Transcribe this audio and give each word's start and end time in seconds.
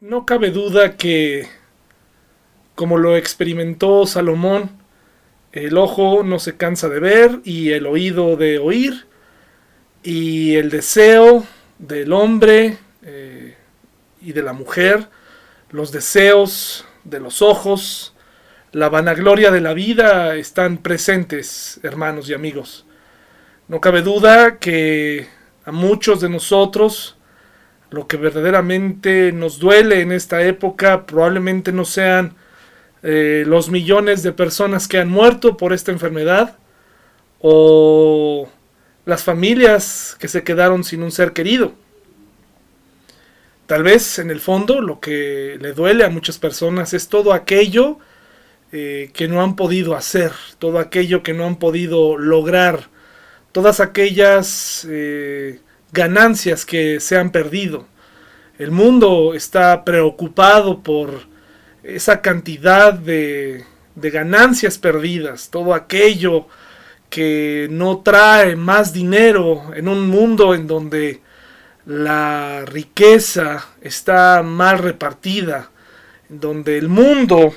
No 0.00 0.26
cabe 0.26 0.50
duda 0.50 0.98
que, 0.98 1.48
como 2.74 2.98
lo 2.98 3.16
experimentó 3.16 4.04
Salomón, 4.04 4.72
el 5.52 5.78
ojo 5.78 6.22
no 6.22 6.38
se 6.38 6.58
cansa 6.58 6.90
de 6.90 7.00
ver 7.00 7.40
y 7.44 7.70
el 7.70 7.86
oído 7.86 8.36
de 8.36 8.58
oír 8.58 9.06
y 10.02 10.56
el 10.56 10.68
deseo 10.68 11.46
del 11.78 12.12
hombre 12.12 12.76
eh, 13.04 13.56
y 14.20 14.32
de 14.32 14.42
la 14.42 14.52
mujer, 14.52 15.08
los 15.70 15.92
deseos 15.92 16.84
de 17.04 17.18
los 17.18 17.40
ojos, 17.40 18.14
la 18.72 18.90
vanagloria 18.90 19.50
de 19.50 19.62
la 19.62 19.72
vida 19.72 20.36
están 20.36 20.76
presentes, 20.76 21.80
hermanos 21.82 22.28
y 22.28 22.34
amigos. 22.34 22.84
No 23.66 23.80
cabe 23.80 24.02
duda 24.02 24.58
que 24.58 25.26
a 25.64 25.72
muchos 25.72 26.20
de 26.20 26.28
nosotros 26.28 27.15
lo 27.90 28.06
que 28.06 28.16
verdaderamente 28.16 29.32
nos 29.32 29.58
duele 29.58 30.00
en 30.00 30.12
esta 30.12 30.42
época 30.42 31.06
probablemente 31.06 31.72
no 31.72 31.84
sean 31.84 32.34
eh, 33.02 33.44
los 33.46 33.70
millones 33.70 34.22
de 34.22 34.32
personas 34.32 34.88
que 34.88 34.98
han 34.98 35.08
muerto 35.08 35.56
por 35.56 35.72
esta 35.72 35.92
enfermedad 35.92 36.56
o 37.40 38.48
las 39.04 39.22
familias 39.22 40.16
que 40.18 40.28
se 40.28 40.42
quedaron 40.42 40.82
sin 40.82 41.02
un 41.02 41.12
ser 41.12 41.32
querido. 41.32 41.74
Tal 43.66 43.82
vez 43.82 44.18
en 44.18 44.30
el 44.30 44.40
fondo 44.40 44.80
lo 44.80 45.00
que 45.00 45.58
le 45.60 45.72
duele 45.72 46.04
a 46.04 46.08
muchas 46.08 46.38
personas 46.38 46.94
es 46.94 47.08
todo 47.08 47.32
aquello 47.32 47.98
eh, 48.72 49.10
que 49.12 49.28
no 49.28 49.42
han 49.42 49.56
podido 49.56 49.94
hacer, 49.94 50.32
todo 50.58 50.78
aquello 50.78 51.22
que 51.22 51.34
no 51.34 51.46
han 51.46 51.56
podido 51.56 52.16
lograr, 52.18 52.88
todas 53.52 53.80
aquellas 53.80 54.86
eh, 54.90 55.60
ganancias 55.96 56.66
que 56.66 57.00
se 57.00 57.16
han 57.16 57.30
perdido. 57.30 57.86
El 58.58 58.70
mundo 58.70 59.32
está 59.34 59.82
preocupado 59.82 60.82
por 60.82 61.22
esa 61.82 62.20
cantidad 62.20 62.92
de, 62.92 63.64
ganancias 63.94 64.76
perdidas, 64.76 65.48
todo 65.50 65.72
aquello 65.72 66.46
que 67.08 67.66
no 67.70 68.02
trae 68.02 68.56
más 68.56 68.92
dinero 68.92 69.70
en 69.74 69.88
un 69.88 70.06
mundo 70.08 70.54
en 70.54 70.66
donde 70.66 71.22
la 71.86 72.64
riqueza 72.66 73.66
está 73.80 74.42
mal 74.42 74.78
repartida, 74.78 75.70
en 76.28 76.40
donde 76.40 76.76
el 76.76 76.88
mundo 76.88 77.54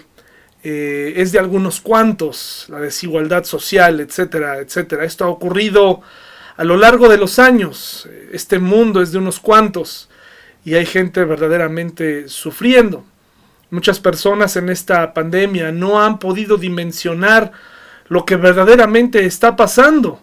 eh, 0.63 1.13
es 1.17 1.33
de 1.33 1.39
algunos 1.39 1.81
cuantos, 1.81 2.67
la 2.69 2.79
desigualdad 2.79 3.43
social, 3.43 3.99
etcétera, 3.99 4.59
etcétera. 4.59 5.03
Esto 5.03 5.25
ha 5.25 5.29
ocurrido 5.29 6.01
a 6.59 6.65
lo 6.65 6.75
largo 6.75 7.07
de 7.07 7.17
los 7.17 7.39
años. 7.39 8.09
Este 8.33 8.59
mundo 8.59 9.01
es 9.01 9.13
de 9.13 9.17
unos 9.17 9.39
cuantos 9.39 10.09
y 10.65 10.73
hay 10.73 10.85
gente 10.85 11.23
verdaderamente 11.23 12.27
sufriendo. 12.27 13.05
Muchas 13.69 14.01
personas 14.01 14.57
en 14.57 14.67
esta 14.67 15.13
pandemia 15.13 15.71
no 15.71 16.01
han 16.01 16.19
podido 16.19 16.57
dimensionar 16.57 17.53
lo 18.09 18.25
que 18.25 18.35
verdaderamente 18.35 19.25
está 19.25 19.55
pasando. 19.55 20.19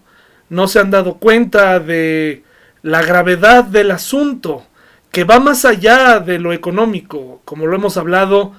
No 0.50 0.68
se 0.68 0.78
han 0.78 0.90
dado 0.90 1.14
cuenta 1.14 1.80
de 1.80 2.44
la 2.82 3.00
gravedad 3.00 3.64
del 3.64 3.90
asunto, 3.90 4.66
que 5.10 5.24
va 5.24 5.40
más 5.40 5.64
allá 5.64 6.20
de 6.20 6.38
lo 6.38 6.52
económico. 6.52 7.40
Como 7.46 7.66
lo 7.66 7.76
hemos 7.76 7.96
hablado, 7.96 8.52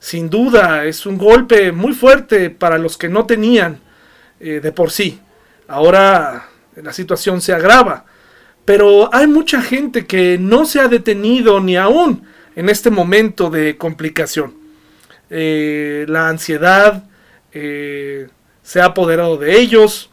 sin 0.00 0.30
duda 0.30 0.84
es 0.84 1.06
un 1.06 1.16
golpe 1.16 1.70
muy 1.70 1.92
fuerte 1.92 2.50
para 2.50 2.76
los 2.76 2.98
que 2.98 3.08
no 3.08 3.26
tenían 3.26 3.78
eh, 4.40 4.58
de 4.60 4.72
por 4.72 4.90
sí. 4.90 5.20
Ahora 5.68 6.49
la 6.82 6.92
situación 6.92 7.40
se 7.40 7.52
agrava. 7.52 8.04
Pero 8.64 9.12
hay 9.14 9.26
mucha 9.26 9.62
gente 9.62 10.06
que 10.06 10.38
no 10.38 10.64
se 10.64 10.80
ha 10.80 10.88
detenido 10.88 11.60
ni 11.60 11.76
aún 11.76 12.24
en 12.56 12.68
este 12.68 12.90
momento 12.90 13.50
de 13.50 13.76
complicación. 13.76 14.54
Eh, 15.30 16.04
la 16.08 16.28
ansiedad 16.28 17.04
eh, 17.52 18.28
se 18.62 18.80
ha 18.80 18.86
apoderado 18.86 19.36
de 19.36 19.58
ellos. 19.58 20.10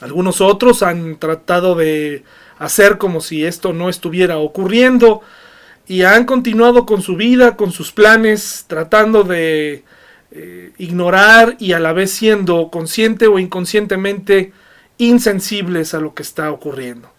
Algunos 0.00 0.40
otros 0.40 0.82
han 0.82 1.16
tratado 1.16 1.74
de 1.74 2.24
hacer 2.58 2.98
como 2.98 3.20
si 3.20 3.44
esto 3.44 3.72
no 3.72 3.88
estuviera 3.88 4.38
ocurriendo 4.38 5.22
y 5.86 6.02
han 6.02 6.24
continuado 6.24 6.86
con 6.86 7.02
su 7.02 7.16
vida, 7.16 7.56
con 7.56 7.72
sus 7.72 7.92
planes, 7.92 8.64
tratando 8.68 9.24
de 9.24 9.84
eh, 10.30 10.72
ignorar 10.78 11.56
y 11.58 11.72
a 11.72 11.80
la 11.80 11.92
vez 11.92 12.12
siendo 12.12 12.70
consciente 12.70 13.26
o 13.26 13.38
inconscientemente 13.38 14.52
insensibles 15.00 15.94
a 15.94 16.00
lo 16.00 16.14
que 16.14 16.22
está 16.22 16.52
ocurriendo. 16.52 17.10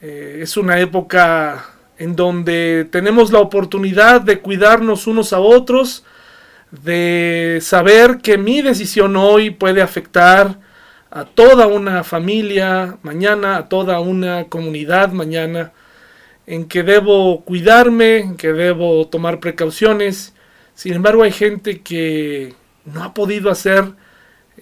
Eh, 0.00 0.40
es 0.42 0.56
una 0.56 0.78
época 0.78 1.64
en 1.98 2.14
donde 2.16 2.86
tenemos 2.90 3.32
la 3.32 3.38
oportunidad 3.38 4.20
de 4.20 4.40
cuidarnos 4.40 5.06
unos 5.06 5.32
a 5.32 5.40
otros, 5.40 6.04
de 6.70 7.58
saber 7.62 8.18
que 8.18 8.38
mi 8.38 8.62
decisión 8.62 9.16
hoy 9.16 9.50
puede 9.50 9.82
afectar 9.82 10.58
a 11.10 11.24
toda 11.24 11.66
una 11.66 12.04
familia 12.04 12.98
mañana, 13.02 13.56
a 13.56 13.68
toda 13.68 14.00
una 14.00 14.44
comunidad 14.44 15.12
mañana, 15.12 15.72
en 16.46 16.66
que 16.66 16.82
debo 16.82 17.44
cuidarme, 17.44 18.18
en 18.18 18.36
que 18.36 18.52
debo 18.52 19.06
tomar 19.08 19.40
precauciones. 19.40 20.34
Sin 20.74 20.94
embargo, 20.94 21.22
hay 21.22 21.32
gente 21.32 21.80
que 21.82 22.54
no 22.84 23.04
ha 23.04 23.14
podido 23.14 23.50
hacer 23.50 23.92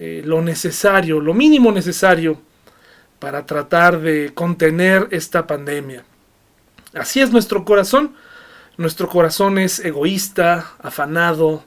eh, 0.03 0.23
lo 0.25 0.41
necesario, 0.41 1.19
lo 1.19 1.35
mínimo 1.35 1.71
necesario 1.71 2.41
para 3.19 3.45
tratar 3.45 4.01
de 4.01 4.33
contener 4.33 5.07
esta 5.11 5.45
pandemia. 5.45 6.03
Así 6.95 7.21
es 7.21 7.31
nuestro 7.31 7.63
corazón. 7.63 8.15
Nuestro 8.77 9.07
corazón 9.07 9.59
es 9.59 9.77
egoísta, 9.77 10.71
afanado. 10.81 11.63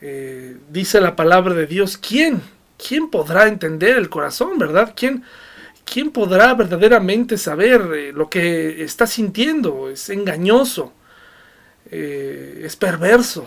Eh, 0.00 0.56
dice 0.68 1.00
la 1.00 1.14
palabra 1.14 1.54
de 1.54 1.68
Dios, 1.68 1.96
¿quién? 1.96 2.42
¿Quién 2.76 3.08
podrá 3.08 3.46
entender 3.46 3.96
el 3.98 4.08
corazón, 4.08 4.58
verdad? 4.58 4.92
¿Quién, 4.96 5.22
quién 5.84 6.10
podrá 6.10 6.52
verdaderamente 6.54 7.38
saber 7.38 7.82
eh, 7.94 8.12
lo 8.12 8.28
que 8.28 8.82
está 8.82 9.06
sintiendo? 9.06 9.88
Es 9.88 10.10
engañoso, 10.10 10.92
es 11.88 12.74
perverso. 12.74 13.44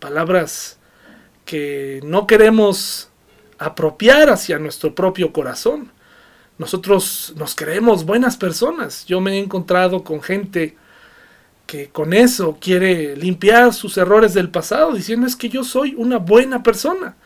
Palabras 0.00 0.78
que 1.44 2.00
no 2.02 2.26
queremos 2.26 3.11
apropiar 3.66 4.30
hacia 4.30 4.58
nuestro 4.58 4.94
propio 4.94 5.32
corazón. 5.32 5.92
Nosotros 6.58 7.32
nos 7.36 7.54
creemos 7.54 8.04
buenas 8.04 8.36
personas. 8.36 9.04
Yo 9.06 9.20
me 9.20 9.32
he 9.32 9.38
encontrado 9.38 10.04
con 10.04 10.22
gente 10.22 10.76
que 11.66 11.88
con 11.88 12.12
eso 12.12 12.58
quiere 12.60 13.16
limpiar 13.16 13.72
sus 13.72 13.96
errores 13.96 14.34
del 14.34 14.50
pasado, 14.50 14.92
diciendo 14.92 15.26
es 15.26 15.36
que 15.36 15.48
yo 15.48 15.64
soy 15.64 15.94
una 15.96 16.18
buena 16.18 16.62
persona. 16.62 17.16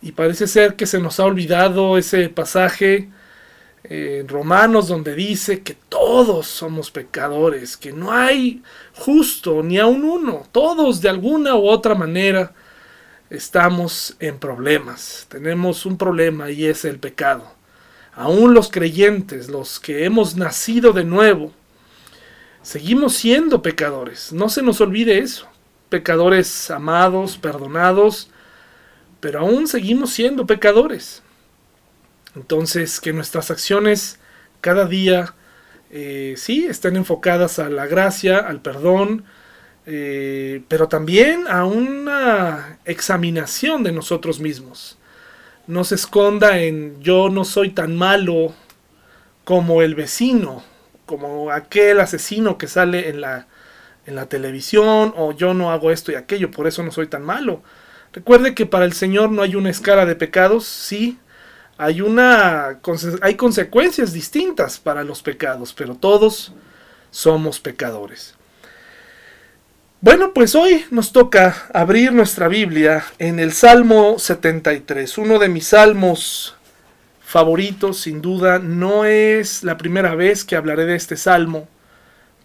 Y 0.00 0.12
parece 0.12 0.46
ser 0.46 0.76
que 0.76 0.86
se 0.86 1.00
nos 1.00 1.20
ha 1.20 1.24
olvidado 1.24 1.98
ese 1.98 2.28
pasaje 2.28 3.10
en 3.84 4.28
Romanos 4.28 4.88
donde 4.88 5.14
dice 5.14 5.62
que 5.62 5.74
todos 5.88 6.46
somos 6.46 6.90
pecadores, 6.90 7.76
que 7.76 7.92
no 7.92 8.12
hay 8.12 8.62
justo 8.94 9.62
ni 9.62 9.78
aun 9.78 10.04
uno, 10.04 10.44
todos 10.52 11.00
de 11.00 11.08
alguna 11.08 11.54
u 11.56 11.68
otra 11.68 11.94
manera 11.94 12.52
estamos 13.30 14.16
en 14.20 14.38
problemas. 14.38 15.26
Tenemos 15.28 15.86
un 15.86 15.98
problema 15.98 16.50
y 16.50 16.66
es 16.66 16.84
el 16.84 16.98
pecado. 16.98 17.52
Aún 18.14 18.54
los 18.54 18.70
creyentes, 18.70 19.48
los 19.48 19.78
que 19.78 20.04
hemos 20.04 20.36
nacido 20.36 20.92
de 20.92 21.04
nuevo, 21.04 21.52
seguimos 22.62 23.14
siendo 23.14 23.62
pecadores. 23.62 24.32
No 24.32 24.48
se 24.48 24.62
nos 24.62 24.80
olvide 24.80 25.18
eso. 25.18 25.46
Pecadores 25.88 26.70
amados, 26.70 27.38
perdonados, 27.38 28.30
pero 29.20 29.40
aún 29.40 29.66
seguimos 29.66 30.10
siendo 30.12 30.46
pecadores. 30.46 31.22
Entonces, 32.34 33.00
que 33.00 33.12
nuestras 33.12 33.50
acciones 33.50 34.18
cada 34.60 34.84
día, 34.86 35.34
eh, 35.90 36.34
sí, 36.36 36.66
estén 36.66 36.96
enfocadas 36.96 37.58
a 37.58 37.70
la 37.70 37.86
gracia, 37.86 38.38
al 38.38 38.60
perdón, 38.60 39.24
eh, 39.90 40.64
pero 40.68 40.86
también 40.86 41.46
a 41.48 41.64
una 41.64 42.78
examinación 42.84 43.82
de 43.82 43.90
nosotros 43.90 44.38
mismos. 44.38 44.98
No 45.66 45.82
se 45.82 45.94
esconda 45.94 46.58
en 46.58 47.00
yo 47.00 47.30
no 47.30 47.44
soy 47.46 47.70
tan 47.70 47.96
malo 47.96 48.52
como 49.44 49.80
el 49.80 49.94
vecino, 49.94 50.62
como 51.06 51.50
aquel 51.50 52.00
asesino 52.00 52.58
que 52.58 52.66
sale 52.66 53.08
en 53.08 53.22
la, 53.22 53.46
en 54.04 54.14
la 54.14 54.26
televisión, 54.26 55.14
o 55.16 55.32
yo 55.32 55.54
no 55.54 55.72
hago 55.72 55.90
esto 55.90 56.12
y 56.12 56.16
aquello, 56.16 56.50
por 56.50 56.66
eso 56.66 56.82
no 56.82 56.92
soy 56.92 57.06
tan 57.06 57.22
malo. 57.22 57.62
Recuerde 58.12 58.54
que 58.54 58.66
para 58.66 58.84
el 58.84 58.92
Señor 58.92 59.30
no 59.30 59.40
hay 59.40 59.54
una 59.54 59.70
escala 59.70 60.04
de 60.04 60.16
pecados, 60.16 60.66
sí, 60.66 61.18
hay 61.78 62.02
una 62.02 62.78
hay 63.22 63.36
consecuencias 63.36 64.12
distintas 64.12 64.78
para 64.78 65.02
los 65.02 65.22
pecados, 65.22 65.72
pero 65.72 65.94
todos 65.94 66.52
somos 67.10 67.58
pecadores. 67.58 68.37
Bueno, 70.00 70.32
pues 70.32 70.54
hoy 70.54 70.84
nos 70.90 71.12
toca 71.12 71.66
abrir 71.74 72.12
nuestra 72.12 72.46
Biblia 72.46 73.04
en 73.18 73.40
el 73.40 73.52
Salmo 73.52 74.18
73, 74.18 75.18
uno 75.18 75.40
de 75.40 75.48
mis 75.48 75.66
salmos 75.68 76.56
favoritos, 77.20 78.00
sin 78.00 78.22
duda. 78.22 78.60
No 78.60 79.04
es 79.04 79.64
la 79.64 79.76
primera 79.76 80.14
vez 80.14 80.44
que 80.44 80.54
hablaré 80.54 80.86
de 80.86 80.94
este 80.94 81.16
salmo, 81.16 81.68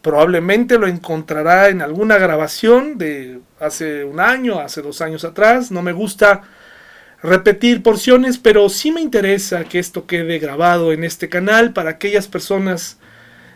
Probablemente 0.04 0.78
lo 0.78 0.88
encontrará 0.88 1.70
en 1.70 1.82
alguna 1.82 2.18
grabación 2.18 2.98
de 2.98 3.40
hace 3.58 4.04
un 4.04 4.20
año, 4.20 4.60
hace 4.60 4.82
dos 4.82 5.00
años 5.00 5.24
atrás. 5.24 5.72
No 5.72 5.82
me 5.82 5.94
gusta 5.94 6.42
repetir 7.22 7.82
porciones, 7.82 8.38
pero 8.38 8.68
sí 8.68 8.92
me 8.92 9.00
interesa 9.00 9.64
que 9.64 9.80
esto 9.80 10.06
quede 10.06 10.40
grabado 10.40 10.92
en 10.92 11.06
este 11.06 11.30
canal 11.30 11.72
para 11.72 11.92
aquellas 11.92 12.28
personas 12.28 12.98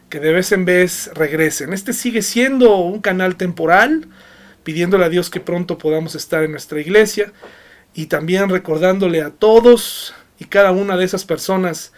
que 0.09 0.19
de 0.19 0.31
vez 0.31 0.51
en 0.51 0.65
vez 0.65 1.09
regresen. 1.13 1.74
Este 1.74 1.94
sigue 1.94 2.21
siendo 2.21 2.77
un 2.77 3.01
canal 3.01 3.36
temporal, 3.36 4.07
pidiéndole 4.63 5.06
a 5.06 5.09
Dios 5.09 5.30
que 5.30 5.39
pronto 5.39 5.77
podamos 5.77 6.15
estar 6.15 6.44
en 6.44 6.51
nuestra 6.51 6.80
iglesia 6.80 7.31
y 7.94 8.07
también 8.07 8.50
recordándole 8.50 9.21
a 9.21 9.31
todos 9.31 10.13
y 10.39 10.45
cada 10.45 10.71
una 10.71 10.98
de 10.98 11.06
esas 11.06 11.25
personas 11.25 11.94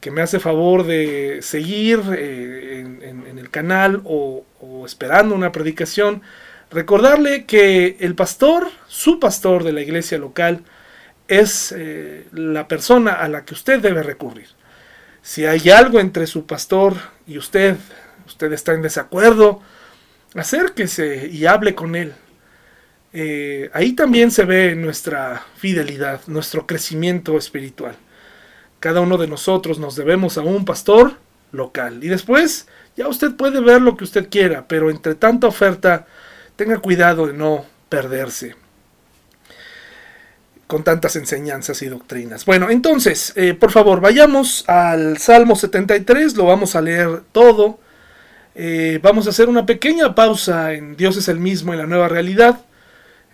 que 0.00 0.10
me 0.10 0.22
hace 0.22 0.40
favor 0.40 0.84
de 0.86 1.40
seguir 1.42 2.00
eh, 2.16 2.80
en, 2.80 3.38
el 3.38 3.50
canal 3.50 4.02
o, 4.04 4.44
esperando 4.84 5.34
una 5.34 5.52
predicación, 5.52 6.22
recordarle 6.70 7.44
que 7.44 7.96
el 8.00 8.14
pastor, 8.14 8.68
su 8.86 9.18
pastor 9.18 9.64
de 9.64 9.72
la 9.72 9.82
iglesia 9.82 10.18
local, 10.18 10.62
es 11.28 11.74
eh, 11.76 12.26
la 12.32 12.68
persona 12.68 13.12
a 13.12 13.28
la 13.28 13.44
que 13.44 13.54
usted 13.54 13.80
debe 13.80 14.02
recurrir. 14.02 14.55
Si 15.26 15.44
hay 15.44 15.70
algo 15.70 15.98
entre 15.98 16.28
su 16.28 16.46
pastor 16.46 16.94
y 17.26 17.36
usted, 17.36 17.74
usted 18.28 18.52
está 18.52 18.74
en 18.74 18.82
desacuerdo, 18.82 19.60
acérquese 20.36 21.26
y 21.26 21.46
hable 21.46 21.74
con 21.74 21.96
él. 21.96 22.14
Eh, 23.12 23.68
ahí 23.74 23.94
también 23.94 24.30
se 24.30 24.44
ve 24.44 24.76
nuestra 24.76 25.42
fidelidad, 25.56 26.20
nuestro 26.28 26.64
crecimiento 26.64 27.36
espiritual. 27.36 27.96
Cada 28.78 29.00
uno 29.00 29.18
de 29.18 29.26
nosotros 29.26 29.80
nos 29.80 29.96
debemos 29.96 30.38
a 30.38 30.42
un 30.42 30.64
pastor 30.64 31.14
local. 31.50 32.04
Y 32.04 32.06
después 32.06 32.68
ya 32.96 33.08
usted 33.08 33.34
puede 33.34 33.60
ver 33.60 33.82
lo 33.82 33.96
que 33.96 34.04
usted 34.04 34.28
quiera, 34.30 34.68
pero 34.68 34.90
entre 34.90 35.16
tanta 35.16 35.48
oferta, 35.48 36.06
tenga 36.54 36.78
cuidado 36.78 37.26
de 37.26 37.32
no 37.32 37.66
perderse 37.88 38.54
con 40.66 40.82
tantas 40.82 41.16
enseñanzas 41.16 41.82
y 41.82 41.86
doctrinas. 41.86 42.44
Bueno, 42.44 42.70
entonces, 42.70 43.32
eh, 43.36 43.54
por 43.54 43.70
favor, 43.70 44.00
vayamos 44.00 44.68
al 44.68 45.18
Salmo 45.18 45.54
73, 45.54 46.36
lo 46.36 46.46
vamos 46.46 46.74
a 46.74 46.82
leer 46.82 47.22
todo. 47.32 47.78
Eh, 48.54 48.98
vamos 49.02 49.26
a 49.26 49.30
hacer 49.30 49.48
una 49.48 49.66
pequeña 49.66 50.14
pausa 50.14 50.72
en 50.72 50.96
Dios 50.96 51.16
es 51.16 51.28
el 51.28 51.38
mismo 51.38 51.72
en 51.72 51.78
la 51.78 51.86
nueva 51.86 52.08
realidad. 52.08 52.60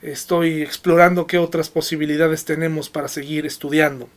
Estoy 0.03 0.63
explorando 0.63 1.27
qué 1.27 1.39
otras 1.39 1.71
posibilidades 1.71 2.45
tenemos 2.45 2.91
para 2.91 3.09
seguir 3.09 3.47
estudiando. 3.47 4.09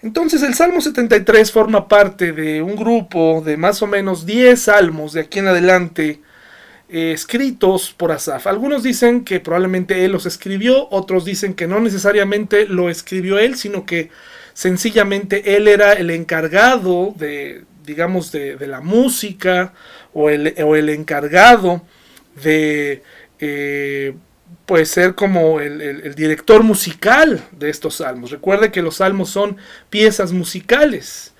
Entonces 0.00 0.42
el 0.42 0.54
Salmo 0.54 0.80
73 0.80 1.52
forma 1.52 1.86
parte 1.88 2.32
de 2.32 2.62
un 2.62 2.76
grupo 2.76 3.42
de 3.44 3.56
más 3.56 3.82
o 3.82 3.86
menos 3.86 4.24
10 4.24 4.60
salmos 4.60 5.12
de 5.12 5.22
aquí 5.22 5.40
en 5.40 5.48
adelante 5.48 6.20
eh, 6.92 7.12
escritos 7.12 7.94
por 7.96 8.12
Asaf. 8.12 8.46
Algunos 8.46 8.82
dicen 8.82 9.24
que 9.24 9.40
probablemente 9.40 10.04
él 10.04 10.12
los 10.12 10.26
escribió, 10.26 10.88
otros 10.90 11.24
dicen 11.24 11.54
que 11.54 11.66
no 11.66 11.80
necesariamente 11.80 12.66
lo 12.66 12.90
escribió 12.90 13.38
él, 13.38 13.56
sino 13.56 13.86
que 13.86 14.10
sencillamente 14.52 15.56
él 15.56 15.68
era 15.68 15.94
el 15.94 16.10
encargado 16.10 17.14
de, 17.16 17.64
digamos, 17.86 18.30
de, 18.30 18.58
la 18.66 18.82
música 18.82 19.72
o 20.12 20.28
el, 20.28 20.88
encargado 20.90 21.82
de... 22.42 23.02
Eh, 23.40 24.14
puede 24.66 24.84
ser 24.84 25.14
como 25.14 25.60
el, 25.60 26.14
director 26.14 26.62
musical 26.62 27.42
de 27.52 27.70
estos 27.70 27.96
salmos. 27.96 28.30
Recuerde 28.30 28.70
que 28.70 28.82
los 28.82 28.96
salmos 28.96 29.30
son 29.30 29.56
piezas 29.90 30.32
musicales. 30.32 31.32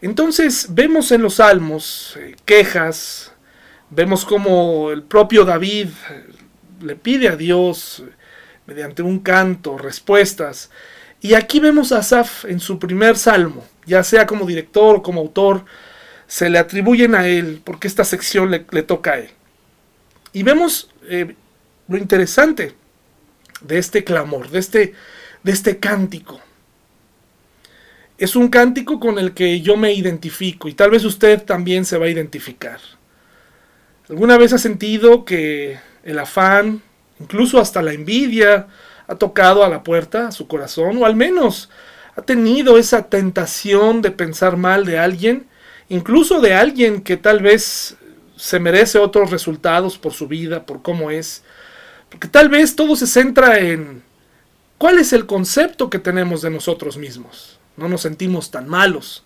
Entonces 0.00 0.68
vemos 0.70 1.12
en 1.12 1.22
los 1.22 1.34
salmos 1.34 2.16
eh, 2.18 2.34
quejas, 2.44 3.32
vemos 3.90 4.24
como 4.24 4.90
el 4.90 5.02
propio 5.02 5.44
David 5.44 5.88
eh, 6.10 6.24
le 6.82 6.96
pide 6.96 7.28
a 7.28 7.36
Dios 7.36 8.02
eh, 8.06 8.10
mediante 8.66 9.02
un 9.02 9.20
canto 9.20 9.78
respuestas. 9.78 10.70
Y 11.20 11.34
aquí 11.34 11.60
vemos 11.60 11.92
a 11.92 11.98
Asaf 11.98 12.44
en 12.44 12.60
su 12.60 12.78
primer 12.78 13.16
salmo, 13.16 13.64
ya 13.86 14.04
sea 14.04 14.26
como 14.26 14.46
director 14.46 14.96
o 14.96 15.02
como 15.02 15.20
autor, 15.20 15.64
se 16.26 16.50
le 16.50 16.58
atribuyen 16.58 17.14
a 17.14 17.26
él 17.26 17.62
porque 17.64 17.88
esta 17.88 18.04
sección 18.04 18.50
le, 18.50 18.82
toca 18.82 19.12
a 19.12 19.18
él. 19.18 19.30
Y 20.32 20.42
vemos 20.42 20.90
lo 21.88 21.96
interesante 21.96 22.74
de 23.60 23.78
este 23.78 24.04
clamor, 24.04 24.50
de 24.50 24.58
este, 24.58 24.94
de 25.42 25.52
este 25.52 25.78
cántico. 25.78 26.40
Es 28.18 28.34
un 28.34 28.48
cántico 28.48 28.98
con 28.98 29.18
el 29.18 29.32
que 29.32 29.60
yo 29.60 29.76
me 29.76 29.92
identifico 29.92 30.68
y 30.68 30.74
tal 30.74 30.90
vez 30.90 31.04
usted 31.04 31.42
también 31.42 31.84
se 31.84 31.98
va 31.98 32.06
a 32.06 32.10
identificar. 32.10 32.80
¿Alguna 34.08 34.38
vez 34.38 34.52
ha 34.52 34.58
sentido 34.58 35.24
que 35.24 35.80
el 36.04 36.18
afán, 36.20 36.80
incluso 37.18 37.60
hasta 37.60 37.82
la 37.82 37.92
envidia, 37.92 38.68
ha 39.08 39.16
tocado 39.16 39.64
a 39.64 39.68
la 39.68 39.82
puerta, 39.82 40.28
a 40.28 40.32
su 40.32 40.46
corazón, 40.46 40.98
o 41.02 41.06
al 41.06 41.16
menos 41.16 41.70
ha 42.14 42.22
tenido 42.22 42.78
esa 42.78 43.08
tentación 43.08 44.02
de 44.02 44.12
pensar 44.12 44.56
mal 44.56 44.84
de 44.84 44.98
alguien, 44.98 45.46
incluso 45.88 46.40
de 46.40 46.54
alguien 46.54 47.02
que 47.02 47.16
tal 47.16 47.40
vez 47.40 47.96
se 48.36 48.60
merece 48.60 48.98
otros 48.98 49.30
resultados 49.32 49.98
por 49.98 50.12
su 50.12 50.28
vida, 50.28 50.66
por 50.66 50.82
cómo 50.82 51.10
es, 51.10 51.42
porque 52.08 52.28
tal 52.28 52.48
vez 52.48 52.76
todo 52.76 52.94
se 52.94 53.08
centra 53.08 53.58
en 53.58 54.04
cuál 54.78 54.98
es 54.98 55.12
el 55.12 55.26
concepto 55.26 55.90
que 55.90 55.98
tenemos 55.98 56.42
de 56.42 56.50
nosotros 56.50 56.96
mismos. 56.96 57.58
No 57.76 57.88
nos 57.88 58.02
sentimos 58.02 58.52
tan 58.52 58.68
malos, 58.68 59.24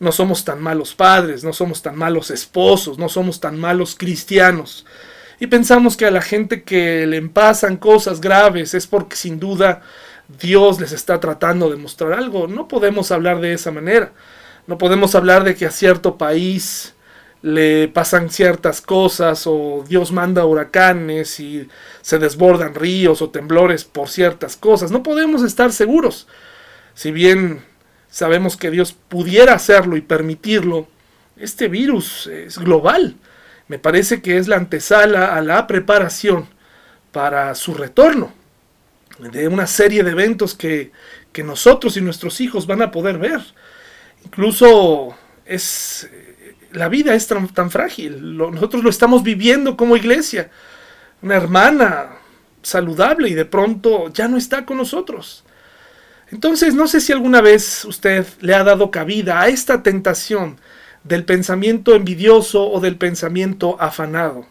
no 0.00 0.12
somos 0.12 0.44
tan 0.44 0.60
malos 0.60 0.94
padres, 0.94 1.44
no 1.44 1.52
somos 1.52 1.82
tan 1.82 1.96
malos 1.96 2.30
esposos, 2.30 2.98
no 2.98 3.08
somos 3.08 3.38
tan 3.38 3.60
malos 3.60 3.94
cristianos. 3.94 4.86
Y 5.38 5.46
pensamos 5.46 5.96
que 5.96 6.06
a 6.06 6.10
la 6.10 6.22
gente 6.22 6.62
que 6.62 7.06
le 7.06 7.20
pasan 7.22 7.76
cosas 7.76 8.20
graves 8.20 8.74
es 8.74 8.86
porque 8.86 9.16
sin 9.16 9.38
duda 9.38 9.82
Dios 10.40 10.80
les 10.80 10.92
está 10.92 11.20
tratando 11.20 11.70
de 11.70 11.76
mostrar 11.76 12.14
algo. 12.14 12.48
No 12.48 12.66
podemos 12.66 13.12
hablar 13.12 13.40
de 13.40 13.52
esa 13.52 13.70
manera. 13.70 14.12
No 14.66 14.78
podemos 14.78 15.14
hablar 15.14 15.44
de 15.44 15.54
que 15.54 15.66
a 15.66 15.70
cierto 15.70 16.16
país 16.16 16.94
le 17.42 17.88
pasan 17.88 18.30
ciertas 18.30 18.80
cosas 18.80 19.46
o 19.46 19.84
Dios 19.86 20.12
manda 20.12 20.44
huracanes 20.44 21.40
y 21.40 21.68
se 22.00 22.18
desbordan 22.18 22.74
ríos 22.74 23.22
o 23.22 23.30
temblores 23.30 23.84
por 23.84 24.08
ciertas 24.08 24.56
cosas. 24.56 24.90
No 24.90 25.02
podemos 25.02 25.42
estar 25.42 25.72
seguros. 25.72 26.26
Si 26.94 27.10
bien 27.10 27.64
sabemos 28.10 28.56
que 28.56 28.70
Dios 28.70 28.92
pudiera 28.92 29.54
hacerlo 29.54 29.96
y 29.96 30.00
permitirlo, 30.00 30.88
este 31.36 31.68
virus 31.68 32.26
es 32.26 32.58
global. 32.58 33.16
Me 33.68 33.78
parece 33.78 34.20
que 34.20 34.36
es 34.36 34.48
la 34.48 34.56
antesala 34.56 35.34
a 35.34 35.40
la 35.40 35.66
preparación 35.66 36.48
para 37.12 37.54
su 37.54 37.74
retorno 37.74 38.32
de 39.18 39.48
una 39.48 39.66
serie 39.66 40.02
de 40.02 40.10
eventos 40.10 40.54
que, 40.54 40.92
que 41.32 41.42
nosotros 41.42 41.96
y 41.96 42.00
nuestros 42.00 42.40
hijos 42.40 42.66
van 42.66 42.82
a 42.82 42.90
poder 42.90 43.18
ver. 43.18 43.40
Incluso 44.24 45.14
es 45.44 46.08
la 46.72 46.88
vida 46.88 47.14
es 47.14 47.26
tan, 47.26 47.70
frágil. 47.70 48.36
nosotros 48.36 48.82
lo 48.82 48.90
estamos 48.90 49.22
viviendo 49.22 49.76
como 49.76 49.96
iglesia. 49.96 50.50
Una 51.22 51.36
hermana 51.36 52.10
saludable 52.62 53.28
y 53.28 53.34
de 53.34 53.44
pronto 53.44 54.12
ya 54.12 54.28
no 54.28 54.36
está 54.36 54.64
con 54.64 54.76
nosotros. 54.76 55.44
Entonces, 56.32 56.74
no 56.74 56.86
sé 56.86 57.00
si 57.00 57.12
alguna 57.12 57.40
vez 57.40 57.84
usted 57.84 58.26
le 58.40 58.54
ha 58.54 58.62
dado 58.62 58.90
cabida 58.90 59.40
a 59.40 59.48
esta 59.48 59.82
tentación 59.82 60.58
del 61.02 61.24
pensamiento 61.24 61.94
envidioso 61.94 62.68
o 62.70 62.80
del 62.80 62.96
pensamiento 62.96 63.76
afanado. 63.80 64.46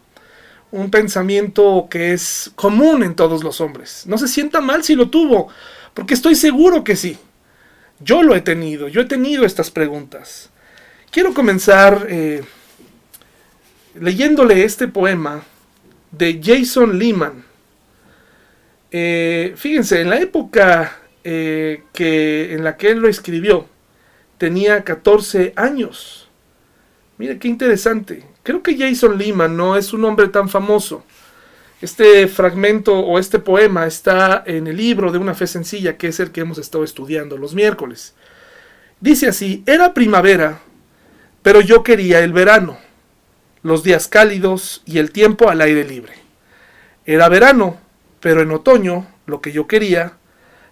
Un 0.72 0.90
pensamiento 0.90 1.88
que 1.90 2.12
es 2.12 2.52
común 2.54 3.02
en 3.02 3.14
todos 3.14 3.42
los 3.42 3.60
hombres. 3.60 4.04
No 4.06 4.18
se 4.18 4.28
sienta 4.28 4.60
mal 4.60 4.84
si 4.84 4.94
lo 4.94 5.08
tuvo, 5.08 5.48
porque 5.94 6.14
estoy 6.14 6.34
seguro 6.34 6.84
que 6.84 6.96
sí. 6.96 7.18
Yo 7.98 8.22
lo 8.22 8.34
he 8.34 8.40
tenido, 8.40 8.88
yo 8.88 9.00
he 9.00 9.06
tenido 9.06 9.44
estas 9.44 9.70
preguntas. 9.70 10.50
Quiero 11.10 11.34
comenzar 11.34 12.06
eh, 12.08 12.42
leyéndole 13.94 14.64
este 14.64 14.86
poema 14.86 15.42
de 16.12 16.40
Jason 16.42 16.98
Lehman. 16.98 17.44
Eh, 18.90 19.54
fíjense, 19.56 20.00
en 20.00 20.10
la 20.10 20.18
época 20.18 20.96
eh, 21.24 21.84
que, 21.92 22.54
en 22.54 22.64
la 22.64 22.76
que 22.76 22.90
él 22.90 22.98
lo 22.98 23.08
escribió, 23.08 23.66
tenía 24.38 24.84
14 24.84 25.52
años. 25.56 26.28
Mire 27.18 27.38
qué 27.38 27.48
interesante. 27.48 28.24
Creo 28.42 28.62
que 28.62 28.76
Jason 28.76 29.18
Lehman 29.18 29.56
no 29.56 29.76
es 29.76 29.92
un 29.92 30.04
hombre 30.04 30.28
tan 30.28 30.48
famoso. 30.48 31.04
Este 31.82 32.28
fragmento 32.28 32.98
o 32.98 33.18
este 33.18 33.38
poema 33.38 33.86
está 33.86 34.42
en 34.46 34.66
el 34.66 34.76
libro 34.76 35.12
de 35.12 35.18
una 35.18 35.34
fe 35.34 35.46
sencilla, 35.46 35.96
que 35.96 36.08
es 36.08 36.20
el 36.20 36.30
que 36.30 36.40
hemos 36.40 36.58
estado 36.58 36.84
estudiando 36.84 37.36
los 37.36 37.54
miércoles. 37.54 38.14
Dice 39.00 39.28
así, 39.28 39.62
era 39.66 39.94
primavera 39.94 40.60
pero 41.42 41.60
yo 41.60 41.82
quería 41.82 42.20
el 42.20 42.32
verano, 42.32 42.78
los 43.62 43.82
días 43.82 44.08
cálidos 44.08 44.82
y 44.84 44.98
el 44.98 45.10
tiempo 45.10 45.48
al 45.48 45.60
aire 45.60 45.84
libre. 45.84 46.12
Era 47.06 47.28
verano, 47.28 47.78
pero 48.20 48.42
en 48.42 48.50
otoño 48.50 49.06
lo 49.26 49.40
que 49.40 49.52
yo 49.52 49.66
quería, 49.66 50.14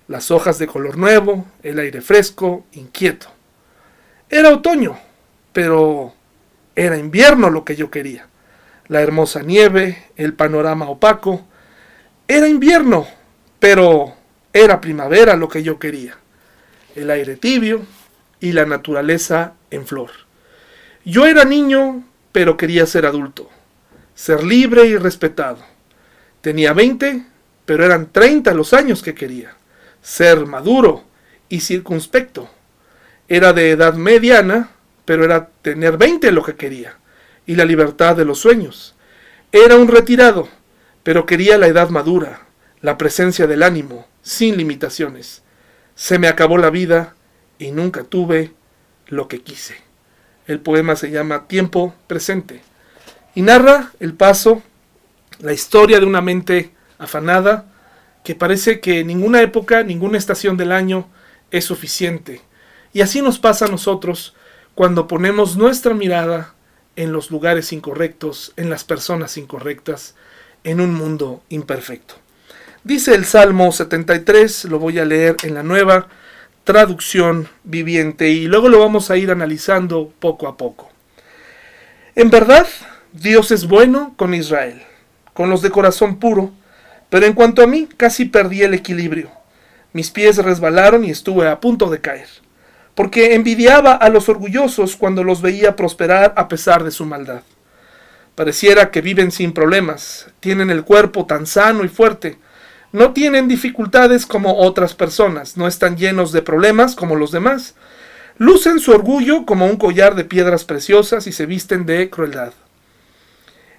las 0.08 0.30
hojas 0.30 0.58
de 0.58 0.66
color 0.66 0.96
nuevo, 0.96 1.46
el 1.62 1.78
aire 1.78 2.00
fresco, 2.00 2.66
inquieto. 2.72 3.28
Era 4.30 4.50
otoño, 4.50 4.98
pero 5.52 6.14
era 6.74 6.96
invierno 6.96 7.50
lo 7.50 7.64
que 7.64 7.76
yo 7.76 7.90
quería. 7.90 8.26
la 8.88 9.02
hermosa 9.02 9.42
nieve, 9.42 10.06
el 10.16 10.32
panorama 10.32 10.88
opaco. 10.88 11.46
Era 12.26 12.48
invierno, 12.48 13.06
pero 13.58 14.14
era 14.50 14.80
primavera 14.80 15.36
lo 15.36 15.48
que 15.48 15.62
yo 15.62 15.78
quería. 15.78 16.16
El 16.96 17.10
aire 17.10 17.36
tibio 17.36 17.82
y 18.40 18.52
la 18.52 18.64
naturaleza 18.64 19.52
en 19.70 19.86
flor. 19.86 20.10
Yo 21.04 21.26
era 21.26 21.44
niño, 21.44 22.02
pero 22.32 22.56
quería 22.56 22.86
ser 22.86 23.04
adulto, 23.04 23.50
ser 24.14 24.42
libre 24.42 24.86
y 24.86 24.96
respetado. 24.96 25.58
Tenía 26.40 26.72
20, 26.72 27.26
pero 27.66 27.84
eran 27.84 28.10
30 28.10 28.54
los 28.54 28.72
años 28.72 29.02
que 29.02 29.14
quería. 29.14 29.57
Ser 30.02 30.46
maduro 30.46 31.04
y 31.48 31.60
circunspecto. 31.60 32.48
Era 33.28 33.52
de 33.52 33.70
edad 33.70 33.94
mediana, 33.94 34.70
pero 35.04 35.24
era 35.24 35.48
tener 35.62 35.96
20 35.96 36.32
lo 36.32 36.42
que 36.42 36.56
quería 36.56 36.96
y 37.46 37.56
la 37.56 37.64
libertad 37.64 38.16
de 38.16 38.24
los 38.24 38.38
sueños. 38.38 38.94
Era 39.52 39.76
un 39.76 39.88
retirado, 39.88 40.48
pero 41.02 41.26
quería 41.26 41.56
la 41.56 41.66
edad 41.66 41.88
madura, 41.88 42.42
la 42.80 42.98
presencia 42.98 43.46
del 43.46 43.62
ánimo, 43.62 44.06
sin 44.22 44.56
limitaciones. 44.56 45.42
Se 45.94 46.18
me 46.18 46.28
acabó 46.28 46.58
la 46.58 46.70
vida 46.70 47.14
y 47.58 47.70
nunca 47.70 48.04
tuve 48.04 48.52
lo 49.06 49.28
que 49.28 49.40
quise. 49.40 49.76
El 50.46 50.60
poema 50.60 50.96
se 50.96 51.10
llama 51.10 51.48
Tiempo 51.48 51.94
Presente 52.06 52.62
y 53.34 53.42
narra 53.42 53.92
el 54.00 54.14
paso, 54.14 54.62
la 55.40 55.52
historia 55.52 56.00
de 56.00 56.06
una 56.06 56.20
mente 56.20 56.72
afanada 56.98 57.67
que 58.28 58.34
parece 58.34 58.80
que 58.80 59.04
ninguna 59.04 59.40
época, 59.40 59.82
ninguna 59.82 60.18
estación 60.18 60.58
del 60.58 60.70
año 60.70 61.08
es 61.50 61.64
suficiente. 61.64 62.42
Y 62.92 63.00
así 63.00 63.22
nos 63.22 63.38
pasa 63.38 63.64
a 63.64 63.70
nosotros 63.70 64.34
cuando 64.74 65.08
ponemos 65.08 65.56
nuestra 65.56 65.94
mirada 65.94 66.52
en 66.94 67.10
los 67.10 67.30
lugares 67.30 67.72
incorrectos, 67.72 68.52
en 68.58 68.68
las 68.68 68.84
personas 68.84 69.38
incorrectas, 69.38 70.14
en 70.62 70.82
un 70.82 70.92
mundo 70.92 71.42
imperfecto. 71.48 72.16
Dice 72.84 73.14
el 73.14 73.24
Salmo 73.24 73.72
73, 73.72 74.66
lo 74.66 74.78
voy 74.78 74.98
a 74.98 75.06
leer 75.06 75.36
en 75.42 75.54
la 75.54 75.62
nueva 75.62 76.08
traducción 76.64 77.48
viviente 77.64 78.28
y 78.28 78.46
luego 78.46 78.68
lo 78.68 78.78
vamos 78.78 79.10
a 79.10 79.16
ir 79.16 79.30
analizando 79.30 80.12
poco 80.18 80.48
a 80.48 80.58
poco. 80.58 80.90
En 82.14 82.28
verdad, 82.28 82.66
Dios 83.14 83.52
es 83.52 83.66
bueno 83.66 84.12
con 84.18 84.34
Israel, 84.34 84.82
con 85.32 85.48
los 85.48 85.62
de 85.62 85.70
corazón 85.70 86.18
puro, 86.18 86.52
pero 87.10 87.26
en 87.26 87.32
cuanto 87.32 87.62
a 87.62 87.66
mí, 87.66 87.88
casi 87.96 88.24
perdí 88.24 88.62
el 88.62 88.74
equilibrio. 88.74 89.30
Mis 89.92 90.10
pies 90.10 90.36
resbalaron 90.38 91.04
y 91.04 91.10
estuve 91.10 91.48
a 91.48 91.60
punto 91.60 91.88
de 91.88 92.00
caer 92.00 92.28
porque 92.98 93.36
envidiaba 93.36 93.92
a 93.92 94.08
los 94.08 94.28
orgullosos 94.28 94.96
cuando 94.96 95.22
los 95.22 95.40
veía 95.40 95.76
prosperar 95.76 96.34
a 96.36 96.48
pesar 96.48 96.82
de 96.82 96.90
su 96.90 97.06
maldad. 97.06 97.42
Pareciera 98.34 98.90
que 98.90 99.02
viven 99.02 99.30
sin 99.30 99.52
problemas, 99.52 100.26
tienen 100.40 100.68
el 100.68 100.82
cuerpo 100.82 101.24
tan 101.24 101.46
sano 101.46 101.84
y 101.84 101.88
fuerte, 101.88 102.38
no 102.90 103.12
tienen 103.12 103.46
dificultades 103.46 104.26
como 104.26 104.56
otras 104.56 104.94
personas, 104.94 105.56
no 105.56 105.68
están 105.68 105.96
llenos 105.96 106.32
de 106.32 106.42
problemas 106.42 106.96
como 106.96 107.14
los 107.14 107.30
demás, 107.30 107.76
lucen 108.36 108.80
su 108.80 108.90
orgullo 108.90 109.46
como 109.46 109.66
un 109.66 109.76
collar 109.76 110.16
de 110.16 110.24
piedras 110.24 110.64
preciosas 110.64 111.28
y 111.28 111.32
se 111.32 111.46
visten 111.46 111.86
de 111.86 112.10
crueldad. 112.10 112.52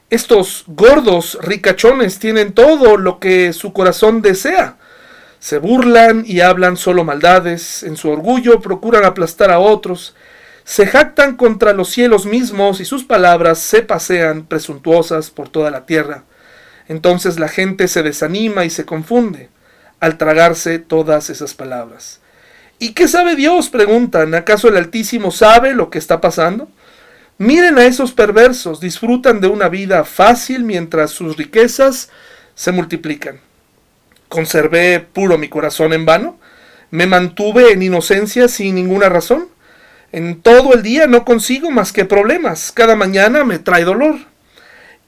Estos 0.10 0.64
gordos 0.66 1.38
ricachones 1.42 2.18
tienen 2.18 2.54
todo 2.54 2.98
lo 2.98 3.20
que 3.20 3.54
su 3.54 3.74
corazón 3.74 4.24
desea, 4.24 4.78
se 5.40 5.60
burlan 5.60 6.24
y 6.26 6.42
hablan 6.42 6.78
solo 6.78 7.04
maldades, 7.04 7.84
en 7.84 7.96
su 7.96 8.10
orgullo 8.10 8.60
procuran 8.60 9.06
aplastar 9.06 9.52
a 9.52 9.60
otros, 9.60 10.16
se 10.64 10.88
jactan 10.88 11.36
contra 11.36 11.74
los 11.74 11.90
cielos 11.90 12.26
mismos 12.26 12.80
y 12.80 12.86
sus 12.86 13.04
palabras 13.04 13.60
se 13.60 13.84
pasean 13.84 14.46
presuntuosas 14.46 15.30
por 15.30 15.50
toda 15.50 15.70
la 15.70 15.86
tierra. 15.86 16.24
Entonces 16.88 17.38
la 17.38 17.48
gente 17.48 17.88
se 17.88 18.02
desanima 18.02 18.66
y 18.66 18.72
se 18.72 18.86
confunde 18.86 19.50
al 20.00 20.18
tragarse 20.18 20.80
todas 20.80 21.30
esas 21.30 21.54
palabras. 21.54 22.20
¿Y 22.80 22.94
qué 22.94 23.08
sabe 23.08 23.36
Dios? 23.36 23.70
preguntan. 23.70 24.34
¿Acaso 24.34 24.70
el 24.70 24.78
Altísimo 24.78 25.32
sabe 25.32 25.74
lo 25.74 25.90
que 25.90 26.00
está 26.00 26.20
pasando? 26.20 26.68
Miren 27.42 27.78
a 27.78 27.86
esos 27.86 28.12
perversos, 28.12 28.82
disfrutan 28.82 29.40
de 29.40 29.48
una 29.48 29.70
vida 29.70 30.04
fácil 30.04 30.66
mientras 30.66 31.12
sus 31.12 31.38
riquezas 31.38 32.10
se 32.54 32.74
multiplican. 32.74 33.40
¿Conservé 34.28 35.00
puro 35.00 35.38
mi 35.38 35.48
corazón 35.48 35.94
en 35.94 36.06
vano? 36.06 36.38
¿Me 36.92 37.08
mantuve 37.08 37.72
en 37.72 37.82
inocencia 37.82 38.50
sin 38.50 38.76
ninguna 38.76 39.08
razón? 39.08 39.48
En 40.12 40.42
todo 40.42 40.74
el 40.74 40.84
día 40.84 41.08
no 41.08 41.24
consigo 41.24 41.72
más 41.72 41.94
que 41.94 42.04
problemas. 42.04 42.74
Cada 42.74 42.98
mañana 42.98 43.46
me 43.46 43.58
trae 43.58 43.86
dolor. 43.86 44.18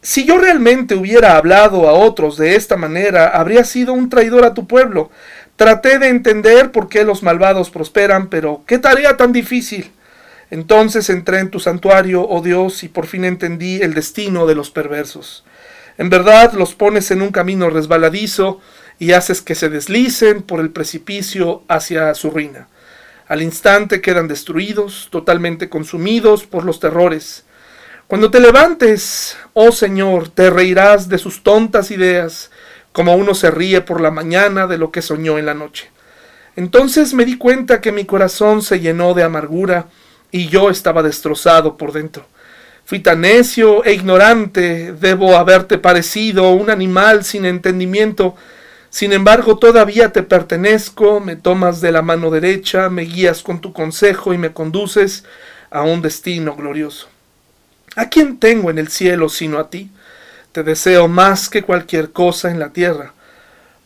Si 0.01 0.23
yo 0.23 0.37
realmente 0.37 0.95
hubiera 0.95 1.35
hablado 1.35 1.89
a 1.89 1.91
otros 1.91 2.37
de 2.37 2.55
esta 2.55 2.77
manera, 2.77 3.27
habría 3.27 3.65
sido 3.65 3.91
un 3.91 4.07
traidor 4.07 4.45
a 4.45 4.53
tu 4.53 4.67
pueblo. 4.67 5.11
Traté 5.57 5.99
de 5.99 6.07
entender 6.07 6.71
por 6.71 6.87
qué 6.87 7.03
los 7.03 7.23
malvados 7.23 7.69
prosperan, 7.69 8.29
pero 8.29 8.63
qué 8.65 8.77
tarea 8.77 9.17
tan 9.17 9.33
difícil. 9.33 9.91
Entonces 10.51 11.09
entré 11.09 11.39
en 11.39 11.49
tu 11.49 11.59
santuario, 11.59 12.27
oh 12.27 12.41
Dios, 12.41 12.83
y 12.83 12.89
por 12.89 13.07
fin 13.07 13.25
entendí 13.25 13.81
el 13.81 13.95
destino 13.95 14.45
de 14.45 14.53
los 14.53 14.69
perversos. 14.69 15.43
En 15.97 16.09
verdad 16.09 16.53
los 16.53 16.75
pones 16.75 17.09
en 17.09 17.21
un 17.21 17.31
camino 17.31 17.69
resbaladizo, 17.69 18.59
y 19.01 19.13
haces 19.13 19.41
que 19.41 19.55
se 19.55 19.67
deslicen 19.67 20.43
por 20.43 20.59
el 20.59 20.69
precipicio 20.69 21.63
hacia 21.67 22.13
su 22.13 22.29
ruina. 22.29 22.67
Al 23.27 23.41
instante 23.41 23.99
quedan 23.99 24.27
destruidos, 24.27 25.07
totalmente 25.09 25.69
consumidos 25.69 26.45
por 26.45 26.65
los 26.65 26.79
terrores. 26.79 27.43
Cuando 28.05 28.29
te 28.29 28.39
levantes, 28.39 29.37
oh 29.53 29.71
Señor, 29.71 30.29
te 30.29 30.51
reirás 30.51 31.09
de 31.09 31.17
sus 31.17 31.41
tontas 31.41 31.89
ideas, 31.89 32.51
como 32.91 33.15
uno 33.15 33.33
se 33.33 33.49
ríe 33.49 33.81
por 33.81 34.01
la 34.01 34.11
mañana 34.11 34.67
de 34.67 34.77
lo 34.77 34.91
que 34.91 35.01
soñó 35.01 35.39
en 35.39 35.47
la 35.47 35.55
noche. 35.55 35.89
Entonces 36.55 37.15
me 37.15 37.25
di 37.25 37.39
cuenta 37.39 37.81
que 37.81 37.91
mi 37.91 38.05
corazón 38.05 38.61
se 38.61 38.81
llenó 38.81 39.15
de 39.15 39.23
amargura 39.23 39.87
y 40.31 40.47
yo 40.47 40.69
estaba 40.69 41.03
destrozado 41.03 41.77
por 41.77 41.91
dentro. 41.91 42.25
Fui 42.85 42.99
tan 42.99 43.21
necio 43.21 43.83
e 43.85 43.93
ignorante, 43.93 44.93
debo 44.93 45.37
haberte 45.37 45.77
parecido 45.77 46.51
un 46.51 46.69
animal 46.69 47.23
sin 47.23 47.45
entendimiento, 47.45 48.35
sin 48.91 49.13
embargo, 49.13 49.57
todavía 49.57 50.11
te 50.11 50.21
pertenezco, 50.21 51.21
me 51.21 51.37
tomas 51.37 51.79
de 51.79 51.93
la 51.93 52.01
mano 52.01 52.29
derecha, 52.29 52.89
me 52.89 53.03
guías 53.03 53.41
con 53.41 53.61
tu 53.61 53.71
consejo 53.71 54.33
y 54.33 54.37
me 54.37 54.51
conduces 54.51 55.23
a 55.69 55.83
un 55.83 56.01
destino 56.01 56.57
glorioso. 56.57 57.07
¿A 57.95 58.09
quién 58.09 58.37
tengo 58.37 58.69
en 58.69 58.77
el 58.77 58.89
cielo 58.89 59.29
sino 59.29 59.59
a 59.59 59.69
ti? 59.69 59.89
Te 60.51 60.63
deseo 60.63 61.07
más 61.07 61.47
que 61.47 61.63
cualquier 61.63 62.11
cosa 62.11 62.51
en 62.51 62.59
la 62.59 62.73
tierra. 62.73 63.13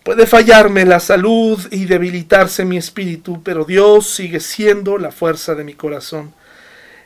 Puede 0.06 0.28
fallarme 0.28 0.86
la 0.86 1.00
salud 1.00 1.60
y 1.72 1.86
debilitarse 1.86 2.64
mi 2.64 2.78
espíritu, 2.78 3.42
pero 3.42 3.66
Dios 3.66 4.08
sigue 4.08 4.40
siendo 4.40 5.00
la 5.00 5.12
fuerza 5.12 5.56
de 5.56 5.64
mi 5.64 5.74
corazón. 5.74 6.32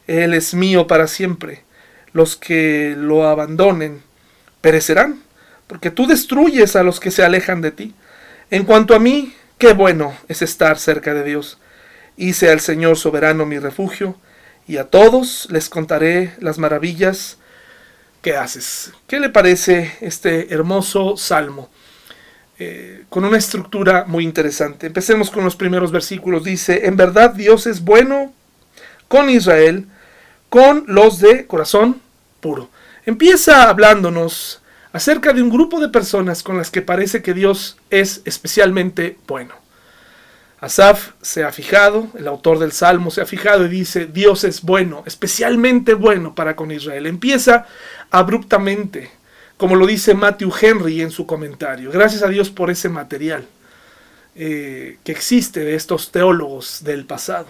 Él 0.06 0.34
es 0.34 0.53
mío 0.53 0.86
para 0.86 1.08
siempre. 1.08 1.63
Los 2.12 2.36
que 2.36 2.96
lo 2.98 3.25
abandonen 3.25 4.03
perecerán 4.60 5.22
porque 5.65 5.91
tú 5.91 6.08
destruyes 6.08 6.75
a 6.75 6.84
los 6.84 7.00
que 7.00 7.10
se 7.10 7.24
alejan 7.24 7.62
de 7.62 7.72
ti. 7.72 7.96
En 8.51 8.65
cuanto 8.65 8.94
a 8.94 9.00
mí, 9.00 9.34
qué 9.58 9.72
bueno 9.72 10.13
es 10.27 10.41
estar 10.41 10.77
cerca 10.77 11.13
de 11.13 11.24
Dios. 11.24 11.58
Hice 12.18 12.51
al 12.51 12.60
Señor 12.60 12.98
soberano 12.98 13.46
mi 13.46 13.60
refugio, 13.60 14.18
y 14.68 14.75
a 14.75 14.89
todos 14.89 15.48
les 15.51 15.70
contaré 15.70 16.34
las 16.39 16.58
maravillas 16.58 17.38
que 18.22 18.36
haces. 18.36 18.91
¿Qué 19.08 19.22
le 19.22 19.29
parece 19.29 19.96
este 20.01 20.53
hermoso 20.53 21.15
salmo? 21.15 21.70
Eh, 22.62 23.06
con 23.08 23.24
una 23.24 23.38
estructura 23.38 24.04
muy 24.06 24.25
interesante. 24.25 24.88
Empecemos 24.88 25.32
con 25.32 25.46
los 25.46 25.56
primeros 25.56 25.94
versículos. 25.94 26.44
Dice, 26.44 26.88
en 26.88 26.98
verdad 26.98 27.34
Dios 27.34 27.66
es 27.66 27.82
bueno 27.86 28.34
con 29.08 29.30
Israel, 29.30 29.88
con 30.50 30.84
los 30.88 31.20
de 31.20 31.48
corazón 31.48 32.01
puro. 32.42 32.70
Empieza 33.06 33.70
hablándonos 33.70 34.62
acerca 34.92 35.32
de 35.32 35.42
un 35.42 35.50
grupo 35.50 35.80
de 35.80 35.88
personas 35.88 36.44
con 36.44 36.58
las 36.58 36.70
que 36.70 36.82
parece 36.82 37.22
que 37.22 37.34
Dios 37.34 37.78
es 37.89 38.22
especialmente 38.25 39.18
bueno. 39.25 39.56
Asaf 40.60 41.12
se 41.22 41.46
ha 41.46 41.54
fijado, 41.54 42.10
el 42.18 42.28
autor 42.28 42.60
del 42.60 42.74
Salmo 42.74 43.10
se 43.10 43.22
ha 43.22 43.25
fijado 43.25 43.66
y 43.66 43.70
dice, 43.70 44.08
Dios 44.08 44.44
es 44.44 44.62
bueno, 44.62 45.04
especialmente 45.06 45.94
bueno 45.94 46.36
para 46.36 46.58
con 46.58 46.72
Israel. 46.72 47.06
Empieza 47.06 47.66
abruptamente, 48.12 49.10
como 49.60 49.75
lo 49.75 49.86
dice 49.86 50.13
Matthew 50.13 50.54
Henry 50.62 51.01
en 51.01 51.12
su 51.12 51.25
comentario. 51.25 51.92
Gracias 51.92 52.24
a 52.24 52.30
Dios 52.30 52.50
por 52.50 52.72
ese 52.72 52.88
material 52.88 53.46
eh, 54.34 55.00
que 55.04 55.12
existe 55.12 55.60
de 55.60 55.75
estos 55.75 56.13
teólogos 56.13 56.82
del 56.86 57.04
pasado. 57.04 57.48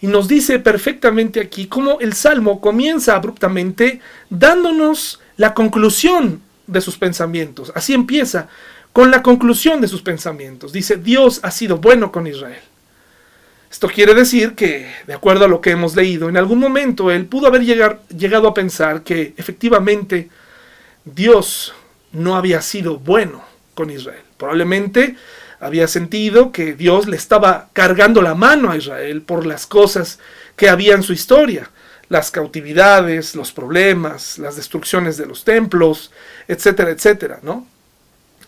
Y 0.00 0.08
nos 0.08 0.26
dice 0.26 0.58
perfectamente 0.58 1.38
aquí 1.38 1.68
cómo 1.68 2.00
el 2.00 2.12
Salmo 2.12 2.60
comienza 2.60 3.14
abruptamente 3.14 4.00
dándonos 4.30 5.20
la 5.36 5.54
conclusión 5.54 6.42
de 6.66 6.80
sus 6.80 6.98
pensamientos. 6.98 7.70
Así 7.76 7.94
empieza, 7.94 8.48
con 8.92 9.12
la 9.12 9.22
conclusión 9.22 9.80
de 9.80 9.86
sus 9.86 10.02
pensamientos. 10.02 10.72
Dice, 10.72 10.96
Dios 10.96 11.38
ha 11.44 11.52
sido 11.52 11.78
bueno 11.78 12.10
con 12.10 12.26
Israel. 12.26 12.62
Esto 13.70 13.86
quiere 13.86 14.12
decir 14.12 14.56
que, 14.56 14.90
de 15.06 15.14
acuerdo 15.14 15.44
a 15.44 15.48
lo 15.48 15.60
que 15.60 15.70
hemos 15.70 15.94
leído, 15.94 16.28
en 16.28 16.36
algún 16.36 16.58
momento 16.58 17.12
él 17.12 17.26
pudo 17.26 17.46
haber 17.46 17.62
llegado 17.62 18.48
a 18.48 18.54
pensar 18.54 19.04
que 19.04 19.34
efectivamente 19.36 20.30
Dios 21.06 21.72
no 22.12 22.36
había 22.36 22.60
sido 22.62 22.98
bueno 22.98 23.44
con 23.74 23.90
Israel. 23.90 24.22
Probablemente 24.36 25.16
había 25.60 25.86
sentido 25.86 26.52
que 26.52 26.74
Dios 26.74 27.06
le 27.06 27.16
estaba 27.16 27.70
cargando 27.72 28.20
la 28.22 28.34
mano 28.34 28.70
a 28.70 28.76
Israel 28.76 29.22
por 29.22 29.46
las 29.46 29.66
cosas 29.66 30.18
que 30.56 30.68
había 30.68 30.94
en 30.94 31.02
su 31.02 31.12
historia, 31.12 31.70
las 32.08 32.30
cautividades, 32.30 33.34
los 33.34 33.52
problemas, 33.52 34.38
las 34.38 34.56
destrucciones 34.56 35.16
de 35.16 35.26
los 35.26 35.44
templos, 35.44 36.10
etcétera, 36.48 36.90
etcétera, 36.90 37.38
¿no? 37.42 37.66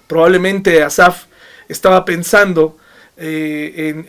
Probablemente 0.06 0.82
Asaf 0.82 1.26
estaba 1.68 2.04
pensando 2.04 2.76
eh, 3.20 4.04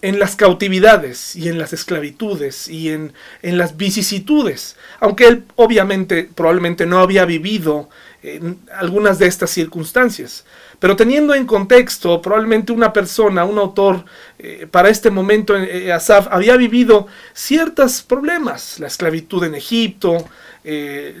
en, 0.00 0.18
las 0.18 0.34
cautividades 0.34 1.36
y 1.36 1.50
en 1.50 1.58
las 1.58 1.74
esclavitudes 1.74 2.66
y 2.68 2.88
en, 2.88 3.12
las 3.42 3.76
vicisitudes, 3.76 4.76
aunque 5.00 5.26
él 5.26 5.44
obviamente 5.56 6.30
probablemente 6.34 6.86
no 6.86 7.00
había 7.00 7.26
vivido 7.26 7.90
en 8.22 8.58
algunas 8.74 9.18
de 9.18 9.26
estas 9.26 9.50
circunstancias. 9.50 10.46
Pero 10.78 10.96
teniendo 10.96 11.34
en 11.34 11.44
contexto, 11.44 12.22
probablemente 12.22 12.72
una 12.72 12.90
persona, 12.90 13.44
un 13.44 13.58
autor, 13.58 14.06
eh, 14.38 14.66
para 14.70 14.88
este 14.88 15.10
momento, 15.10 15.54
eh, 15.54 15.92
Asaf, 15.92 16.28
había 16.30 16.56
vivido 16.56 17.06
ciertos 17.34 18.00
problemas, 18.00 18.80
la 18.80 18.86
esclavitud 18.86 19.44
en 19.44 19.56
Egipto, 19.56 20.24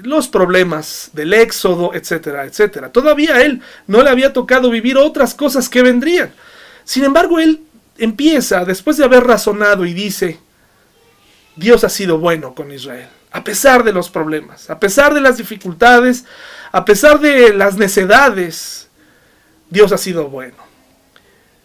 los 0.02 0.28
problemas 0.28 1.10
del 1.14 1.32
éxodo, 1.32 1.94
etcétera, 1.94 2.44
etcétera. 2.44 2.90
Todavía 2.92 3.40
él 3.40 3.62
no 3.86 4.02
le 4.02 4.10
había 4.10 4.34
tocado 4.34 4.68
vivir 4.68 4.98
otras 4.98 5.34
cosas 5.34 5.70
que 5.70 5.80
vendrían. 5.80 6.32
Sin 6.88 7.04
embargo, 7.04 7.38
él 7.38 7.60
empieza, 7.98 8.64
después 8.64 8.96
de 8.96 9.04
haber 9.04 9.22
razonado, 9.22 9.84
y 9.84 9.92
dice, 9.92 10.40
Dios 11.54 11.84
ha 11.84 11.90
sido 11.90 12.16
bueno 12.16 12.54
con 12.54 12.72
Israel, 12.72 13.10
a 13.30 13.44
pesar 13.44 13.84
de 13.84 13.92
los 13.92 14.08
problemas, 14.08 14.70
a 14.70 14.80
pesar 14.80 15.12
de 15.12 15.20
las 15.20 15.36
dificultades, 15.36 16.24
a 16.72 16.86
pesar 16.86 17.20
de 17.20 17.52
las 17.52 17.76
necedades, 17.76 18.88
Dios 19.68 19.92
ha 19.92 19.98
sido 19.98 20.30
bueno. 20.30 20.56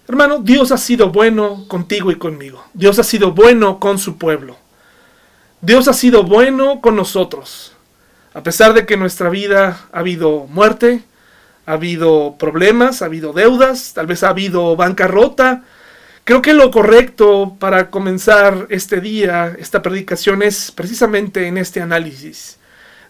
Hermano, 0.09 0.39
Dios 0.39 0.73
ha 0.73 0.77
sido 0.77 1.09
bueno 1.09 1.69
contigo 1.69 2.11
y 2.11 2.17
conmigo. 2.17 2.61
Dios 2.73 2.99
ha 2.99 3.03
sido 3.03 3.31
bueno 3.31 3.79
con 3.79 3.99
su 3.99 4.17
pueblo. 4.17 4.57
Dios 5.61 5.87
ha 5.87 5.93
sido 5.93 6.23
bueno 6.23 6.81
con 6.81 6.97
nosotros. 6.97 7.71
A 8.33 8.43
pesar 8.43 8.73
de 8.73 8.85
que 8.85 8.95
en 8.95 8.99
nuestra 8.99 9.29
vida 9.29 9.87
ha 9.93 9.99
habido 9.99 10.47
muerte, 10.49 11.01
ha 11.65 11.73
habido 11.73 12.35
problemas, 12.37 13.01
ha 13.01 13.05
habido 13.05 13.33
deudas, 13.33 13.93
tal 13.93 14.07
vez 14.07 14.23
ha 14.23 14.29
habido 14.29 14.75
bancarrota. 14.75 15.63
Creo 16.23 16.41
que 16.41 16.53
lo 16.53 16.71
correcto 16.71 17.57
para 17.59 17.89
comenzar 17.89 18.67
este 18.69 19.01
día, 19.01 19.55
esta 19.59 19.81
predicación, 19.81 20.41
es 20.41 20.71
precisamente 20.71 21.47
en 21.47 21.57
este 21.57 21.81
análisis. 21.81 22.57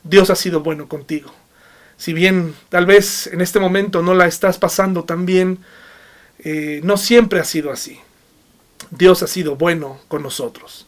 Dios 0.03 0.29
ha 0.29 0.35
sido 0.35 0.61
bueno 0.61 0.87
contigo. 0.87 1.31
Si 1.97 2.13
bien 2.13 2.55
tal 2.69 2.85
vez 2.85 3.27
en 3.27 3.41
este 3.41 3.59
momento 3.59 4.01
no 4.01 4.13
la 4.13 4.25
estás 4.25 4.57
pasando 4.57 5.03
tan 5.03 5.25
bien, 5.25 5.59
eh, 6.39 6.81
no 6.83 6.97
siempre 6.97 7.39
ha 7.39 7.45
sido 7.45 7.71
así. 7.71 7.99
Dios 8.91 9.23
ha 9.23 9.27
sido 9.27 9.55
bueno 9.55 9.99
con 10.07 10.23
nosotros. 10.23 10.87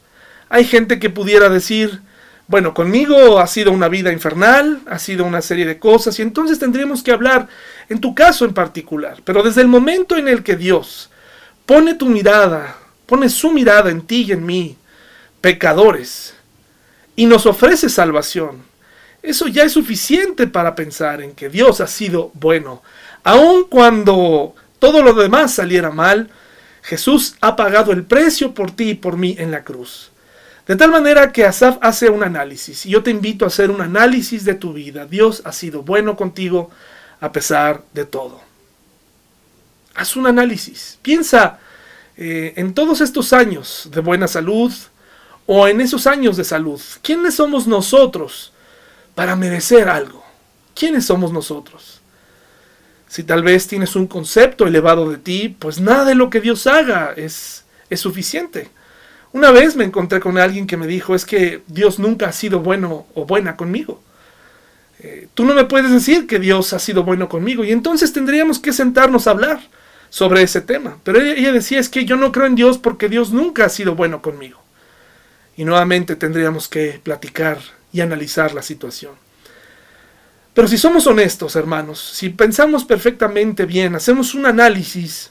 Hay 0.50 0.66
gente 0.66 1.00
que 1.00 1.10
pudiera 1.10 1.50
decir, 1.50 2.02
bueno, 2.48 2.74
conmigo 2.74 3.40
ha 3.40 3.48
sido 3.48 3.72
una 3.72 3.88
vida 3.88 4.12
infernal, 4.12 4.82
ha 4.88 5.00
sido 5.00 5.26
una 5.26 5.42
serie 5.42 5.66
de 5.66 5.80
cosas, 5.80 6.20
y 6.20 6.22
entonces 6.22 6.60
tendríamos 6.60 7.02
que 7.02 7.12
hablar 7.12 7.48
en 7.90 8.00
tu 8.00 8.14
caso 8.14 8.46
en 8.46 8.54
particular. 8.54 9.22
Pero 9.24 9.42
desde 9.42 9.62
el 9.62 9.68
momento 9.68 10.16
en 10.18 10.28
el 10.28 10.44
que 10.44 10.56
Dios 10.56 11.10
pone 11.66 11.96
tu 11.96 12.06
mirada, 12.06 12.78
pone 13.06 13.30
su 13.30 13.52
mirada 13.52 13.90
en 13.90 14.02
ti 14.02 14.26
y 14.28 14.32
en 14.32 14.46
mí, 14.46 14.78
pecadores, 15.42 16.36
y 17.16 17.26
nos 17.26 17.46
ofrece 17.46 17.90
salvación, 17.90 18.64
eso 19.26 19.48
ya 19.48 19.64
es 19.64 19.72
suficiente 19.72 20.46
para 20.46 20.76
pensar 20.76 21.22
en 21.22 21.34
que 21.34 21.50
Dios 21.50 21.82
ha 21.82 21.88
sido 21.88 22.30
bueno. 22.36 22.84
Aun 23.24 23.66
cuando 23.68 24.54
todo 24.78 25.02
lo 25.02 25.14
demás 25.14 25.56
saliera 25.56 25.90
mal, 25.90 26.30
Jesús 26.84 27.36
ha 27.42 27.56
pagado 27.56 27.92
el 27.92 28.04
precio 28.04 28.54
por 28.54 28.70
ti 28.70 28.92
y 28.92 28.94
por 28.94 29.18
mí 29.18 29.36
en 29.40 29.50
la 29.50 29.64
cruz. 29.64 30.12
De 30.68 30.76
tal 30.76 30.90
manera 30.90 31.32
que 31.32 31.46
Asaf 31.46 31.78
hace 31.82 32.10
un 32.10 32.24
análisis. 32.24 32.86
Y 32.86 32.90
yo 32.90 33.04
te 33.04 33.12
invito 33.12 33.46
a 33.46 33.50
hacer 33.50 33.70
un 33.70 33.82
análisis 33.82 34.46
de 34.46 34.56
tu 34.56 34.74
vida. 34.74 35.06
Dios 35.06 35.42
ha 35.46 35.52
sido 35.52 35.84
bueno 35.84 36.16
contigo 36.16 36.72
a 37.22 37.32
pesar 37.32 37.84
de 37.94 38.06
todo. 38.06 38.42
Haz 39.94 40.16
un 40.16 40.28
análisis. 40.28 40.98
Piensa 41.02 41.60
eh, 42.18 42.54
en 42.56 42.74
todos 42.74 43.02
estos 43.02 43.32
años 43.32 43.90
de 43.92 44.02
buena 44.02 44.28
salud 44.28 44.74
o 45.46 45.68
en 45.68 45.82
esos 45.82 46.08
años 46.08 46.36
de 46.36 46.44
salud. 46.44 46.82
¿Quiénes 47.04 47.36
somos 47.36 47.68
nosotros 47.68 48.52
para 49.14 49.36
merecer 49.36 49.88
algo? 49.88 50.26
¿Quiénes 50.74 51.06
somos 51.06 51.32
nosotros? 51.32 52.02
Si 53.08 53.24
tal 53.24 53.44
vez 53.44 53.68
tienes 53.68 53.96
un 53.96 54.08
concepto 54.08 54.66
elevado 54.66 55.10
de 55.10 55.18
ti, 55.18 55.56
pues 55.60 55.80
nada 55.80 56.06
de 56.06 56.16
lo 56.16 56.30
que 56.30 56.42
Dios 56.42 56.66
haga 56.68 57.14
es, 57.16 57.64
es 57.90 58.00
suficiente. 58.00 58.70
Una 59.36 59.52
vez 59.52 59.76
me 59.76 59.84
encontré 59.84 60.22
con 60.22 60.38
alguien 60.38 60.66
que 60.66 60.78
me 60.78 60.88
dijo, 60.88 61.14
es 61.14 61.26
que 61.26 61.62
Dios 61.68 62.00
nunca 62.00 62.30
ha 62.30 62.32
sido 62.32 62.62
bueno 62.62 63.06
o 63.16 63.26
buena 63.26 63.58
conmigo. 63.58 64.02
Eh, 65.00 65.28
tú 65.34 65.44
no 65.44 65.54
me 65.54 65.66
puedes 65.66 65.92
decir 65.92 66.26
que 66.26 66.40
Dios 66.40 66.72
ha 66.72 66.80
sido 66.80 67.04
bueno 67.04 67.28
conmigo 67.28 67.66
y 67.66 67.74
entonces 67.74 68.14
tendríamos 68.14 68.60
que 68.60 68.72
sentarnos 68.72 69.28
a 69.28 69.32
hablar 69.32 69.60
sobre 70.10 70.42
ese 70.42 70.62
tema. 70.62 71.00
Pero 71.04 71.20
ella, 71.20 71.34
ella 71.34 71.52
decía, 71.52 71.82
es 71.82 71.90
que 71.90 72.06
yo 72.06 72.16
no 72.16 72.32
creo 72.32 72.46
en 72.46 72.56
Dios 72.56 72.78
porque 72.78 73.10
Dios 73.10 73.34
nunca 73.34 73.66
ha 73.66 73.70
sido 73.70 73.94
bueno 73.94 74.22
conmigo. 74.22 74.62
Y 75.58 75.66
nuevamente 75.66 76.16
tendríamos 76.16 76.70
que 76.70 77.02
platicar 77.04 77.58
y 77.92 78.00
analizar 78.00 78.54
la 78.54 78.62
situación. 78.62 79.16
Pero 80.54 80.70
si 80.70 80.78
somos 80.78 81.08
honestos, 81.08 81.58
hermanos, 81.58 82.00
si 82.00 82.30
pensamos 82.30 82.86
perfectamente 82.86 83.66
bien, 83.66 83.96
hacemos 83.96 84.34
un 84.34 84.46
análisis 84.46 85.30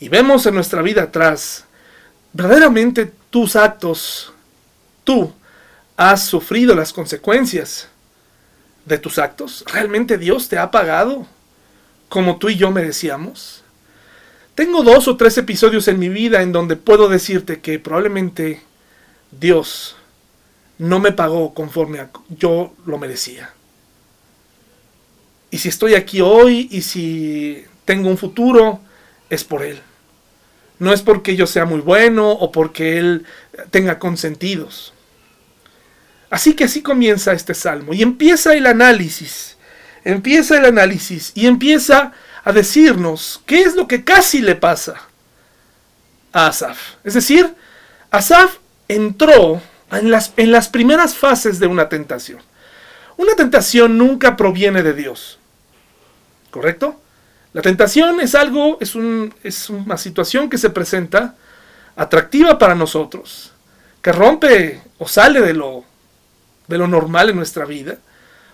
y 0.00 0.08
vemos 0.08 0.46
en 0.46 0.54
nuestra 0.54 0.80
vida 0.80 1.02
atrás 1.02 1.66
verdaderamente 2.32 3.12
tus 3.30 3.56
actos, 3.56 4.32
tú 5.04 5.32
has 5.96 6.26
sufrido 6.26 6.74
las 6.74 6.92
consecuencias 6.92 7.88
de 8.84 8.98
tus 8.98 9.18
actos. 9.18 9.64
¿Realmente 9.72 10.18
Dios 10.18 10.48
te 10.48 10.58
ha 10.58 10.70
pagado 10.70 11.26
como 12.08 12.36
tú 12.38 12.48
y 12.48 12.56
yo 12.56 12.70
merecíamos? 12.70 13.62
Tengo 14.54 14.82
dos 14.82 15.08
o 15.08 15.16
tres 15.16 15.38
episodios 15.38 15.88
en 15.88 15.98
mi 15.98 16.08
vida 16.08 16.42
en 16.42 16.52
donde 16.52 16.76
puedo 16.76 17.08
decirte 17.08 17.60
que 17.60 17.78
probablemente 17.78 18.62
Dios 19.30 19.96
no 20.78 20.98
me 20.98 21.12
pagó 21.12 21.54
conforme 21.54 22.00
a 22.00 22.10
yo 22.28 22.74
lo 22.84 22.98
merecía. 22.98 23.50
Y 25.50 25.58
si 25.58 25.68
estoy 25.68 25.94
aquí 25.94 26.20
hoy 26.20 26.68
y 26.70 26.82
si 26.82 27.64
tengo 27.84 28.08
un 28.08 28.18
futuro, 28.18 28.80
es 29.30 29.44
por 29.44 29.62
Él. 29.62 29.80
No 30.78 30.92
es 30.92 31.02
porque 31.02 31.36
yo 31.36 31.46
sea 31.46 31.64
muy 31.64 31.80
bueno 31.80 32.30
o 32.30 32.50
porque 32.50 32.98
Él 32.98 33.24
tenga 33.70 33.98
consentidos. 33.98 34.92
Así 36.30 36.54
que 36.54 36.64
así 36.64 36.82
comienza 36.82 37.32
este 37.32 37.54
salmo 37.54 37.92
y 37.92 38.02
empieza 38.02 38.54
el 38.54 38.66
análisis, 38.66 39.58
empieza 40.02 40.56
el 40.56 40.64
análisis 40.64 41.32
y 41.34 41.46
empieza 41.46 42.12
a 42.42 42.52
decirnos 42.52 43.42
qué 43.44 43.60
es 43.60 43.76
lo 43.76 43.86
que 43.86 44.02
casi 44.02 44.40
le 44.40 44.54
pasa 44.54 44.94
a 46.32 46.46
Asaf. 46.46 46.94
Es 47.04 47.14
decir, 47.14 47.54
Asaf 48.10 48.56
entró 48.88 49.60
en 49.90 50.10
las, 50.10 50.32
en 50.38 50.52
las 50.52 50.68
primeras 50.68 51.14
fases 51.14 51.58
de 51.58 51.66
una 51.66 51.88
tentación. 51.88 52.40
Una 53.16 53.36
tentación 53.36 53.98
nunca 53.98 54.36
proviene 54.36 54.82
de 54.82 54.94
Dios. 54.94 55.38
¿Correcto? 56.50 57.00
La 57.52 57.60
tentación 57.60 58.20
es 58.20 58.34
algo, 58.34 58.78
es, 58.80 58.94
un, 58.94 59.34
es 59.42 59.68
una 59.68 59.98
situación 59.98 60.48
que 60.48 60.58
se 60.58 60.70
presenta 60.70 61.34
atractiva 61.96 62.58
para 62.58 62.74
nosotros, 62.74 63.52
que 64.00 64.12
rompe 64.12 64.80
o 64.98 65.06
sale 65.06 65.40
de 65.42 65.52
lo, 65.52 65.84
de 66.66 66.78
lo 66.78 66.88
normal 66.88 67.30
en 67.30 67.36
nuestra 67.36 67.66
vida. 67.66 67.98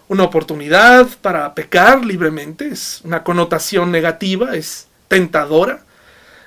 Una 0.09 0.25
oportunidad 0.25 1.07
para 1.21 1.55
pecar 1.55 2.05
libremente, 2.05 2.69
es 2.69 3.01
una 3.05 3.23
connotación 3.23 3.93
negativa, 3.93 4.57
es 4.57 4.89
tentadora, 5.07 5.83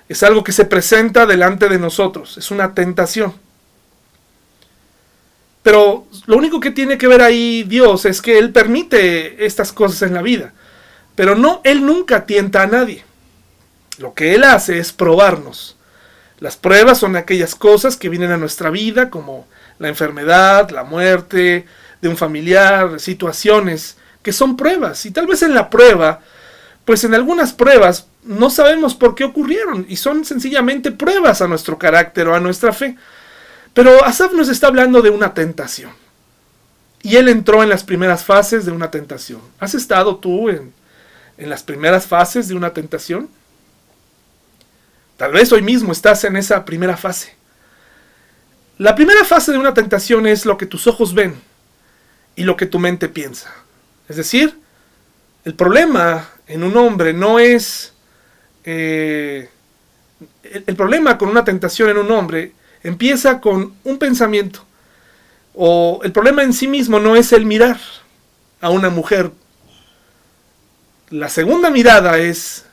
es 0.10 0.24
algo 0.24 0.44
que 0.44 0.52
se 0.52 0.66
presenta 0.66 1.26
delante 1.26 1.70
de 1.70 1.80
nosotros, 1.80 2.38
es 2.38 2.52
una 2.52 2.74
tentación. 2.74 3.34
Pero 5.64 6.08
lo 6.26 6.38
único 6.38 6.60
que 6.60 6.72
tiene 6.72 6.98
que 6.98 7.08
ver 7.08 7.22
ahí 7.22 7.64
Dios 7.64 8.06
es 8.06 8.22
que 8.22 8.38
Él 8.38 8.52
permite 8.52 9.46
estas 9.46 9.72
cosas 9.72 10.02
en 10.02 10.16
la 10.16 10.22
vida. 10.22 10.54
Pero 11.16 11.36
no, 11.36 11.62
Él 11.64 11.86
nunca 11.86 12.26
tienta 12.26 12.64
a 12.64 12.68
nadie. 12.68 13.04
Lo 13.98 14.14
que 14.14 14.34
Él 14.36 14.44
hace 14.44 14.80
es 14.80 14.92
probarnos. 14.92 15.78
Las 16.40 16.58
pruebas 16.58 16.98
son 16.98 17.16
aquellas 17.16 17.54
cosas 17.54 17.98
que 17.98 18.10
vienen 18.10 18.32
a 18.32 18.38
nuestra 18.38 18.70
vida, 18.72 19.10
como 19.10 19.48
la 19.78 19.90
enfermedad, 19.90 20.70
la 20.72 20.84
muerte 20.84 21.66
de 22.02 22.10
un 22.10 22.18
familiar, 22.18 23.00
situaciones 23.00 23.98
que 24.24 24.34
son 24.34 24.58
pruebas. 24.58 25.06
Y 25.06 25.12
tal 25.12 25.28
vez 25.28 25.44
en 25.44 25.54
la 25.54 25.70
prueba, 25.70 26.22
pues 26.86 27.04
en 27.04 27.14
algunas 27.14 27.54
pruebas 27.54 28.08
no 28.24 28.50
sabemos 28.50 28.96
por 28.96 29.16
qué 29.16 29.24
ocurrieron 29.24 29.86
y 29.88 29.96
son 29.98 30.26
sencillamente 30.26 30.92
pruebas 30.92 31.42
a 31.42 31.48
nuestro 31.48 31.78
carácter 31.78 32.28
o 32.28 32.36
a 32.36 32.40
nuestra 32.40 32.74
fe. 32.74 32.98
Pero 33.74 34.04
Asaf 34.04 34.34
nos 34.34 34.50
está 34.50 34.68
hablando 34.68 35.02
de 35.02 35.10
una 35.10 35.34
tentación. 35.34 35.92
y 37.04 37.16
él 37.16 37.30
entró 37.30 37.64
en 37.64 37.70
las 37.70 37.84
primeras 37.84 38.24
fases 38.24 38.64
de 38.64 38.72
una 38.72 38.92
tentación. 38.92 39.42
¿Has 39.60 39.74
estado 39.74 40.18
tú 40.18 40.50
en, 40.50 40.72
en 41.42 41.50
las 41.50 41.64
primeras 41.64 42.06
fases 42.06 42.48
de 42.48 42.56
una 42.56 42.72
tentación? 42.72 43.28
Tal 45.18 45.32
vez 45.32 45.52
hoy 45.52 45.64
mismo 45.64 45.92
estás 45.92 46.24
en 46.24 46.38
esa 46.38 46.64
primera 46.66 46.96
fase. 46.96 47.34
La 48.78 48.94
primera 48.94 49.26
fase 49.26 49.52
de 49.52 49.58
una 49.58 49.74
tentación 49.74 50.28
es 50.28 50.46
lo 50.46 50.56
que 50.56 50.68
tus 50.68 50.86
ojos 50.86 51.16
ven 51.16 51.34
y 52.36 52.44
lo 52.44 52.56
que 52.56 52.68
tu 52.68 52.78
mente 52.78 53.10
piensa. 53.10 53.52
Es 54.08 54.18
decir, 54.18 54.56
el 55.44 55.56
problema 55.56 56.30
en 56.48 56.64
un 56.64 56.78
hombre 56.78 57.12
no 57.12 57.40
es... 57.40 57.94
Eh, 58.64 59.50
el 60.44 60.76
problema 60.76 61.18
con 61.18 61.30
una 61.30 61.44
tentación 61.44 61.90
en 61.90 61.98
un 61.98 62.12
hombre 62.12 62.54
empieza 62.84 63.42
con 63.42 63.74
un 63.84 63.98
pensamiento. 63.98 64.64
O 65.56 66.02
el 66.04 66.12
problema 66.12 66.44
en 66.44 66.54
sí 66.54 66.68
mismo 66.68 67.00
no 67.00 67.16
es 67.16 67.34
el 67.34 67.48
mirar 67.48 67.80
a 68.60 68.70
una 68.70 68.92
mujer. 68.92 69.32
La 71.12 71.28
segunda 71.28 71.70
mirada 71.70 72.20
es 72.20 72.64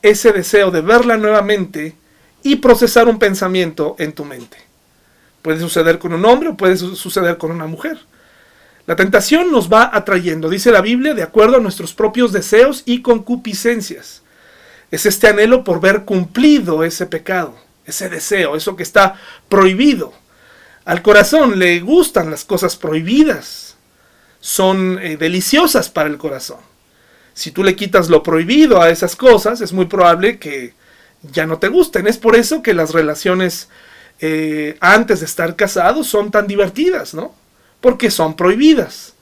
ese 0.00 0.30
deseo 0.30 0.70
de 0.70 0.80
verla 0.80 1.16
nuevamente 1.16 1.96
y 2.44 2.56
procesar 2.56 3.08
un 3.08 3.18
pensamiento 3.18 3.96
en 3.98 4.12
tu 4.12 4.24
mente. 4.24 4.58
Puede 5.42 5.58
suceder 5.58 5.98
con 5.98 6.14
un 6.14 6.24
hombre 6.24 6.50
o 6.50 6.56
puede 6.56 6.76
suceder 6.76 7.36
con 7.36 7.50
una 7.50 7.66
mujer. 7.66 7.98
La 8.86 8.94
tentación 8.94 9.50
nos 9.50 9.72
va 9.72 9.90
atrayendo, 9.92 10.48
dice 10.48 10.70
la 10.70 10.82
Biblia, 10.82 11.14
de 11.14 11.24
acuerdo 11.24 11.56
a 11.56 11.60
nuestros 11.60 11.94
propios 11.94 12.30
deseos 12.30 12.84
y 12.86 13.02
concupiscencias. 13.02 14.22
Es 14.92 15.04
este 15.04 15.26
anhelo 15.26 15.64
por 15.64 15.80
ver 15.80 16.04
cumplido 16.04 16.84
ese 16.84 17.06
pecado, 17.06 17.56
ese 17.86 18.08
deseo, 18.08 18.54
eso 18.54 18.76
que 18.76 18.84
está 18.84 19.16
prohibido. 19.48 20.12
Al 20.84 21.02
corazón 21.02 21.58
le 21.58 21.80
gustan 21.80 22.30
las 22.30 22.44
cosas 22.44 22.76
prohibidas, 22.76 23.74
son 24.38 25.00
eh, 25.02 25.16
deliciosas 25.16 25.88
para 25.88 26.08
el 26.08 26.18
corazón. 26.18 26.73
Si 27.34 27.50
tú 27.50 27.64
le 27.64 27.76
quitas 27.76 28.08
lo 28.08 28.22
prohibido 28.22 28.80
a 28.80 28.90
esas 28.90 29.16
cosas, 29.16 29.60
es 29.60 29.72
muy 29.72 29.86
probable 29.86 30.38
que 30.38 30.72
ya 31.22 31.46
no 31.46 31.58
te 31.58 31.68
gusten. 31.68 32.06
Es 32.06 32.16
por 32.16 32.36
eso 32.36 32.62
que 32.62 32.74
las 32.74 32.92
relaciones 32.92 33.68
eh, 34.20 34.76
antes 34.80 35.20
de 35.20 35.26
estar 35.26 35.56
casados 35.56 36.06
son 36.06 36.30
tan 36.30 36.46
divertidas, 36.46 37.12
¿no? 37.12 37.34
Porque 37.80 38.10
son 38.10 38.36
prohibidas. 38.36 39.14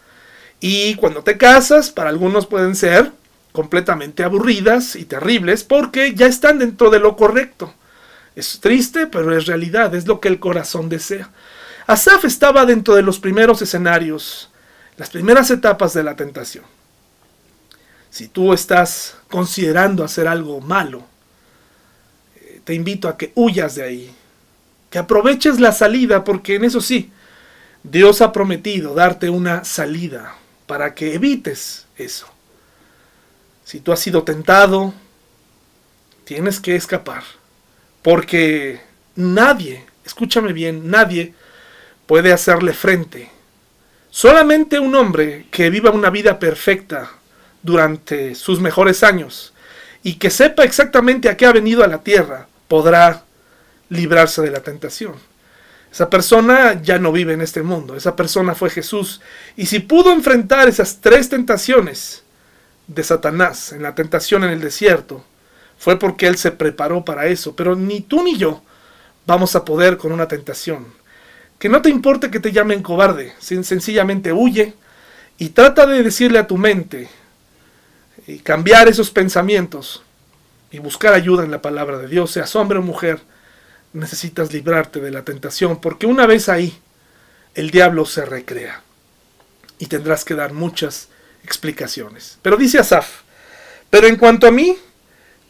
Y 0.60 0.94
cuando 0.96 1.24
te 1.24 1.38
casas, 1.38 1.90
para 1.90 2.10
algunos 2.10 2.46
pueden 2.46 2.76
ser 2.76 3.10
completamente 3.52 4.24
aburridas 4.24 4.96
y 4.96 5.04
terribles 5.04 5.62
porque 5.64 6.14
ya 6.14 6.26
están 6.26 6.58
dentro 6.58 6.90
de 6.90 7.00
lo 7.00 7.16
correcto. 7.16 7.72
Es 8.34 8.60
triste, 8.60 9.06
pero 9.06 9.36
es 9.36 9.46
realidad, 9.46 9.94
es 9.94 10.06
lo 10.06 10.20
que 10.20 10.28
el 10.28 10.38
corazón 10.38 10.88
desea. 10.88 11.30
Asaf 11.86 12.24
estaba 12.24 12.64
dentro 12.64 12.94
de 12.94 13.02
los 13.02 13.18
primeros 13.18 13.60
escenarios, 13.60 14.50
las 14.96 15.10
primeras 15.10 15.50
etapas 15.50 15.92
de 15.92 16.02
la 16.02 16.16
tentación. 16.16 16.64
Si 18.12 18.28
tú 18.28 18.52
estás 18.52 19.16
considerando 19.30 20.04
hacer 20.04 20.28
algo 20.28 20.60
malo, 20.60 21.02
eh, 22.36 22.60
te 22.62 22.74
invito 22.74 23.08
a 23.08 23.16
que 23.16 23.32
huyas 23.34 23.74
de 23.74 23.84
ahí, 23.84 24.14
que 24.90 24.98
aproveches 24.98 25.58
la 25.58 25.72
salida, 25.72 26.22
porque 26.22 26.56
en 26.56 26.64
eso 26.64 26.82
sí, 26.82 27.10
Dios 27.82 28.20
ha 28.20 28.30
prometido 28.30 28.92
darte 28.92 29.30
una 29.30 29.64
salida 29.64 30.34
para 30.66 30.94
que 30.94 31.14
evites 31.14 31.86
eso. 31.96 32.26
Si 33.64 33.80
tú 33.80 33.92
has 33.92 34.00
sido 34.00 34.24
tentado, 34.24 34.92
tienes 36.26 36.60
que 36.60 36.76
escapar, 36.76 37.22
porque 38.02 38.82
nadie, 39.16 39.86
escúchame 40.04 40.52
bien, 40.52 40.90
nadie 40.90 41.32
puede 42.04 42.30
hacerle 42.30 42.74
frente. 42.74 43.30
Solamente 44.10 44.78
un 44.78 44.94
hombre 44.96 45.46
que 45.50 45.70
viva 45.70 45.90
una 45.90 46.10
vida 46.10 46.38
perfecta 46.38 47.10
durante 47.62 48.34
sus 48.34 48.60
mejores 48.60 49.02
años 49.02 49.52
y 50.02 50.14
que 50.14 50.30
sepa 50.30 50.64
exactamente 50.64 51.28
a 51.28 51.36
qué 51.36 51.46
ha 51.46 51.52
venido 51.52 51.84
a 51.84 51.88
la 51.88 52.02
tierra 52.02 52.48
podrá 52.68 53.24
librarse 53.88 54.42
de 54.42 54.50
la 54.50 54.60
tentación. 54.60 55.14
Esa 55.92 56.08
persona 56.08 56.80
ya 56.82 56.98
no 56.98 57.12
vive 57.12 57.34
en 57.34 57.42
este 57.42 57.62
mundo, 57.62 57.94
esa 57.94 58.16
persona 58.16 58.54
fue 58.54 58.70
Jesús. 58.70 59.20
Y 59.56 59.66
si 59.66 59.80
pudo 59.80 60.10
enfrentar 60.10 60.68
esas 60.68 61.00
tres 61.00 61.28
tentaciones 61.28 62.22
de 62.86 63.04
Satanás 63.04 63.72
en 63.72 63.82
la 63.82 63.94
tentación 63.94 64.42
en 64.44 64.50
el 64.50 64.60
desierto, 64.60 65.22
fue 65.78 65.98
porque 65.98 66.26
Él 66.26 66.38
se 66.38 66.50
preparó 66.50 67.04
para 67.04 67.26
eso. 67.26 67.54
Pero 67.54 67.76
ni 67.76 68.00
tú 68.00 68.22
ni 68.22 68.38
yo 68.38 68.62
vamos 69.26 69.54
a 69.54 69.64
poder 69.64 69.98
con 69.98 70.12
una 70.12 70.28
tentación. 70.28 70.86
Que 71.58 71.68
no 71.68 71.82
te 71.82 71.90
importe 71.90 72.30
que 72.30 72.40
te 72.40 72.52
llamen 72.52 72.82
cobarde, 72.82 73.34
sencillamente 73.38 74.32
huye 74.32 74.74
y 75.38 75.50
trata 75.50 75.86
de 75.86 76.02
decirle 76.02 76.38
a 76.38 76.46
tu 76.46 76.56
mente 76.56 77.08
y 78.26 78.38
cambiar 78.38 78.88
esos 78.88 79.10
pensamientos 79.10 80.02
y 80.70 80.78
buscar 80.78 81.12
ayuda 81.12 81.44
en 81.44 81.50
la 81.50 81.62
palabra 81.62 81.98
de 81.98 82.08
Dios, 82.08 82.30
seas 82.30 82.56
hombre 82.56 82.78
o 82.78 82.82
mujer, 82.82 83.20
necesitas 83.92 84.52
librarte 84.52 85.00
de 85.00 85.10
la 85.10 85.22
tentación, 85.22 85.80
porque 85.80 86.06
una 86.06 86.26
vez 86.26 86.48
ahí, 86.48 86.78
el 87.54 87.70
diablo 87.70 88.06
se 88.06 88.24
recrea 88.24 88.82
y 89.78 89.86
tendrás 89.86 90.24
que 90.24 90.34
dar 90.34 90.52
muchas 90.52 91.08
explicaciones. 91.44 92.38
Pero 92.40 92.56
dice 92.56 92.78
Asaf, 92.78 93.22
pero 93.90 94.06
en 94.06 94.16
cuanto 94.16 94.46
a 94.46 94.50
mí, 94.50 94.78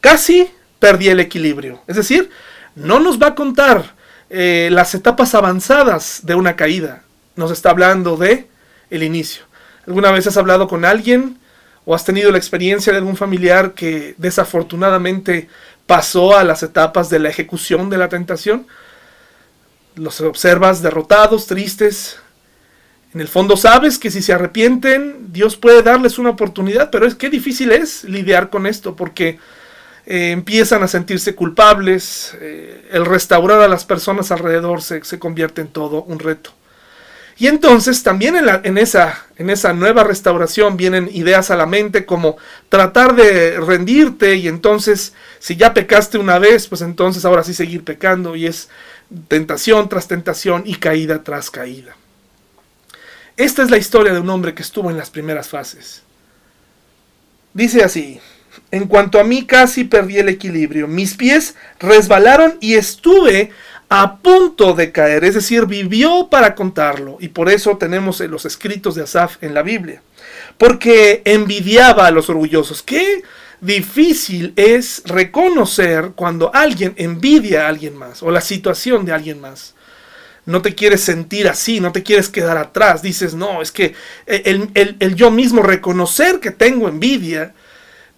casi 0.00 0.50
perdí 0.80 1.08
el 1.08 1.20
equilibrio. 1.20 1.80
Es 1.86 1.96
decir, 1.96 2.30
no 2.74 2.98
nos 2.98 3.22
va 3.22 3.28
a 3.28 3.34
contar 3.36 3.94
eh, 4.30 4.68
las 4.72 4.94
etapas 4.94 5.34
avanzadas 5.34 6.20
de 6.24 6.34
una 6.34 6.56
caída. 6.56 7.04
Nos 7.36 7.52
está 7.52 7.70
hablando 7.70 8.16
de 8.16 8.48
el 8.90 9.04
inicio. 9.04 9.44
¿Alguna 9.86 10.10
vez 10.10 10.26
has 10.26 10.36
hablado 10.36 10.66
con 10.66 10.84
alguien 10.84 11.38
o 11.84 11.94
has 11.94 12.04
tenido 12.04 12.30
la 12.30 12.38
experiencia 12.38 12.92
de 12.92 12.98
algún 12.98 13.16
familiar 13.16 13.74
que 13.74 14.14
desafortunadamente 14.18 15.48
pasó 15.86 16.36
a 16.36 16.44
las 16.44 16.62
etapas 16.62 17.10
de 17.10 17.18
la 17.18 17.28
ejecución 17.28 17.90
de 17.90 17.98
la 17.98 18.08
tentación? 18.08 18.66
Los 19.94 20.20
observas 20.20 20.82
derrotados, 20.82 21.46
tristes. 21.46 22.18
En 23.14 23.20
el 23.20 23.28
fondo 23.28 23.56
sabes 23.56 23.98
que 23.98 24.10
si 24.10 24.22
se 24.22 24.32
arrepienten, 24.32 25.32
Dios 25.32 25.56
puede 25.56 25.82
darles 25.82 26.18
una 26.18 26.30
oportunidad, 26.30 26.90
pero 26.90 27.06
es 27.06 27.14
que 27.14 27.28
difícil 27.28 27.72
es 27.72 28.04
lidiar 28.04 28.48
con 28.48 28.66
esto 28.66 28.96
porque 28.96 29.38
eh, 30.06 30.30
empiezan 30.32 30.82
a 30.82 30.88
sentirse 30.88 31.34
culpables, 31.34 32.36
eh, 32.40 32.88
el 32.90 33.06
restaurar 33.06 33.60
a 33.60 33.68
las 33.68 33.84
personas 33.84 34.32
alrededor 34.32 34.82
se, 34.82 35.00
convierte 35.18 35.60
en 35.60 35.68
todo 35.68 36.02
un 36.02 36.18
reto. 36.18 36.52
Y 37.38 37.46
entonces 37.46 38.02
también 38.02 38.36
en, 38.36 38.78
esa, 38.78 39.26
en 39.36 39.50
esa 39.50 39.72
nueva 39.72 40.04
restauración 40.04 40.76
vienen 40.76 41.08
ideas 41.12 41.50
a 41.50 41.56
la 41.56 41.66
mente 41.66 42.04
como 42.04 42.36
tratar 42.68 43.16
de 43.16 43.58
rendirte 43.58 44.36
y 44.36 44.48
entonces 44.48 45.14
si 45.38 45.56
ya 45.56 45.74
pecaste 45.74 46.18
una 46.18 46.38
vez, 46.38 46.68
pues 46.68 46.82
entonces 46.82 47.24
ahora 47.24 47.42
sí 47.42 47.54
seguir 47.54 47.84
pecando 47.84 48.36
y 48.36 48.46
es 48.46 48.68
tentación 49.28 49.88
tras 49.88 50.08
tentación 50.08 50.62
y 50.66 50.76
caída 50.76 51.24
tras 51.24 51.50
caída. 51.50 51.96
Esta 53.36 53.62
es 53.62 53.70
la 53.70 53.78
historia 53.78 54.12
de 54.12 54.20
un 54.20 54.30
hombre 54.30 54.54
que 54.54 54.62
estuvo 54.62 54.90
en 54.90 54.98
las 54.98 55.10
primeras 55.10 55.48
fases. 55.48 56.02
Dice 57.54 57.82
así, 57.82 58.20
en 58.70 58.86
cuanto 58.86 59.18
a 59.18 59.24
mí 59.24 59.46
casi 59.46 59.84
perdí 59.84 60.18
el 60.18 60.28
equilibrio. 60.28 60.86
Mis 60.86 61.14
pies 61.14 61.54
resbalaron 61.78 62.58
y 62.60 62.74
estuve 62.74 63.50
a 63.94 64.16
punto 64.16 64.72
de 64.72 64.90
caer, 64.90 65.22
es 65.22 65.34
decir, 65.34 65.66
vivió 65.66 66.28
para 66.30 66.54
contarlo. 66.54 67.18
Y 67.20 67.28
por 67.28 67.50
eso 67.50 67.76
tenemos 67.76 68.20
los 68.20 68.46
escritos 68.46 68.94
de 68.94 69.02
Asaf 69.02 69.36
en 69.42 69.52
la 69.52 69.60
Biblia. 69.60 70.00
Porque 70.56 71.20
envidiaba 71.26 72.06
a 72.06 72.10
los 72.10 72.30
orgullosos. 72.30 72.82
Qué 72.82 73.22
difícil 73.60 74.54
es 74.56 75.02
reconocer 75.04 76.12
cuando 76.16 76.50
alguien 76.54 76.94
envidia 76.96 77.66
a 77.66 77.68
alguien 77.68 77.94
más 77.94 78.22
o 78.22 78.30
la 78.30 78.40
situación 78.40 79.04
de 79.04 79.12
alguien 79.12 79.42
más. 79.42 79.74
No 80.46 80.62
te 80.62 80.74
quieres 80.74 81.02
sentir 81.02 81.46
así, 81.46 81.78
no 81.78 81.92
te 81.92 82.02
quieres 82.02 82.30
quedar 82.30 82.56
atrás. 82.56 83.02
Dices, 83.02 83.34
no, 83.34 83.60
es 83.60 83.72
que 83.72 83.94
el, 84.26 84.70
el 84.74 85.14
yo 85.16 85.30
mismo 85.30 85.62
reconocer 85.62 86.40
que 86.40 86.50
tengo 86.50 86.88
envidia 86.88 87.52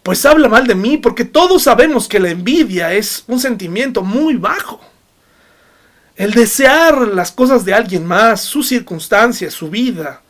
pues 0.04 0.24
habla 0.26 0.48
mal 0.48 0.66
de 0.66 0.74
mí, 0.74 0.98
porque 0.98 1.24
todos 1.24 1.62
sabemos 1.62 2.08
que 2.08 2.20
la 2.20 2.28
envidia 2.28 2.92
es 2.92 3.24
un 3.26 3.40
sentimiento 3.40 4.02
muy 4.02 4.34
bajo. 4.34 4.93
El 6.16 6.32
desear 6.32 7.08
las 7.08 7.32
cosas 7.32 7.64
de 7.64 7.74
alguien 7.74 8.06
más, 8.06 8.40
sus 8.42 8.68
circunstancias, 8.68 9.52
su 9.52 9.68
vida, 9.68 10.22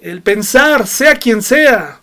el 0.00 0.22
pensar, 0.22 0.86
sea 0.86 1.16
quien 1.16 1.42
sea, 1.42 2.00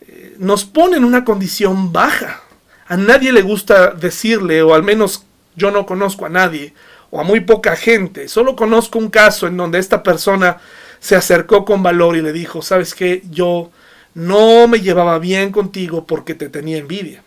eh, 0.00 0.34
nos 0.38 0.64
pone 0.64 0.96
en 0.96 1.04
una 1.04 1.24
condición 1.24 1.92
baja. 1.92 2.42
A 2.88 2.96
nadie 2.96 3.32
le 3.32 3.42
gusta 3.42 3.92
decirle, 3.92 4.62
o 4.62 4.74
al 4.74 4.82
menos 4.82 5.24
yo 5.54 5.70
no 5.70 5.86
conozco 5.86 6.26
a 6.26 6.28
nadie, 6.28 6.74
o 7.10 7.20
a 7.20 7.24
muy 7.24 7.40
poca 7.40 7.76
gente. 7.76 8.28
Solo 8.28 8.56
conozco 8.56 8.98
un 8.98 9.10
caso 9.10 9.46
en 9.46 9.56
donde 9.56 9.78
esta 9.78 10.02
persona 10.02 10.58
se 10.98 11.14
acercó 11.16 11.64
con 11.64 11.82
valor 11.82 12.16
y 12.16 12.22
le 12.22 12.32
dijo, 12.32 12.62
sabes 12.62 12.94
qué, 12.94 13.22
yo 13.30 13.70
no 14.14 14.66
me 14.66 14.80
llevaba 14.80 15.18
bien 15.20 15.52
contigo 15.52 16.04
porque 16.04 16.34
te 16.34 16.48
tenía 16.48 16.78
envidia. 16.78 17.22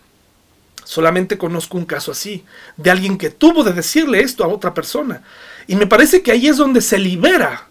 Solamente 0.83 1.37
conozco 1.37 1.77
un 1.77 1.85
caso 1.85 2.11
así, 2.11 2.43
de 2.77 2.91
alguien 2.91 3.17
que 3.17 3.29
tuvo 3.29 3.63
de 3.63 3.73
decirle 3.73 4.21
esto 4.21 4.43
a 4.43 4.47
otra 4.47 4.73
persona. 4.73 5.21
Y 5.67 5.75
me 5.75 5.87
parece 5.87 6.21
que 6.21 6.31
ahí 6.31 6.47
es 6.47 6.57
donde 6.57 6.81
se 6.81 6.97
libera 6.97 7.67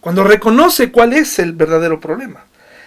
cuando 0.00 0.22
reconoce 0.22 0.92
cuál 0.92 1.12
es 1.12 1.38
el 1.38 1.52
verdadero 1.52 1.98
problema. 1.98 2.44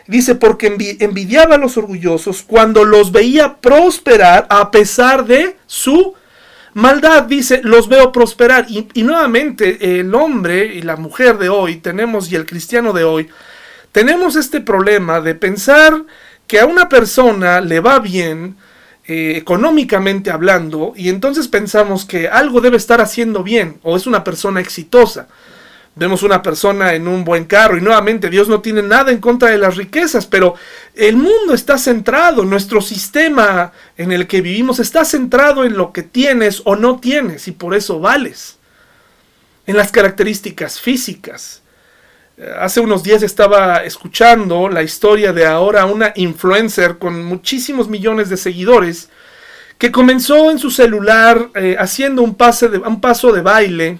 Dice, 0.07 0.33
porque 0.35 0.97
envidiaba 0.99 1.55
a 1.55 1.57
los 1.59 1.77
orgullosos 1.77 2.41
cuando 2.41 2.83
los 2.83 3.11
veía 3.11 3.57
prosperar 3.57 4.47
a 4.49 4.71
pesar 4.71 5.25
de 5.25 5.57
su 5.67 6.15
maldad. 6.73 7.23
Dice, 7.23 7.61
los 7.63 7.87
veo 7.87 8.11
prosperar. 8.11 8.65
Y, 8.69 8.87
y, 8.93 9.03
nuevamente, 9.03 9.99
el 9.99 10.15
hombre 10.15 10.65
y 10.65 10.81
la 10.81 10.95
mujer 10.95 11.37
de 11.37 11.49
hoy 11.49 11.75
tenemos, 11.75 12.31
y 12.31 12.35
el 12.35 12.47
cristiano 12.47 12.91
de 12.91 13.03
hoy, 13.03 13.29
tenemos 13.91 14.35
este 14.35 14.61
problema 14.61 15.21
de 15.21 15.35
pensar 15.35 16.03
que 16.47 16.59
a 16.59 16.65
una 16.65 16.89
persona 16.89 17.61
le 17.61 17.79
va 17.79 17.99
bien, 17.99 18.55
eh, 19.11 19.37
económicamente 19.37 20.29
hablando, 20.29 20.93
y 20.95 21.09
entonces 21.09 21.47
pensamos 21.47 22.05
que 22.05 22.27
algo 22.27 22.61
debe 22.61 22.77
estar 22.77 23.01
haciendo 23.01 23.41
bien, 23.41 23.79
o 23.81 23.97
es 23.97 24.05
una 24.05 24.23
persona 24.23 24.59
exitosa. 24.59 25.27
Vemos 25.95 26.21
una 26.21 26.43
persona 26.43 26.93
en 26.93 27.07
un 27.07 27.23
buen 27.23 27.45
carro 27.45 27.75
y 27.75 27.81
nuevamente 27.81 28.29
Dios 28.29 28.47
no 28.47 28.61
tiene 28.61 28.83
nada 28.83 29.11
en 29.11 29.17
contra 29.17 29.49
de 29.49 29.57
las 29.57 29.77
riquezas, 29.77 30.27
pero 30.27 30.53
el 30.93 31.15
mundo 31.15 31.55
está 31.55 31.79
centrado, 31.79 32.45
nuestro 32.45 32.81
sistema 32.81 33.71
en 33.97 34.11
el 34.11 34.27
que 34.27 34.41
vivimos 34.41 34.77
está 34.77 35.03
centrado 35.03 35.65
en 35.65 35.75
lo 35.75 35.91
que 35.91 36.03
tienes 36.03 36.61
o 36.65 36.75
no 36.75 36.99
tienes 36.99 37.47
y 37.47 37.51
por 37.51 37.73
eso 37.73 37.99
vales, 37.99 38.59
en 39.65 39.75
las 39.75 39.91
características 39.91 40.79
físicas. 40.79 41.63
Hace 42.57 42.79
unos 42.79 43.03
días 43.03 43.21
estaba 43.21 43.83
escuchando 43.83 44.69
la 44.69 44.81
historia 44.81 45.33
de 45.33 45.45
ahora 45.45 45.85
una 45.85 46.13
influencer 46.15 46.97
con 46.97 47.25
muchísimos 47.25 47.89
millones 47.89 48.29
de 48.29 48.37
seguidores 48.37 49.09
que 49.77 49.91
comenzó 49.91 50.49
en 50.49 50.57
su 50.57 50.71
celular 50.71 51.49
eh, 51.55 51.75
haciendo 51.77 52.21
un, 52.21 52.35
pase 52.35 52.69
de, 52.69 52.77
un 52.77 53.01
paso 53.01 53.33
de 53.33 53.41
baile 53.41 53.99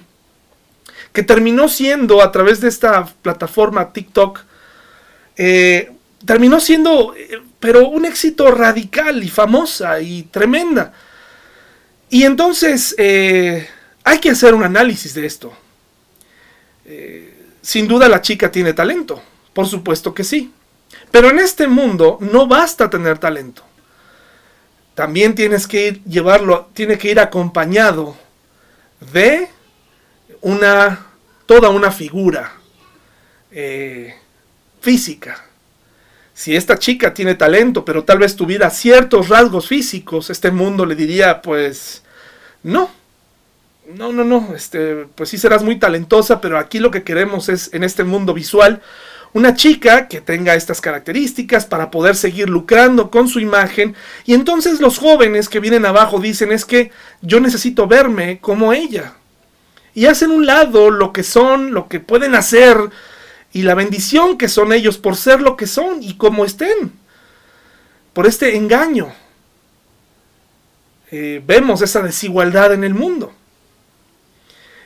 que 1.12 1.22
terminó 1.22 1.68
siendo 1.68 2.22
a 2.22 2.32
través 2.32 2.62
de 2.62 2.68
esta 2.68 3.04
plataforma 3.20 3.92
TikTok, 3.92 4.40
eh, 5.36 5.92
terminó 6.24 6.60
siendo, 6.60 7.14
eh, 7.14 7.42
pero 7.58 7.88
un 7.90 8.06
éxito 8.06 8.50
radical 8.52 9.22
y 9.22 9.28
famosa 9.28 10.00
y 10.00 10.22
tremenda. 10.22 10.94
Y 12.08 12.22
entonces 12.22 12.94
hay 12.98 14.18
que 14.18 14.30
hacer 14.30 14.54
un 14.54 14.64
análisis 14.64 15.12
de 15.12 15.26
esto. 15.26 15.52
Sin 17.62 17.86
duda 17.86 18.08
la 18.08 18.22
chica 18.22 18.50
tiene 18.50 18.72
talento, 18.72 19.22
por 19.52 19.66
supuesto 19.66 20.14
que 20.14 20.24
sí. 20.24 20.52
Pero 21.10 21.30
en 21.30 21.38
este 21.38 21.66
mundo 21.66 22.18
no 22.20 22.46
basta 22.46 22.90
tener 22.90 23.18
talento. 23.18 23.62
También 24.94 25.34
tienes 25.34 25.66
que 25.66 25.88
ir, 25.88 26.04
llevarlo, 26.04 26.70
tiene 26.72 26.98
que 26.98 27.10
ir 27.10 27.20
acompañado 27.20 28.16
de 29.12 29.48
una, 30.40 31.06
toda 31.46 31.68
una 31.70 31.90
figura 31.90 32.52
eh, 33.50 34.14
física. 34.80 35.44
Si 36.34 36.56
esta 36.56 36.78
chica 36.78 37.12
tiene 37.12 37.34
talento, 37.34 37.84
pero 37.84 38.04
tal 38.04 38.18
vez 38.18 38.34
tuviera 38.34 38.70
ciertos 38.70 39.28
rasgos 39.28 39.68
físicos, 39.68 40.30
este 40.30 40.50
mundo 40.50 40.86
le 40.86 40.94
diría, 40.94 41.42
pues, 41.42 42.02
no, 42.62 42.90
no, 43.96 44.12
no, 44.12 44.24
no, 44.24 44.54
este, 44.54 45.06
pues 45.14 45.28
sí 45.30 45.38
serás 45.38 45.62
muy 45.62 45.78
talentosa, 45.78 46.40
pero 46.40 46.58
aquí 46.58 46.78
lo 46.78 46.90
que 46.90 47.02
queremos 47.02 47.48
es 47.48 47.72
en 47.72 47.84
este 47.84 48.04
mundo 48.04 48.34
visual 48.34 48.82
una 49.32 49.54
chica 49.54 50.08
que 50.08 50.20
tenga 50.20 50.54
estas 50.54 50.80
características 50.80 51.64
para 51.64 51.90
poder 51.90 52.16
seguir 52.16 52.50
lucrando 52.50 53.10
con 53.10 53.28
su 53.28 53.38
imagen 53.38 53.94
y 54.24 54.34
entonces 54.34 54.80
los 54.80 54.98
jóvenes 54.98 55.48
que 55.48 55.60
vienen 55.60 55.86
abajo 55.86 56.18
dicen 56.18 56.50
es 56.50 56.64
que 56.64 56.90
yo 57.22 57.38
necesito 57.38 57.86
verme 57.86 58.40
como 58.40 58.72
ella 58.72 59.14
y 59.94 60.06
hacen 60.06 60.30
un 60.30 60.46
lado 60.46 60.90
lo 60.90 61.12
que 61.12 61.22
son, 61.22 61.72
lo 61.72 61.88
que 61.88 62.00
pueden 62.00 62.34
hacer 62.34 62.76
y 63.52 63.62
la 63.62 63.74
bendición 63.74 64.38
que 64.38 64.48
son 64.48 64.72
ellos 64.72 64.98
por 64.98 65.16
ser 65.16 65.40
lo 65.40 65.56
que 65.56 65.66
son 65.66 66.02
y 66.02 66.14
como 66.16 66.44
estén, 66.44 66.92
por 68.12 68.26
este 68.26 68.56
engaño. 68.56 69.12
Eh, 71.10 71.42
vemos 71.44 71.82
esa 71.82 72.02
desigualdad 72.02 72.72
en 72.72 72.84
el 72.84 72.94
mundo. 72.94 73.32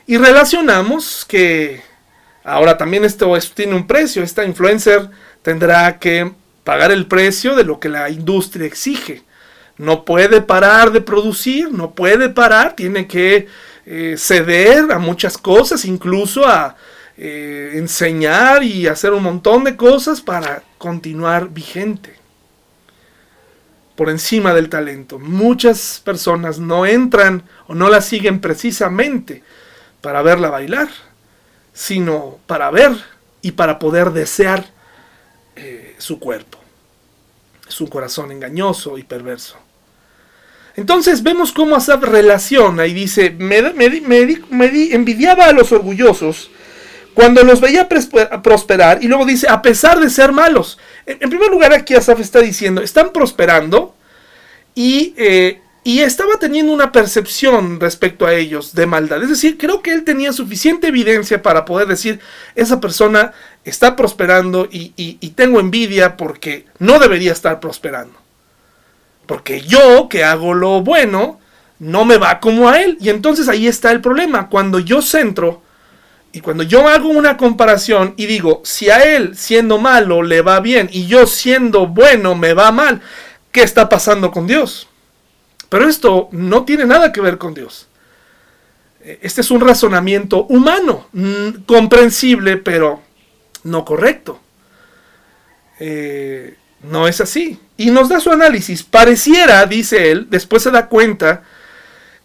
Y 0.07 0.17
relacionamos 0.17 1.25
que 1.25 1.81
ahora 2.43 2.77
también 2.77 3.03
esto, 3.05 3.35
tiene 3.53 3.75
un 3.75 3.87
precio. 3.87 4.21
Esta 4.21 4.45
influencer 4.45 5.09
tendrá 5.41 5.97
que 5.97 6.31
pagar 6.63 6.91
el 6.91 7.07
precio 7.07 7.55
de 7.55 7.63
lo 7.63 7.79
que 7.79 7.89
la 7.89 8.09
industria 8.09 8.67
exige. 8.67 9.23
No 9.77 10.05
puede 10.05 10.41
parar 10.41 10.91
de 10.91 11.01
producir, 11.01 11.71
no 11.71 11.91
puede 11.95 12.29
parar, 12.29 12.75
tiene 12.75 13.07
que 13.07 13.47
eh, 13.85 14.15
ceder 14.17 14.91
a 14.91 14.99
muchas 14.99 15.37
cosas, 15.37 15.83
incluso 15.85 16.47
a 16.47 16.75
eh, 17.17 17.71
enseñar 17.73 18.63
y 18.63 18.87
hacer 18.87 19.11
un 19.11 19.23
montón 19.23 19.63
de 19.63 19.75
cosas 19.75 20.21
para 20.21 20.63
continuar 20.77 21.49
vigente. 21.49 22.15
Por 23.95 24.09
encima 24.09 24.53
del 24.53 24.69
talento. 24.69 25.17
Muchas 25.17 26.01
personas 26.03 26.59
no 26.59 26.85
entran 26.85 27.43
o 27.67 27.73
no 27.73 27.89
la 27.89 28.01
siguen 28.01 28.39
precisamente 28.39 29.41
para 30.05 30.21
verla 30.21 30.51
bailar, 30.51 30.87
sino 31.73 32.37
para 32.45 32.69
ver 32.69 32.91
y 33.41 33.53
para 33.53 33.79
poder 33.79 34.11
desear 34.11 34.63
eh, 35.55 35.95
su 35.97 36.19
cuerpo. 36.19 36.59
Es 37.67 37.81
un 37.81 37.87
corazón 37.87 38.31
engañoso 38.31 38.99
y 38.99 39.03
perverso. 39.03 39.57
Entonces 40.75 41.23
vemos 41.23 41.51
cómo 41.51 41.75
Asaf 41.75 42.03
relaciona 42.03 42.85
y 42.85 42.93
dice, 42.93 43.31
me, 43.31 43.57
envidiaba 44.91 45.45
a 45.45 45.53
los 45.53 45.71
orgullosos 45.71 46.51
cuando 47.15 47.43
los 47.43 47.59
veía 47.59 47.89
prosperar 47.89 49.03
y 49.03 49.07
luego 49.07 49.25
dice, 49.25 49.47
a 49.49 49.63
pesar 49.63 49.99
de 49.99 50.11
ser 50.11 50.31
malos. 50.31 50.77
En, 51.07 51.31
primer 51.31 51.49
lugar 51.49 51.73
aquí 51.73 51.95
Asaf 51.95 52.19
está 52.19 52.41
diciendo, 52.41 52.83
están 52.83 53.11
prosperando 53.11 53.95
y 54.75 55.15
eh, 55.17 55.61
y 55.85 55.99
estaba 55.99 56.39
teniendo 56.39 56.73
una 56.73 56.91
percepción 56.91 57.79
respecto 57.79 58.25
a 58.25 58.33
ellos 58.33 58.73
de 58.73 58.87
maldad. 58.87 59.21
Es 59.21 59.29
decir, 59.29 59.55
creo 59.55 59.83
que 59.83 59.93
él 59.93 60.03
tenía 60.03 60.33
suficiente 60.33 60.87
evidencia 60.87 61.43
para 61.43 61.63
poder 61.63 61.87
decir, 61.87 62.19
esa 62.55 62.81
persona 62.81 63.33
está 63.63 63.95
prosperando 63.95 64.67
y, 64.71 65.15
tengo 65.35 65.59
envidia 65.59 66.17
porque 66.17 66.65
no 66.79 66.97
debería 66.97 67.31
estar 67.31 67.59
prosperando. 67.59 68.15
Porque 69.27 69.61
yo, 69.61 70.09
que 70.09 70.23
hago 70.23 70.55
lo 70.55 70.81
bueno, 70.81 71.39
no 71.77 72.03
me 72.03 72.17
va 72.17 72.39
como 72.39 72.67
a 72.67 72.81
él. 72.81 72.97
Y 72.99 73.09
entonces 73.09 73.47
ahí 73.47 73.67
está 73.67 73.91
el 73.91 74.01
problema. 74.01 74.49
Cuando 74.49 74.79
yo 74.79 75.03
centro 75.03 75.61
y 76.31 76.39
cuando 76.39 76.63
yo 76.63 76.87
hago 76.87 77.09
una 77.09 77.37
comparación 77.37 78.15
y 78.17 78.25
digo, 78.25 78.63
si 78.65 78.89
a 78.89 79.03
él 79.03 79.37
siendo 79.37 79.77
malo 79.77 80.23
le 80.23 80.41
va 80.41 80.59
bien 80.61 80.89
y 80.91 81.05
yo 81.05 81.27
siendo 81.27 81.85
bueno 81.85 82.33
me 82.33 82.55
va 82.55 82.71
mal, 82.71 83.01
¿qué 83.51 83.61
está 83.61 83.87
pasando 83.87 84.31
con 84.31 84.47
Dios? 84.47 84.87
Pero 85.69 85.87
esto 85.87 86.29
no 86.31 86.65
tiene 86.65 86.85
nada 86.85 87.11
que 87.11 87.21
ver 87.21 87.37
con 87.37 87.53
Dios. 87.53 87.87
Este 89.21 89.41
es 89.41 89.51
un 89.51 89.61
razonamiento 89.61 90.45
humano, 90.45 91.07
mm, 91.13 91.63
comprensible, 91.65 92.57
pero 92.57 93.01
no 93.63 93.85
correcto. 93.85 94.39
Eh, 95.79 96.55
no 96.83 97.07
es 97.07 97.21
así. 97.21 97.59
Y 97.77 97.91
nos 97.91 98.09
da 98.09 98.19
su 98.19 98.31
análisis. 98.31 98.83
Pareciera, 98.83 99.65
dice 99.65 100.11
él, 100.11 100.27
después 100.29 100.63
se 100.63 100.71
da 100.71 100.87
cuenta 100.87 101.43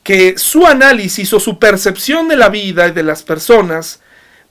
que 0.02 0.38
su 0.38 0.66
análisis 0.66 1.32
o 1.34 1.40
su 1.40 1.58
percepción 1.58 2.28
de 2.28 2.36
la 2.36 2.48
vida 2.48 2.88
y 2.88 2.92
de 2.92 3.02
las 3.02 3.22
personas, 3.22 4.00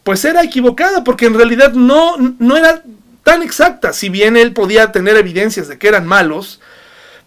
pues 0.04 0.24
era 0.26 0.44
equivocada, 0.44 1.04
porque 1.04 1.26
en 1.26 1.34
realidad 1.34 1.74
no, 1.74 2.18
no 2.18 2.58
era 2.58 2.84
tan 3.24 3.42
exacta. 3.42 3.94
Si 3.94 4.10
bien 4.10 4.38
él 4.38 4.54
podía 4.54 4.92
tener 4.92 5.18
evidencias 5.18 5.68
de 5.68 5.78
que 5.78 5.88
eran 5.88 6.06
malos, 6.06 6.60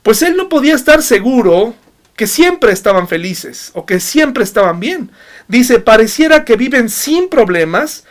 pues 0.02 0.22
él 0.22 0.36
no 0.36 0.48
podía 0.48 0.74
estar 0.74 1.02
seguro 1.02 1.74
que 2.16 2.26
siempre 2.26 2.72
estaban 2.72 3.08
felices 3.08 3.70
o 3.74 3.86
que 3.86 4.00
siempre 4.00 4.44
estaban 4.44 4.80
bien. 4.80 5.10
Dice, 5.48 5.80
pareciera 5.80 6.44
que 6.44 6.56
viven 6.56 6.88
sin 6.88 7.28
problemas 7.28 8.04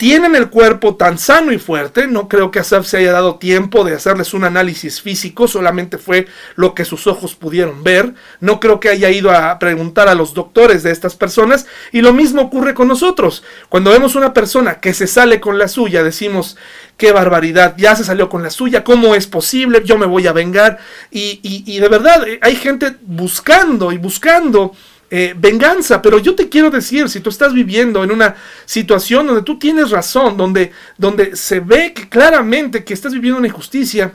tienen 0.00 0.34
el 0.34 0.48
cuerpo 0.48 0.96
tan 0.96 1.18
sano 1.18 1.52
y 1.52 1.58
fuerte, 1.58 2.06
no 2.06 2.26
creo 2.26 2.50
que 2.50 2.58
Asaf 2.58 2.86
se 2.86 2.96
haya 2.96 3.12
dado 3.12 3.34
tiempo 3.34 3.84
de 3.84 3.94
hacerles 3.94 4.32
un 4.32 4.44
análisis 4.44 5.02
físico, 5.02 5.46
solamente 5.46 5.98
fue 5.98 6.26
lo 6.56 6.74
que 6.74 6.86
sus 6.86 7.06
ojos 7.06 7.34
pudieron 7.34 7.84
ver, 7.84 8.14
no 8.40 8.60
creo 8.60 8.80
que 8.80 8.88
haya 8.88 9.10
ido 9.10 9.30
a 9.30 9.58
preguntar 9.58 10.08
a 10.08 10.14
los 10.14 10.32
doctores 10.32 10.82
de 10.82 10.90
estas 10.90 11.16
personas, 11.16 11.66
y 11.92 12.00
lo 12.00 12.14
mismo 12.14 12.40
ocurre 12.40 12.72
con 12.72 12.88
nosotros. 12.88 13.44
Cuando 13.68 13.90
vemos 13.90 14.14
una 14.14 14.32
persona 14.32 14.80
que 14.80 14.94
se 14.94 15.06
sale 15.06 15.38
con 15.38 15.58
la 15.58 15.68
suya, 15.68 16.02
decimos, 16.02 16.56
qué 16.96 17.12
barbaridad, 17.12 17.74
ya 17.76 17.94
se 17.94 18.02
salió 18.02 18.30
con 18.30 18.42
la 18.42 18.48
suya, 18.48 18.82
¿cómo 18.82 19.14
es 19.14 19.26
posible? 19.26 19.82
Yo 19.84 19.98
me 19.98 20.06
voy 20.06 20.26
a 20.26 20.32
vengar, 20.32 20.78
y, 21.10 21.40
y 21.42 21.78
de 21.78 21.88
verdad 21.90 22.26
eh, 22.26 22.38
hay 22.40 22.56
gente 22.56 22.96
buscando 23.02 23.92
y 23.92 23.98
buscando 23.98 24.72
eh, 25.10 25.34
venganza, 25.36 26.00
pero 26.00 26.18
yo 26.18 26.36
te 26.36 26.48
quiero 26.48 26.70
decir, 26.70 27.08
si 27.08 27.18
tú 27.18 27.30
estás 27.30 27.52
viviendo 27.52 28.04
en 28.04 28.12
una 28.12 28.36
situación 28.64 29.26
donde 29.26 29.42
tú 29.42 29.58
tienes 29.58 29.90
razón, 29.90 30.36
donde, 30.36 30.70
donde 30.96 31.34
se 31.34 31.58
ve 31.58 31.92
que 31.92 32.08
claramente 32.08 32.84
que 32.84 32.94
estás 32.94 33.12
viviendo 33.12 33.38
una 33.38 33.48
injusticia, 33.48 34.12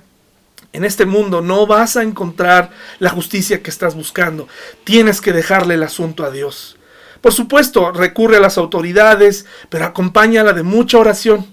en 0.71 0.83
este 0.85 1.05
mundo 1.05 1.41
no 1.41 1.67
vas 1.67 1.97
a 1.97 2.03
encontrar 2.03 2.71
la 2.99 3.09
justicia 3.09 3.61
que 3.61 3.69
estás 3.69 3.95
buscando. 3.95 4.47
Tienes 4.83 5.21
que 5.21 5.33
dejarle 5.33 5.73
el 5.73 5.83
asunto 5.83 6.23
a 6.23 6.31
Dios. 6.31 6.77
Por 7.21 7.33
supuesto, 7.33 7.91
recurre 7.91 8.37
a 8.37 8.41
las 8.41 8.57
autoridades, 8.57 9.45
pero 9.69 9.85
acompáñala 9.85 10.53
de 10.53 10.63
mucha 10.63 10.97
oración. 10.97 11.45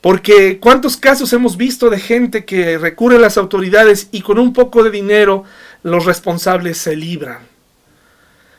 Porque 0.00 0.60
cuántos 0.60 0.96
casos 0.96 1.32
hemos 1.32 1.56
visto 1.56 1.90
de 1.90 1.98
gente 1.98 2.44
que 2.44 2.78
recurre 2.78 3.16
a 3.16 3.20
las 3.20 3.36
autoridades 3.36 4.08
y 4.12 4.20
con 4.20 4.38
un 4.38 4.52
poco 4.52 4.84
de 4.84 4.90
dinero 4.90 5.44
los 5.82 6.04
responsables 6.04 6.78
se 6.78 6.94
libran. 6.94 7.47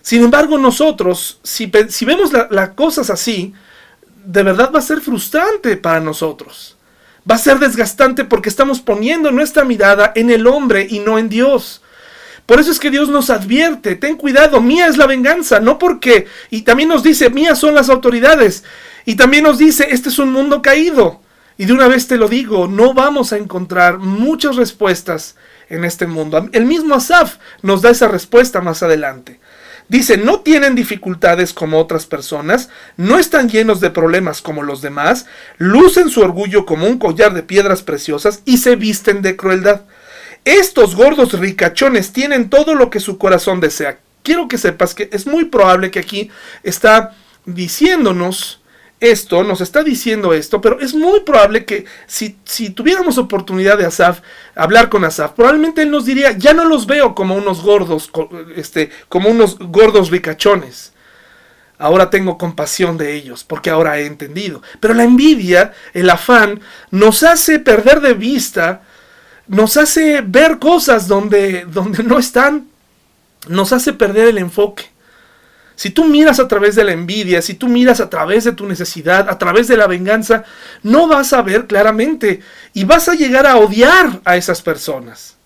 Sin 0.02 0.24
embargo, 0.24 0.58
nosotros, 0.58 1.40
si, 1.44 1.66
vemos 1.68 2.32
las 2.50 2.70
cosas 2.70 3.10
así, 3.10 3.54
de 4.26 4.44
verdad 4.44 4.72
va 4.74 4.80
a 4.80 4.84
ser 4.84 5.02
frustrante 5.02 5.78
para 5.78 6.00
nosotros. 6.00 6.78
Va 7.30 7.36
a 7.36 7.40
ser 7.40 7.60
desgastante 7.60 8.24
porque 8.24 8.50
estamos 8.50 8.80
poniendo 8.80 9.32
nuestra 9.32 9.64
mirada 9.64 10.12
en 10.16 10.30
el 10.30 10.48
hombre 10.48 10.88
y 10.90 11.00
no 11.00 11.20
en 11.20 11.30
Dios. 11.30 11.82
Por 12.46 12.60
eso 12.60 12.72
es 12.72 12.80
que 12.80 12.90
Dios 12.90 13.10
nos 13.10 13.30
advierte, 13.30 13.96
ten 13.96 14.16
cuidado, 14.16 14.60
mía 14.60 14.88
es 14.88 14.98
la 14.98 15.06
venganza, 15.06 15.60
no 15.60 15.78
porque, 15.78 16.26
y 16.50 16.64
también 16.64 16.90
nos 16.90 17.04
dice, 17.04 17.30
mías 17.30 17.60
son 17.60 17.76
las 17.76 17.90
autoridades, 17.90 18.64
y 19.06 19.16
también 19.16 19.44
nos 19.44 19.60
dice, 19.60 19.88
este 19.92 20.10
es 20.10 20.18
un 20.18 20.32
mundo 20.32 20.62
caído. 20.62 21.22
Y 21.60 21.66
de 21.66 21.74
una 21.74 21.88
vez 21.88 22.08
te 22.08 22.18
lo 22.18 22.28
digo, 22.28 22.68
no 22.68 22.94
vamos 22.94 23.34
a 23.34 23.38
encontrar 23.38 24.00
muchas 24.00 24.56
respuestas 24.56 25.36
en 25.68 25.86
este 25.86 26.08
mundo. 26.08 26.50
El 26.54 26.66
mismo 26.66 26.96
Asaf 26.96 27.38
nos 27.62 27.82
da 27.82 27.90
esa 27.90 28.08
respuesta 28.08 28.62
más 28.62 28.82
adelante. 28.82 29.39
Dice, 29.90 30.18
no 30.18 30.42
tienen 30.42 30.76
dificultades 30.76 31.52
como 31.52 31.80
otras 31.80 32.06
personas, 32.06 32.70
no 32.96 33.18
están 33.18 33.50
llenos 33.50 33.80
de 33.80 33.90
problemas 33.90 34.40
como 34.40 34.62
los 34.62 34.84
demás, 34.84 35.26
lucen 35.58 36.10
su 36.10 36.22
orgullo 36.22 36.68
como 36.68 36.86
un 36.86 37.00
collar 37.00 37.34
de 37.34 37.42
piedras 37.42 37.82
preciosas 37.82 38.42
y 38.46 38.60
se 38.60 38.76
visten 38.76 39.24
de 39.24 39.36
crueldad. 39.36 39.82
Estos 40.46 40.96
gordos 40.96 41.34
ricachones 41.34 42.14
tienen 42.14 42.52
todo 42.52 42.76
lo 42.76 42.92
que 42.92 43.00
su 43.00 43.18
corazón 43.18 43.60
desea. 43.60 44.00
Quiero 44.22 44.48
que 44.48 44.60
sepas 44.60 44.94
que 44.94 45.10
es 45.12 45.26
muy 45.26 45.46
probable 45.46 45.90
que 45.90 46.00
aquí 46.00 46.30
está 46.62 47.16
diciéndonos 47.46 48.59
esto, 49.00 49.44
nos 49.44 49.62
está 49.62 49.84
diciendo 49.84 50.34
esto, 50.34 50.60
pero 50.60 50.80
es 50.80 50.94
muy 50.94 51.22
probable 51.22 51.66
que 51.66 51.86
si, 52.06 52.38
si, 52.44 52.70
tuviéramos 52.70 53.18
oportunidad 53.18 53.78
de 53.78 53.86
Asaf, 53.86 54.22
hablar 54.56 54.90
con 54.90 55.06
Asaf, 55.06 55.32
probablemente 55.32 55.84
él 55.84 55.92
nos 55.92 56.06
diría, 56.06 56.32
ya 56.32 56.54
no 56.54 56.66
los 56.66 56.86
veo 56.86 57.16
como 57.16 57.36
unos 57.36 57.62
gordos, 57.62 58.12
este, 58.56 58.90
como 59.08 59.30
unos 59.30 59.58
gordos 59.58 60.10
ricachones. 60.10 60.94
Ahora 61.78 62.10
tengo 62.10 62.38
compasión 62.38 62.98
de 62.98 63.16
ellos, 63.16 63.46
porque 63.46 63.70
ahora 63.70 64.00
he 64.00 64.06
entendido. 64.06 64.62
Pero 64.82 64.94
la 64.94 65.06
envidia, 65.06 65.72
el 65.94 66.10
afán, 66.10 66.60
nos 66.92 67.24
hace 67.24 67.58
perder 67.60 68.02
de 68.02 68.14
vista, 68.14 68.82
nos 69.48 69.78
hace 69.78 70.20
ver 70.20 70.60
cosas 70.60 71.08
donde, 71.08 71.64
donde 71.64 72.04
no 72.04 72.20
están, 72.20 72.68
nos 73.48 73.72
hace 73.72 73.94
perder 73.94 74.28
el 74.28 74.40
enfoque. 74.40 74.90
Si 75.80 75.92
tú 75.92 76.04
miras 76.04 76.42
a 76.42 76.48
través 76.50 76.76
de 76.76 76.84
la 76.84 76.92
envidia, 76.92 77.42
si 77.42 77.54
tú 77.54 77.70
miras 77.70 78.02
a 78.02 78.10
través 78.10 78.44
de 78.44 78.52
tu 78.52 78.68
necesidad, 78.68 79.30
a 79.30 79.38
través 79.38 79.70
de 79.70 79.78
la 79.78 79.88
venganza, 79.88 80.44
no 80.84 81.08
vas 81.08 81.32
a 81.32 81.42
ver 81.42 81.68
claramente 81.68 82.42
y 82.74 82.84
vas 82.84 83.08
a 83.08 83.16
llegar 83.16 83.48
a 83.48 83.56
odiar 83.56 84.20
a 84.26 84.36
esas 84.36 84.62
personas. 84.62 85.38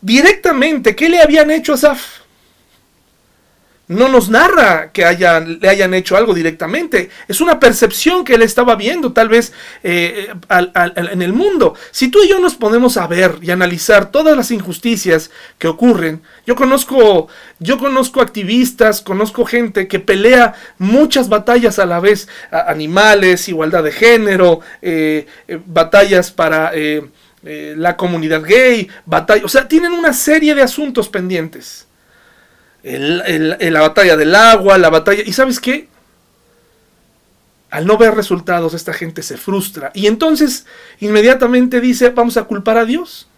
Directamente, 0.00 0.96
¿qué 0.96 1.08
le 1.08 1.22
habían 1.22 1.52
hecho 1.52 1.74
a 1.74 1.76
Saf? 1.76 2.02
No 3.90 4.08
nos 4.08 4.28
narra 4.28 4.92
que 4.92 5.02
le 5.02 5.68
hayan 5.68 5.94
hecho 5.94 6.16
algo 6.16 6.32
directamente. 6.32 7.10
Es 7.26 7.40
una 7.40 7.58
percepción 7.58 8.24
que 8.24 8.34
él 8.34 8.42
estaba 8.42 8.76
viendo 8.76 9.12
tal 9.12 9.28
vez 9.28 9.52
eh, 9.82 10.32
en 10.48 11.22
el 11.22 11.32
mundo. 11.32 11.74
Si 11.90 12.06
tú 12.06 12.22
y 12.22 12.28
yo 12.28 12.38
nos 12.38 12.54
ponemos 12.54 12.96
a 12.96 13.08
ver 13.08 13.38
y 13.42 13.50
analizar 13.50 14.12
todas 14.12 14.36
las 14.36 14.52
injusticias 14.52 15.32
que 15.58 15.66
ocurren, 15.66 16.22
yo 16.46 16.54
conozco, 16.54 17.26
yo 17.58 17.78
conozco 17.78 18.20
activistas, 18.20 19.00
conozco 19.00 19.44
gente 19.44 19.88
que 19.88 19.98
pelea 19.98 20.54
muchas 20.78 21.28
batallas 21.28 21.80
a 21.80 21.86
la 21.86 21.98
vez, 21.98 22.28
animales, 22.52 23.48
igualdad 23.48 23.82
de 23.82 23.90
género, 23.90 24.60
eh, 24.82 25.26
eh, 25.48 25.58
batallas 25.66 26.30
para... 26.30 26.72
la 27.42 27.96
comunidad 27.96 28.42
gay, 28.42 28.86
batallas, 29.06 29.46
o 29.46 29.48
sea, 29.48 29.66
tienen 29.66 29.92
una 29.92 30.12
serie 30.12 30.54
de 30.54 30.62
asuntos 30.62 31.08
pendientes 31.08 31.86
la 32.82 33.80
batalla 33.80 34.16
del 34.16 34.34
agua, 34.34 34.78
la 34.78 34.90
batalla... 34.90 35.22
¿Y 35.24 35.32
sabes 35.32 35.60
qué? 35.60 35.88
Al 37.70 37.86
no 37.86 37.96
ver 37.96 38.14
resultados, 38.14 38.74
esta 38.74 38.92
gente 38.92 39.22
se 39.22 39.36
frustra. 39.36 39.92
Y 39.94 40.06
entonces 40.06 40.66
inmediatamente 40.98 41.80
dice, 41.80 42.10
vamos 42.10 42.36
a 42.36 42.44
culpar 42.44 42.78
a 42.78 42.84
Dios. 42.84 43.29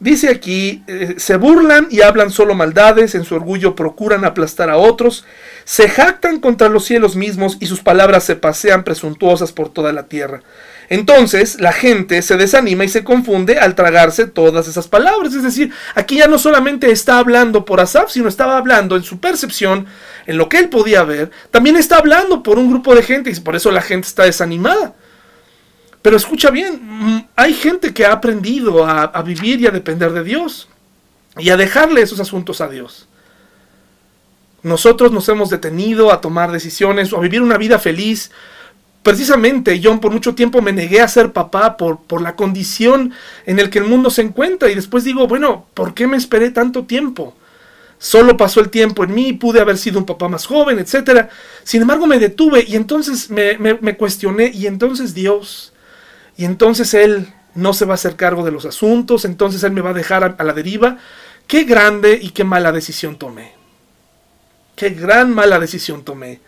Dice 0.00 0.30
aquí, 0.30 0.82
eh, 0.86 1.16
se 1.18 1.36
burlan 1.36 1.86
y 1.90 2.00
hablan 2.00 2.30
solo 2.30 2.54
maldades, 2.54 3.14
en 3.14 3.24
su 3.24 3.34
orgullo 3.34 3.76
procuran 3.76 4.24
aplastar 4.24 4.70
a 4.70 4.78
otros, 4.78 5.26
se 5.64 5.90
jactan 5.90 6.40
contra 6.40 6.70
los 6.70 6.86
cielos 6.86 7.16
mismos 7.16 7.58
y 7.60 7.66
sus 7.66 7.80
palabras 7.80 8.24
se 8.24 8.34
pasean 8.34 8.82
presuntuosas 8.82 9.52
por 9.52 9.68
toda 9.68 9.92
la 9.92 10.04
tierra. 10.04 10.40
Entonces 10.88 11.60
la 11.60 11.74
gente 11.74 12.22
se 12.22 12.38
desanima 12.38 12.84
y 12.84 12.88
se 12.88 13.04
confunde 13.04 13.58
al 13.58 13.74
tragarse 13.74 14.26
todas 14.26 14.68
esas 14.68 14.88
palabras. 14.88 15.34
Es 15.34 15.42
decir, 15.42 15.70
aquí 15.94 16.16
ya 16.16 16.28
no 16.28 16.38
solamente 16.38 16.90
está 16.90 17.18
hablando 17.18 17.66
por 17.66 17.80
Asaf, 17.80 18.10
sino 18.10 18.26
estaba 18.26 18.56
hablando 18.56 18.96
en 18.96 19.02
su 19.02 19.20
percepción, 19.20 19.84
en 20.26 20.38
lo 20.38 20.48
que 20.48 20.60
él 20.60 20.70
podía 20.70 21.04
ver, 21.04 21.30
también 21.50 21.76
está 21.76 21.98
hablando 21.98 22.42
por 22.42 22.58
un 22.58 22.70
grupo 22.70 22.94
de 22.94 23.02
gente 23.02 23.30
y 23.30 23.38
por 23.38 23.54
eso 23.54 23.70
la 23.70 23.82
gente 23.82 24.08
está 24.08 24.22
desanimada. 24.24 24.94
Pero 26.02 26.16
escucha 26.16 26.50
bien, 26.50 26.80
mm, 26.82 27.28
hay 27.36 27.54
gente 27.54 27.92
que 27.92 28.06
ha 28.06 28.12
aprendido 28.12 28.86
a, 28.86 29.22
vivir 29.22 29.60
y 29.60 29.66
a 29.66 29.70
depender 29.70 30.12
de 30.12 30.24
Dios 30.24 30.68
y 31.38 31.50
a 31.50 31.56
dejarle 31.56 32.02
esos 32.02 32.20
asuntos 32.20 32.60
a 32.60 32.68
Dios. 32.68 33.06
Nosotros 34.62 35.12
nos 35.12 35.28
hemos 35.28 35.50
detenido 35.50 36.12
a 36.12 36.20
tomar 36.20 36.52
decisiones 36.52 37.12
o 37.12 37.18
a 37.18 37.20
vivir 37.20 37.42
una 37.42 37.58
vida 37.58 37.78
feliz. 37.78 38.30
Precisamente 39.02 39.80
yo 39.80 39.98
por 40.00 40.12
mucho 40.12 40.34
tiempo 40.34 40.60
me 40.60 40.72
negué 40.72 41.00
a 41.00 41.08
ser 41.08 41.32
papá 41.32 41.76
por, 41.76 42.20
la 42.20 42.36
condición 42.36 43.12
en 43.46 43.58
el 43.58 43.70
que 43.70 43.78
el 43.78 43.86
mundo 43.86 44.10
se 44.10 44.22
encuentra 44.22 44.70
y 44.70 44.74
después 44.74 45.04
digo, 45.04 45.26
bueno, 45.26 45.66
¿por 45.74 45.94
qué 45.94 46.06
me 46.06 46.16
esperé 46.16 46.50
tanto 46.50 46.84
tiempo? 46.84 47.34
Solo 47.98 48.36
pasó 48.38 48.60
el 48.60 48.70
tiempo 48.70 49.04
en 49.04 49.14
mí, 49.14 49.34
pude 49.34 49.60
haber 49.60 49.76
sido 49.76 49.98
un 49.98 50.06
papá 50.06 50.28
más 50.28 50.46
joven, 50.46 50.78
etc. 50.78 51.28
Sin 51.62 51.82
embargo 51.82 52.06
me 52.06 52.18
detuve 52.18 52.64
y 52.66 52.76
entonces 52.76 53.28
me 53.30 53.96
cuestioné 53.96 54.50
y 54.54 54.66
entonces 54.66 55.14
Dios, 55.14 55.69
y 56.40 56.46
entonces 56.46 56.94
él 56.94 57.30
no 57.54 57.74
se 57.74 57.84
va 57.84 57.92
a 57.92 57.94
hacer 57.96 58.16
cargo 58.16 58.42
de 58.42 58.50
los 58.50 58.64
asuntos, 58.64 59.26
entonces 59.26 59.62
él 59.62 59.72
me 59.72 59.82
va 59.82 59.90
a 59.90 59.92
dejar 59.92 60.36
a, 60.38 60.42
la 60.42 60.54
deriva. 60.54 60.96
Qué 61.46 61.64
grande 61.64 62.18
y 62.18 62.30
qué 62.30 62.44
mala 62.44 62.72
decisión 62.72 63.18
tomé. 63.18 63.52
Qué 64.74 64.88
gran 64.88 65.34
mala 65.34 65.58
decisión 65.58 66.02
tomé. 66.02 66.40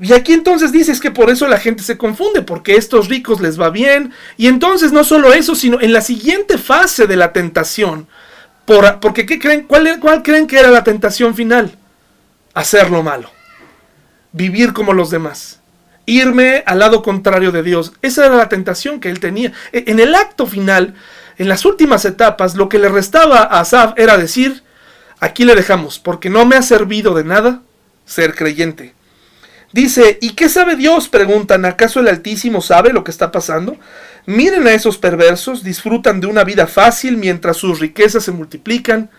Y 0.00 0.12
aquí 0.12 0.32
entonces 0.32 0.72
dices 0.72 0.98
que 0.98 1.12
por 1.12 1.30
eso 1.30 1.46
la 1.46 1.60
gente 1.60 1.84
se 1.84 1.96
confunde, 1.96 2.42
porque 2.42 2.72
a 2.72 2.78
estos 2.78 3.06
ricos 3.06 3.40
les 3.40 3.60
va 3.60 3.70
bien. 3.70 4.12
Y 4.36 4.48
entonces 4.48 4.90
no 4.90 5.04
solo 5.04 5.32
eso, 5.32 5.54
sino 5.54 5.80
en 5.80 5.92
la 5.92 6.00
siguiente 6.00 6.58
fase 6.58 7.06
de 7.06 7.14
la 7.14 7.32
tentación. 7.32 8.08
Por, 8.64 8.98
porque 8.98 9.24
¿qué 9.24 9.38
creen? 9.38 9.68
¿Cuál, 9.68 10.00
¿Cuál 10.00 10.24
creen 10.24 10.48
que 10.48 10.58
era 10.58 10.72
la 10.72 10.82
tentación 10.82 11.36
final? 11.36 11.78
Hacer 12.54 12.90
lo 12.90 13.04
malo. 13.04 13.30
Vivir 14.32 14.72
como 14.72 14.92
los 14.92 15.10
demás 15.10 15.55
irme 16.06 16.62
al 16.66 16.78
lado 16.78 17.02
contrario 17.02 17.52
de 17.52 17.62
Dios. 17.62 17.92
Esa 18.00 18.26
era 18.26 18.36
la 18.36 18.48
tentación 18.48 19.00
que 19.00 19.10
él 19.10 19.20
tenía. 19.20 19.52
E, 19.72 19.84
en 19.88 20.00
el 20.00 20.14
acto 20.14 20.46
final, 20.46 20.94
en 21.36 21.48
las 21.48 21.64
últimas 21.64 22.04
etapas, 22.04 22.54
lo 22.54 22.68
que 22.68 22.78
le 22.78 22.88
restaba 22.88 23.40
a 23.40 23.60
Asaf 23.60 23.92
era 23.96 24.16
decir, 24.16 24.62
aquí 25.20 25.44
le 25.44 25.54
dejamos, 25.54 25.98
porque 25.98 26.30
no 26.30 26.46
me 26.46 26.56
ha 26.56 26.62
servido 26.62 27.14
de 27.14 27.24
nada 27.24 27.62
ser 28.06 28.34
creyente. 28.34 28.94
Dice, 29.72 30.18
¿y 30.22 30.30
qué 30.30 30.48
sabe 30.48 30.76
Dios? 30.76 31.08
Preguntan, 31.08 31.64
¿acaso 31.64 32.00
el 32.00 32.08
Altísimo 32.08 32.62
sabe 32.62 32.92
lo 32.92 33.04
que 33.04 33.10
está 33.10 33.32
pasando? 33.32 33.76
Miren 34.24 34.66
a 34.66 34.72
esos 34.72 34.96
perversos, 34.96 35.62
disfrutan 35.62 36.20
de 36.20 36.28
una 36.28 36.44
vida 36.44 36.66
fácil 36.66 37.16
mientras 37.16 37.58
sus 37.58 37.80
riquezas 37.80 38.24
se 38.24 38.32
multiplican. 38.32 39.10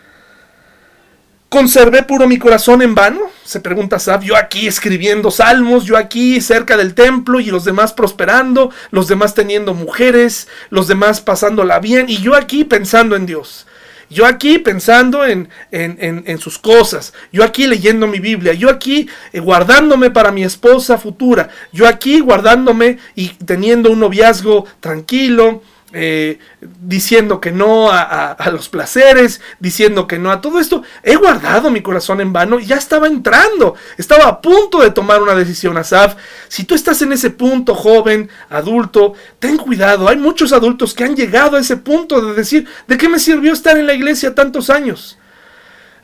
¿Conservé 1.49 2.03
puro 2.03 2.27
mi 2.27 2.38
corazón 2.38 2.81
en 2.81 2.93
vano? 2.93 3.21
Se 3.45 3.62
pregunta 3.62 3.99
Sab. 3.99 4.21
Yo 4.21 4.36
aquí 4.36 4.67
escribiendo 4.67 5.31
salmos, 5.31 5.85
yo 5.85 5.95
aquí 5.95 6.41
cerca 6.41 6.75
del 6.75 6.93
templo 6.93 7.39
y 7.39 7.45
los 7.45 7.63
demás 7.63 7.93
prosperando, 7.93 8.71
los 8.91 9.08
demás 9.08 9.33
teniendo 9.33 9.73
mujeres, 9.73 10.50
los 10.69 10.89
demás 10.89 11.21
pasándola 11.21 11.79
bien 11.79 12.08
y 12.10 12.17
yo 12.17 12.35
aquí 12.35 12.65
pensando 12.65 13.15
en 13.15 13.25
Dios. 13.25 13.65
Yo 14.10 14.25
aquí 14.25 14.58
pensando 14.60 15.25
en, 15.25 15.50
en, 15.71 16.37
sus 16.39 16.58
cosas, 16.58 17.13
yo 17.33 17.43
aquí 17.43 17.67
leyendo 17.67 18.08
mi 18.08 18.19
Biblia, 18.19 18.54
yo 18.54 18.69
aquí 18.69 19.10
eh, 19.33 19.41
guardándome 19.41 20.12
para 20.12 20.31
mi 20.31 20.45
esposa 20.45 20.98
futura, 20.98 21.50
yo 21.73 21.85
aquí 21.85 22.21
guardándome 22.21 23.00
y 23.15 23.29
teniendo 23.29 23.91
un 23.91 24.00
noviazgo 24.00 24.65
tranquilo, 24.79 25.62
eh, 25.94 26.40
diciendo 26.81 27.40
que 27.40 27.52
no 27.52 27.90
a, 27.90 28.35
los 28.52 28.67
placeres, 28.67 29.40
diciendo 29.60 30.06
que 30.06 30.19
no 30.19 30.31
a 30.31 30.42
todo 30.42 30.60
esto. 30.60 30.83
He 31.02 31.15
guardado 31.15 31.69
mi 31.71 31.81
corazón 31.81 32.19
en 32.19 32.33
vano 32.33 32.60
y 32.60 32.65
ya 32.65 32.75
estaba 32.75 33.08
entrando, 33.08 33.75
estaba 33.98 34.27
a 34.27 34.42
punto 34.42 34.81
de 34.81 34.92
tomar 34.92 35.21
una 35.21 35.35
decisión, 35.35 35.77
Asaf. 35.77 36.15
Si 36.50 36.65
tú 36.65 36.75
estás 36.75 37.02
en 37.02 37.13
ese 37.13 37.29
punto, 37.29 37.73
joven, 37.73 38.29
adulto, 38.50 39.13
ten 39.40 39.58
cuidado. 39.58 40.10
Hay 40.10 40.17
muchos 40.17 40.52
adultos 40.52 40.94
que 40.94 41.06
han 41.06 41.15
llegado 41.15 41.58
a 41.58 41.62
ese 41.62 41.77
punto 41.77 42.21
de 42.21 42.33
decir, 42.33 42.67
¿de 42.88 42.98
qué 42.98 43.08
me 43.08 43.19
sirvió 43.19 43.54
estar 43.54 43.77
en 43.77 43.88
la 43.88 43.94
iglesia 43.94 44.35
tantos 44.35 44.69
años? 44.69 45.17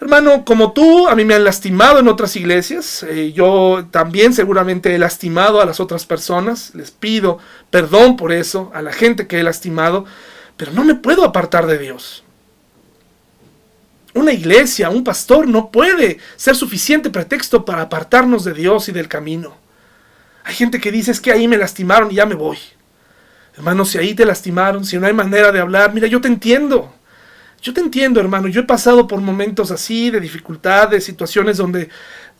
Hermano, 0.03 0.43
como 0.43 0.73
tú, 0.73 1.07
a 1.07 1.15
mí 1.15 1.23
me 1.23 1.33
han 1.33 1.45
lastimado 1.45 1.99
en 1.99 2.09
otras 2.09 2.35
iglesias. 2.35 3.03
Eh, 3.03 3.31
yo 3.31 3.87
también 3.89 4.33
seguramente 4.33 4.93
he 4.93 4.99
lastimado 4.99 5.61
a 5.61 5.65
las 5.65 5.79
otras 5.79 6.05
personas. 6.05 6.75
Les 6.75 6.91
pido 6.91 7.39
perdón 7.69 8.17
por 8.17 8.33
eso, 8.33 8.69
a 8.73 8.81
la 8.81 8.91
gente 8.91 9.27
que 9.27 9.39
he 9.39 9.43
lastimado. 9.43 10.03
Pero 10.57 10.73
no 10.73 10.83
me 10.83 10.95
puedo 10.95 11.23
apartar 11.23 11.67
de 11.67 11.77
Dios. 11.77 12.25
Una 14.13 14.33
iglesia, 14.33 14.89
un 14.89 15.05
pastor 15.05 15.47
no 15.47 15.71
puede 15.71 16.19
ser 16.35 16.57
suficiente 16.57 17.09
pretexto 17.09 17.63
para 17.63 17.83
apartarnos 17.83 18.43
de 18.43 18.51
Dios 18.51 18.89
y 18.89 18.91
del 18.91 19.07
camino. 19.07 19.55
Hay 20.43 20.53
gente 20.53 20.81
que 20.81 20.91
dice 20.91 21.11
es 21.11 21.21
que 21.21 21.31
ahí 21.31 21.47
me 21.47 21.57
lastimaron 21.57 22.11
y 22.11 22.15
ya 22.15 22.25
me 22.25 22.35
voy. 22.35 22.57
Hermano, 23.55 23.85
si 23.85 23.99
ahí 23.99 24.13
te 24.13 24.25
lastimaron, 24.25 24.83
si 24.83 24.97
no 24.97 25.07
hay 25.07 25.13
manera 25.13 25.53
de 25.53 25.61
hablar, 25.61 25.93
mira, 25.93 26.07
yo 26.07 26.19
te 26.19 26.27
entiendo. 26.27 26.93
Yo 27.63 27.73
te 27.73 27.79
entiendo, 27.79 28.19
hermano. 28.19 28.49
Yo 28.49 28.61
he 28.61 28.65
pasado 28.65 29.07
por 29.07 29.21
momentos 29.21 29.71
así, 29.71 30.11
de 30.11 30.19
dificultades, 30.19 31.05
situaciones 31.05 31.55
donde, 31.55 31.87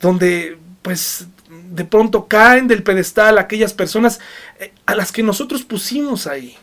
donde, 0.02 0.60
pues, 0.82 1.28
de 1.72 1.86
pronto 1.86 2.28
caen 2.28 2.68
del 2.68 2.84
pedestal 2.84 3.38
aquellas 3.38 3.74
personas 3.74 4.20
eh, 4.60 4.74
a 4.86 4.96
las 4.96 5.14
que 5.14 5.24
nosotros 5.24 5.64
pusimos 5.64 6.28
ahí. 6.28 6.58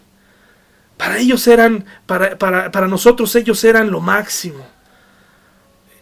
Para 0.98 1.16
ellos 1.16 1.46
eran, 1.46 1.86
para, 2.04 2.36
para, 2.36 2.70
para 2.70 2.86
nosotros 2.86 3.34
ellos 3.34 3.64
eran 3.64 3.90
lo 3.90 4.00
máximo. 4.00 4.66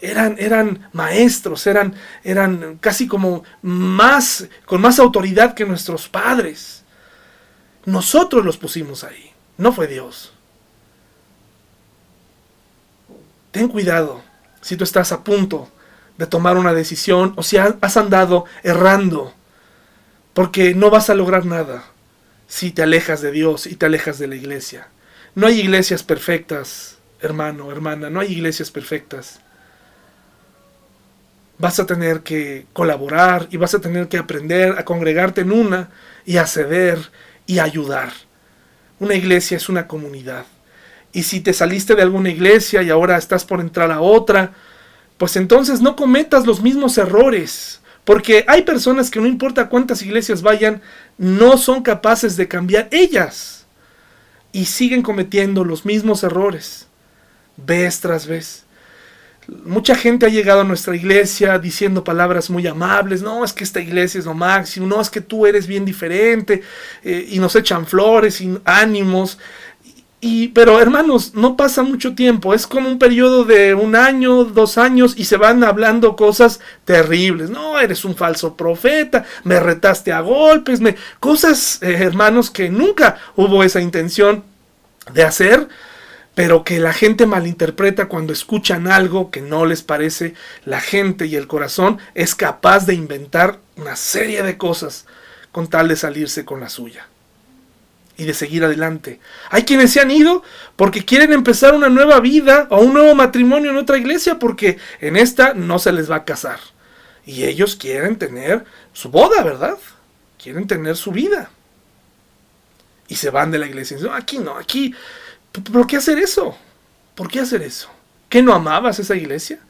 Eran, 0.00 0.34
eran, 0.38 0.88
maestros, 0.92 1.64
eran, 1.68 1.94
eran 2.24 2.78
casi 2.80 3.06
como 3.06 3.44
más, 3.62 4.48
con 4.66 4.80
más 4.80 4.98
autoridad 4.98 5.54
que 5.54 5.64
nuestros 5.64 6.08
padres. 6.08 6.82
Nosotros 7.84 8.44
los 8.44 8.56
pusimos 8.56 9.04
ahí, 9.04 9.30
no 9.56 9.72
fue 9.72 9.86
Dios. 9.86 10.32
Ten 13.50 13.68
cuidado 13.68 14.22
si 14.60 14.76
tú 14.76 14.84
estás 14.84 15.12
a 15.12 15.24
punto 15.24 15.68
de 16.16 16.26
tomar 16.26 16.56
una 16.56 16.74
decisión 16.74 17.32
o 17.36 17.42
si 17.42 17.56
has 17.56 17.96
andado 17.96 18.44
errando, 18.62 19.32
porque 20.34 20.74
no 20.74 20.90
vas 20.90 21.10
a 21.10 21.14
lograr 21.14 21.46
nada 21.46 21.84
si 22.48 22.70
te 22.70 22.82
alejas 22.82 23.20
de 23.20 23.30
Dios 23.30 23.66
y 23.66 23.76
te 23.76 23.86
alejas 23.86 24.18
de 24.18 24.26
la 24.26 24.34
iglesia. 24.34 24.88
No 25.34 25.46
hay 25.46 25.60
iglesias 25.60 26.02
perfectas, 26.02 26.98
hermano, 27.20 27.70
hermana, 27.70 28.10
no 28.10 28.20
hay 28.20 28.32
iglesias 28.32 28.70
perfectas. 28.70 29.40
Vas 31.58 31.78
a 31.78 31.86
tener 31.86 32.22
que 32.22 32.66
colaborar 32.72 33.48
y 33.50 33.56
vas 33.56 33.74
a 33.74 33.80
tener 33.80 34.08
que 34.08 34.18
aprender 34.18 34.78
a 34.78 34.84
congregarte 34.84 35.42
en 35.42 35.52
una 35.52 35.90
y 36.24 36.38
a 36.38 36.46
ceder 36.46 37.10
y 37.46 37.58
ayudar. 37.58 38.12
Una 38.98 39.14
iglesia 39.14 39.56
es 39.56 39.68
una 39.68 39.86
comunidad. 39.86 40.46
Y 41.12 41.22
si 41.22 41.40
te 41.40 41.52
saliste 41.52 41.94
de 41.94 42.02
alguna 42.02 42.30
iglesia 42.30 42.82
y 42.82 42.90
ahora 42.90 43.16
estás 43.16 43.44
por 43.44 43.60
entrar 43.60 43.90
a 43.90 44.00
otra, 44.00 44.52
pues 45.16 45.36
entonces 45.36 45.80
no 45.80 45.96
cometas 45.96 46.46
los 46.46 46.62
mismos 46.62 46.96
errores. 46.98 47.80
Porque 48.04 48.44
hay 48.48 48.62
personas 48.62 49.10
que 49.10 49.20
no 49.20 49.26
importa 49.26 49.68
cuántas 49.68 50.00
iglesias 50.00 50.40
vayan, 50.40 50.80
no 51.18 51.58
son 51.58 51.82
capaces 51.82 52.36
de 52.36 52.48
cambiar 52.48 52.88
ellas. 52.90 53.66
Y 54.50 54.64
siguen 54.64 55.02
cometiendo 55.02 55.62
los 55.62 55.84
mismos 55.84 56.22
errores, 56.22 56.86
vez 57.58 58.00
tras 58.00 58.26
vez. 58.26 58.64
Mucha 59.64 59.94
gente 59.94 60.26
ha 60.26 60.30
llegado 60.30 60.60
a 60.60 60.64
nuestra 60.64 60.94
iglesia 60.94 61.58
diciendo 61.58 62.04
palabras 62.04 62.50
muy 62.50 62.66
amables, 62.66 63.22
no, 63.22 63.44
es 63.44 63.52
que 63.52 63.64
esta 63.64 63.80
iglesia 63.80 64.18
es 64.18 64.26
lo 64.26 64.34
máximo, 64.34 64.86
no, 64.86 65.00
es 65.00 65.08
que 65.08 65.22
tú 65.22 65.46
eres 65.46 65.66
bien 65.66 65.86
diferente, 65.86 66.62
eh, 67.02 67.26
y 67.30 67.38
nos 67.38 67.56
echan 67.56 67.86
flores 67.86 68.42
y 68.42 68.58
ánimos, 68.64 69.38
y, 70.20 70.48
pero 70.48 70.80
hermanos, 70.80 71.34
no 71.34 71.56
pasa 71.56 71.84
mucho 71.84 72.16
tiempo, 72.16 72.52
es 72.52 72.66
como 72.66 72.88
un 72.88 72.98
periodo 72.98 73.44
de 73.44 73.74
un 73.74 73.94
año, 73.94 74.44
dos 74.44 74.76
años 74.76 75.14
y 75.16 75.26
se 75.26 75.36
van 75.36 75.62
hablando 75.62 76.16
cosas 76.16 76.58
terribles. 76.84 77.50
No, 77.50 77.78
eres 77.78 78.04
un 78.04 78.16
falso 78.16 78.56
profeta, 78.56 79.24
me 79.44 79.60
retaste 79.60 80.12
a 80.12 80.20
golpes, 80.20 80.80
me... 80.80 80.96
cosas, 81.20 81.78
eh, 81.82 81.98
hermanos, 82.00 82.50
que 82.50 82.68
nunca 82.68 83.18
hubo 83.36 83.62
esa 83.62 83.80
intención 83.80 84.42
de 85.12 85.22
hacer, 85.22 85.68
pero 86.34 86.64
que 86.64 86.80
la 86.80 86.92
gente 86.92 87.26
malinterpreta 87.26 88.06
cuando 88.06 88.32
escuchan 88.32 88.88
algo 88.88 89.30
que 89.30 89.40
no 89.40 89.66
les 89.66 89.82
parece. 89.82 90.34
La 90.64 90.80
gente 90.80 91.26
y 91.26 91.36
el 91.36 91.46
corazón 91.46 91.98
es 92.14 92.34
capaz 92.34 92.86
de 92.86 92.94
inventar 92.94 93.60
una 93.76 93.94
serie 93.94 94.42
de 94.42 94.58
cosas 94.58 95.06
con 95.52 95.68
tal 95.68 95.86
de 95.86 95.96
salirse 95.96 96.44
con 96.44 96.58
la 96.58 96.68
suya 96.68 97.06
y 98.18 98.24
de 98.24 98.34
seguir 98.34 98.64
adelante. 98.64 99.20
Hay 99.48 99.62
quienes 99.62 99.92
se 99.92 100.00
han 100.00 100.10
ido 100.10 100.42
porque 100.74 101.04
quieren 101.04 101.32
empezar 101.32 101.72
una 101.72 101.88
nueva 101.88 102.18
vida 102.18 102.66
o 102.68 102.80
un 102.80 102.92
nuevo 102.92 103.14
matrimonio 103.14 103.70
en 103.70 103.76
otra 103.76 103.96
iglesia 103.96 104.40
porque 104.40 104.76
en 105.00 105.16
esta 105.16 105.54
no 105.54 105.78
se 105.78 105.92
les 105.92 106.10
va 106.10 106.16
a 106.16 106.24
casar. 106.24 106.58
Y 107.24 107.44
ellos 107.44 107.76
quieren 107.76 108.18
tener 108.18 108.64
su 108.92 109.08
boda, 109.10 109.42
¿verdad? 109.44 109.78
Quieren 110.36 110.66
tener 110.66 110.96
su 110.96 111.12
vida. 111.12 111.50
Y 113.06 113.14
se 113.14 113.30
van 113.30 113.52
de 113.52 113.58
la 113.58 113.66
iglesia. 113.66 113.96
Aquí 114.12 114.38
no, 114.38 114.56
aquí. 114.56 114.92
¿Por 115.52 115.86
qué 115.86 115.96
hacer 115.96 116.18
eso? 116.18 116.58
¿Por 117.14 117.28
qué 117.28 117.38
hacer 117.38 117.62
eso? 117.62 117.88
¿Que 118.28 118.42
no 118.42 118.52
amabas 118.52 118.98
esa 118.98 119.14
iglesia? 119.14 119.60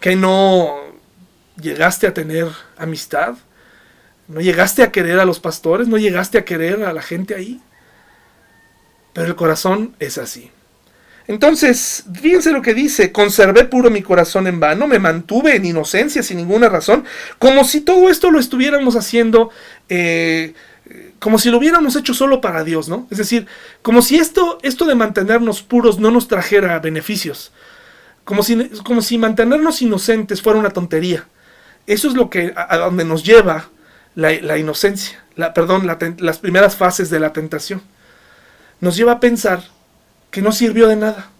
¿Que 0.00 0.16
no 0.16 0.76
llegaste 1.58 2.06
a 2.06 2.12
tener 2.12 2.46
amistad? 2.76 3.36
¿No 4.28 4.40
llegaste 4.42 4.82
a 4.82 4.92
querer 4.92 5.18
a 5.18 5.24
los 5.24 5.40
pastores? 5.40 5.88
¿No 5.88 5.96
llegaste 5.96 6.36
a 6.36 6.44
querer 6.44 6.84
a 6.84 6.92
la 6.92 7.02
gente 7.02 7.34
ahí? 7.34 7.62
Pero 9.12 9.28
el 9.28 9.36
corazón 9.36 9.94
es 9.98 10.18
así. 10.18 10.50
Entonces, 11.30 12.04
fíjense 12.20 12.50
lo 12.50 12.60
que 12.60 12.74
dice, 12.74 13.12
conservé 13.12 13.64
puro 13.64 13.88
mi 13.88 14.02
corazón 14.02 14.48
en 14.48 14.58
vano, 14.58 14.88
me 14.88 14.98
mantuve 14.98 15.54
en 15.54 15.64
inocencia 15.64 16.24
sin 16.24 16.38
ninguna 16.38 16.68
razón, 16.68 17.04
como 17.38 17.62
si 17.62 17.82
todo 17.82 18.10
esto 18.10 18.32
lo 18.32 18.40
estuviéramos 18.40 18.96
haciendo, 18.96 19.50
eh, 19.88 20.54
como 21.20 21.38
si 21.38 21.50
lo 21.50 21.58
hubiéramos 21.58 21.94
hecho 21.94 22.14
solo 22.14 22.40
para 22.40 22.64
Dios, 22.64 22.88
¿no? 22.88 23.06
Es 23.12 23.18
decir, 23.18 23.46
como 23.80 24.02
si 24.02 24.16
esto, 24.16 24.58
esto 24.62 24.86
de 24.86 24.96
mantenernos 24.96 25.62
puros 25.62 26.00
no 26.00 26.10
nos 26.10 26.26
trajera 26.26 26.80
beneficios, 26.80 27.52
como 28.24 28.42
si, 28.42 28.68
como 28.84 29.00
si 29.00 29.16
mantenernos 29.16 29.82
inocentes 29.82 30.42
fuera 30.42 30.58
una 30.58 30.70
tontería. 30.70 31.26
Eso 31.86 32.08
es 32.08 32.14
lo 32.14 32.28
que, 32.28 32.52
a, 32.56 32.76
donde 32.76 33.04
nos 33.04 33.22
lleva 33.22 33.68
la, 34.16 34.58
inocencia, 34.58 35.22
perdón, 35.54 35.86
las 36.18 36.38
primeras 36.38 36.74
fases 36.74 37.08
de 37.08 37.20
la 37.20 37.32
tentación 37.32 37.82
nos 38.80 38.96
lleva 38.96 39.12
a 39.12 39.20
pensar 39.20 39.64
que 40.30 40.42
no 40.42 40.52
sirvió 40.52 40.88
de 40.88 40.96
nada. 40.96 41.30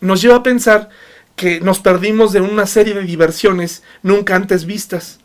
Nos 0.00 0.22
lleva 0.22 0.36
a 0.36 0.42
pensar 0.42 0.88
que 1.36 1.60
nos 1.60 1.80
perdimos 1.80 2.32
de 2.32 2.40
una 2.40 2.66
serie 2.66 2.94
de 2.94 3.02
diversiones 3.02 3.82
nunca 4.02 4.36
antes 4.36 4.66
vistas 4.66 5.20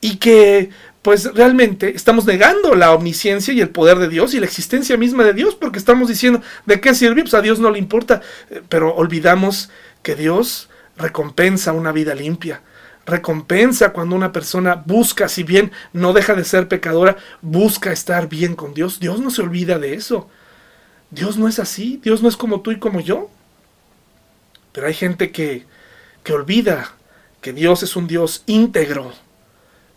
y 0.00 0.16
que 0.16 0.70
pues 1.02 1.32
realmente 1.34 1.94
estamos 1.94 2.26
negando 2.26 2.74
la 2.74 2.92
omnisciencia 2.92 3.54
y 3.54 3.60
el 3.60 3.70
poder 3.70 3.98
de 3.98 4.08
Dios 4.08 4.34
y 4.34 4.40
la 4.40 4.46
existencia 4.46 4.96
misma 4.96 5.24
de 5.24 5.32
Dios 5.32 5.54
porque 5.54 5.78
estamos 5.78 6.08
diciendo 6.08 6.42
de 6.66 6.80
qué 6.80 6.94
sirve, 6.94 7.22
pues 7.22 7.34
a 7.34 7.42
Dios 7.42 7.60
no 7.60 7.70
le 7.70 7.78
importa, 7.78 8.22
eh, 8.50 8.60
pero 8.68 8.94
olvidamos 8.94 9.70
que 10.02 10.16
Dios 10.16 10.68
recompensa 10.96 11.72
una 11.72 11.92
vida 11.92 12.14
limpia, 12.14 12.62
recompensa 13.06 13.92
cuando 13.92 14.16
una 14.16 14.32
persona 14.32 14.82
busca, 14.84 15.28
si 15.28 15.44
bien 15.44 15.70
no 15.92 16.12
deja 16.12 16.34
de 16.34 16.44
ser 16.44 16.66
pecadora, 16.68 17.16
busca 17.40 17.92
estar 17.92 18.28
bien 18.28 18.56
con 18.56 18.74
Dios. 18.74 18.98
Dios 18.98 19.20
no 19.20 19.30
se 19.30 19.42
olvida 19.42 19.78
de 19.78 19.94
eso. 19.94 20.28
Dios 21.10 21.36
no 21.36 21.48
es 21.48 21.58
así, 21.58 22.00
Dios 22.02 22.22
no 22.22 22.28
es 22.28 22.36
como 22.36 22.60
tú 22.60 22.72
y 22.72 22.78
como 22.78 23.00
yo. 23.00 23.30
Pero 24.72 24.86
hay 24.86 24.94
gente 24.94 25.30
que, 25.30 25.64
que 26.22 26.32
olvida 26.32 26.92
que 27.40 27.52
Dios 27.52 27.82
es 27.82 27.96
un 27.96 28.06
Dios 28.06 28.42
íntegro, 28.46 29.12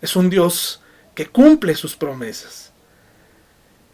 es 0.01 0.16
un 0.16 0.30
Dios 0.30 0.82
que 1.16 1.26
cumple 1.26 1.76
sus 1.76 1.95
promesas. 1.95 2.72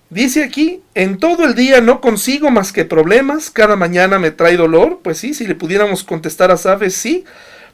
Dice 0.10 0.44
aquí, 0.44 0.84
en 0.94 1.18
todo 1.18 1.46
el 1.46 1.56
día 1.56 1.82
no 1.82 2.00
consigo 2.00 2.52
más 2.52 2.72
que 2.72 2.86
problemas, 2.86 3.50
cada 3.50 3.76
mañana 3.76 4.20
me 4.20 4.32
trae 4.32 4.56
dolor, 4.56 5.00
pues 5.04 5.18
sí, 5.18 5.34
si 5.34 5.48
le 5.48 5.56
pudiéramos 5.56 6.04
contestar 6.04 6.52
a 6.52 6.58
Sabes, 6.58 6.96
sí, 6.96 7.26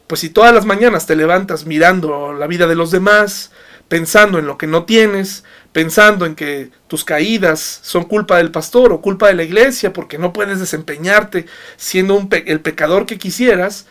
pues 0.07 0.21
si 0.21 0.29
todas 0.29 0.53
las 0.53 0.65
mañanas 0.65 1.05
te 1.05 1.15
levantas 1.15 1.65
mirando 1.65 2.33
la 2.33 2.47
vida 2.47 2.67
de 2.67 2.75
los 2.75 2.91
demás, 2.91 3.51
pensando 3.91 4.39
en 4.39 4.45
lo 4.45 4.57
que 4.57 4.67
no 4.67 4.85
tienes, 4.85 5.43
pensando 5.73 6.25
en 6.25 6.35
que 6.35 6.71
tus 6.87 7.03
caídas 7.03 7.81
son 7.83 8.05
culpa 8.05 8.37
del 8.37 8.49
pastor 8.49 8.93
o 8.93 9.01
culpa 9.01 9.27
de 9.27 9.33
la 9.33 9.43
iglesia 9.43 9.91
porque 9.91 10.17
no 10.17 10.31
puedes 10.31 10.61
desempeñarte 10.61 11.45
siendo 11.75 12.25
el 12.31 12.61
pecador 12.61 13.05
que 13.05 13.17
quisieras, 13.17 13.87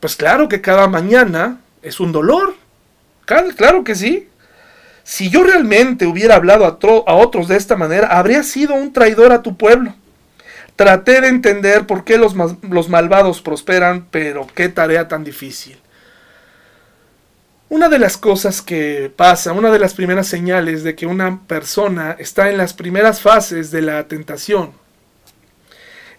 pues 0.00 0.16
claro 0.16 0.48
que 0.48 0.62
cada 0.62 0.86
mañana 0.88 1.60
es 1.82 2.00
un 2.00 2.12
dolor. 2.12 2.54
Claro, 3.26 3.84
que 3.84 3.94
sí. 3.94 4.26
Si 5.04 5.28
yo 5.28 5.42
realmente 5.42 6.06
hubiera 6.06 6.36
hablado 6.36 6.64
a, 6.64 7.14
otros 7.14 7.46
de 7.46 7.58
esta 7.58 7.76
manera, 7.76 8.06
habría 8.06 8.44
sido 8.44 8.72
un 8.72 8.94
traidor 8.94 9.32
a 9.32 9.42
tu 9.42 9.58
pueblo. 9.58 9.94
Traté 10.76 11.20
de 11.20 11.28
entender 11.28 11.86
por 11.86 12.04
qué 12.04 12.16
los 12.16 12.88
malvados 12.88 13.42
prosperan, 13.42 14.06
pero 14.10 14.46
qué 14.54 14.70
tarea 14.70 15.08
tan 15.08 15.24
difícil. 15.24 15.81
Una 17.72 17.88
de 17.88 17.98
las 17.98 18.18
cosas 18.18 18.60
que 18.60 19.10
pasa, 19.16 19.54
una 19.54 19.70
de 19.70 19.78
las 19.78 19.94
primeras 19.94 20.26
señales 20.26 20.82
de 20.84 20.94
que 20.94 21.06
una 21.06 21.40
persona 21.46 22.14
está 22.18 22.50
en 22.50 22.58
las 22.58 22.74
primeras 22.74 23.22
fases 23.22 23.70
de 23.70 23.80
la 23.80 24.06
tentación, 24.08 24.72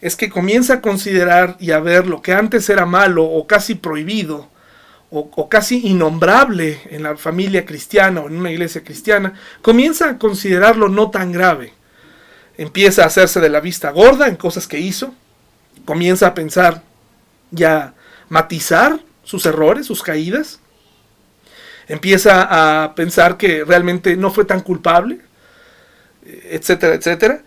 es 0.02 0.16
que 0.16 0.32
comienza 0.32 0.74
a 0.74 0.82
considerar 0.82 1.56
y 1.60 1.70
a 1.70 1.80
ver 1.80 2.08
lo 2.08 2.24
que 2.24 2.34
antes 2.34 2.68
era 2.72 2.88
malo 2.88 3.26
o 3.26 3.46
casi 3.46 3.76
prohibido 3.76 4.50
o, 5.12 5.48
casi 5.48 5.86
innombrable 5.88 6.82
en 6.90 7.04
la 7.04 7.16
familia 7.18 7.68
cristiana 7.68 8.22
o 8.22 8.28
en 8.30 8.38
una 8.38 8.50
iglesia 8.50 8.84
cristiana, 8.84 9.40
comienza 9.62 10.10
a 10.10 10.18
considerarlo 10.18 10.90
no 10.90 11.12
tan 11.12 11.32
grave. 11.32 11.72
Empieza 12.58 13.04
a 13.04 13.08
hacerse 13.08 13.40
de 13.40 13.50
la 13.50 13.60
vista 13.60 13.92
gorda 13.92 14.28
en 14.28 14.38
cosas 14.38 14.68
que 14.68 14.80
hizo, 14.80 15.14
comienza 15.86 16.26
a 16.26 16.34
pensar 16.34 16.82
ya 17.52 17.94
matizar 18.28 19.00
sus 19.24 19.46
errores, 19.46 19.86
sus 19.86 20.02
caídas, 20.02 20.60
empieza 21.88 22.84
a 22.84 22.96
pensar 22.96 23.38
que 23.38 23.64
realmente 23.64 24.16
no 24.16 24.32
fue 24.32 24.46
tan 24.46 24.62
culpable, 24.62 25.20
etcétera, 26.26 26.96
etcétera. 26.96 27.42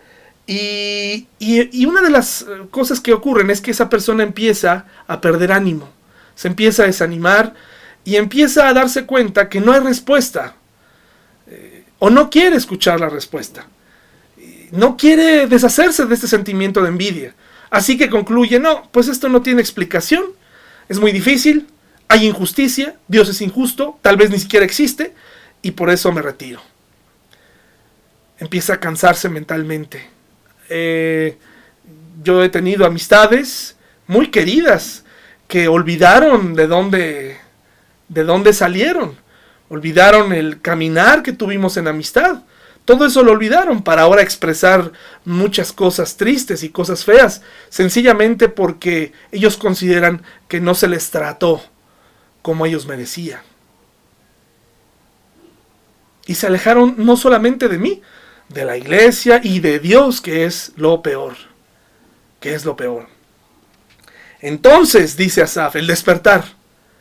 Y, 0.45 1.27
y, 1.39 1.85
una 1.85 2.01
de 2.01 2.09
las 2.09 2.45
cosas 2.71 3.01
que 3.01 3.13
ocurren 3.13 3.49
es 3.49 3.59
que 3.59 3.71
esa 3.71 3.89
persona 3.89 4.23
empieza 4.23 4.85
a 5.05 5.19
perder 5.19 5.51
ánimo, 5.51 5.89
se 6.35 6.47
empieza 6.47 6.83
a 6.83 6.85
desanimar 6.85 7.53
y 8.05 8.15
empieza 8.15 8.69
a 8.69 8.73
darse 8.73 9.05
cuenta 9.05 9.49
que 9.49 9.59
no 9.59 9.73
hay 9.73 9.81
respuesta 9.81 10.55
eh, 11.47 11.83
o 11.99 12.09
no 12.09 12.29
quiere 12.29 12.55
escuchar 12.55 13.01
la 13.01 13.09
respuesta. 13.09 13.67
No 14.71 14.95
quiere 14.95 15.47
deshacerse 15.47 16.05
de 16.05 16.15
este 16.15 16.27
sentimiento 16.27 16.81
de 16.81 16.89
envidia. 16.89 17.35
Así 17.69 17.97
que 17.97 18.09
concluye, 18.09 18.59
no, 18.59 18.89
pues 18.91 19.09
esto 19.09 19.27
no 19.27 19.41
tiene 19.41 19.61
explicación, 19.61 20.23
es 20.87 20.99
muy 20.99 21.11
difícil, 21.11 21.67
hay 22.07 22.25
injusticia, 22.25 22.95
Dios 23.07 23.29
es 23.29 23.41
injusto, 23.41 23.99
tal 24.01 24.17
vez 24.17 24.29
ni 24.29 24.39
siquiera 24.39 24.65
existe, 24.65 25.13
y 25.61 25.71
por 25.71 25.89
eso 25.89 26.11
me 26.11 26.21
retiro. 26.21 26.61
Empieza 28.39 28.73
a 28.73 28.79
cansarse 28.79 29.29
mentalmente. 29.29 30.07
Eh, 30.69 31.37
yo 32.23 32.43
he 32.43 32.49
tenido 32.49 32.85
amistades 32.85 33.75
muy 34.05 34.31
queridas 34.31 35.03
que 35.47 35.67
olvidaron 35.67 36.53
de 36.53 36.67
dónde, 36.67 37.37
de 38.07 38.23
dónde 38.23 38.53
salieron, 38.53 39.17
olvidaron 39.69 40.33
el 40.33 40.61
caminar 40.61 41.23
que 41.23 41.33
tuvimos 41.33 41.77
en 41.77 41.87
amistad. 41.87 42.43
Todo 42.85 43.05
eso 43.05 43.21
lo 43.21 43.33
olvidaron 43.33 43.83
para 43.83 44.03
ahora 44.03 44.21
expresar 44.21 44.93
muchas 45.25 45.73
cosas 45.73 46.15
tristes 46.15 46.63
y 46.63 46.69
cosas 46.69 47.03
feas, 47.03 47.41
sencillamente 47.67 48.47
porque 48.47 49.11
ellos 49.31 49.57
consideran 49.57 50.21
que 50.47 50.61
no 50.61 50.73
se 50.73 50.87
les 50.87 51.09
trató 51.09 51.61
como 52.47 52.65
ellos 52.65 52.85
merecían. 52.85 53.41
Y 56.27 56.35
se 56.35 56.47
alejaron 56.47 56.95
no 56.95 57.17
solamente 57.17 57.67
de 57.67 57.77
mí, 57.77 58.01
de 58.47 58.63
la 58.63 58.77
iglesia 58.77 59.41
y 59.43 59.59
de 59.59 59.79
Dios, 59.79 60.21
que 60.21 60.45
es 60.45 60.71
lo 60.77 61.01
peor. 61.01 61.35
Que 62.39 62.53
es 62.53 62.63
lo 62.63 62.77
peor. 62.77 63.07
Entonces, 64.39 65.17
dice 65.17 65.41
Asaf, 65.41 65.75
el 65.75 65.87
despertar. 65.87 66.45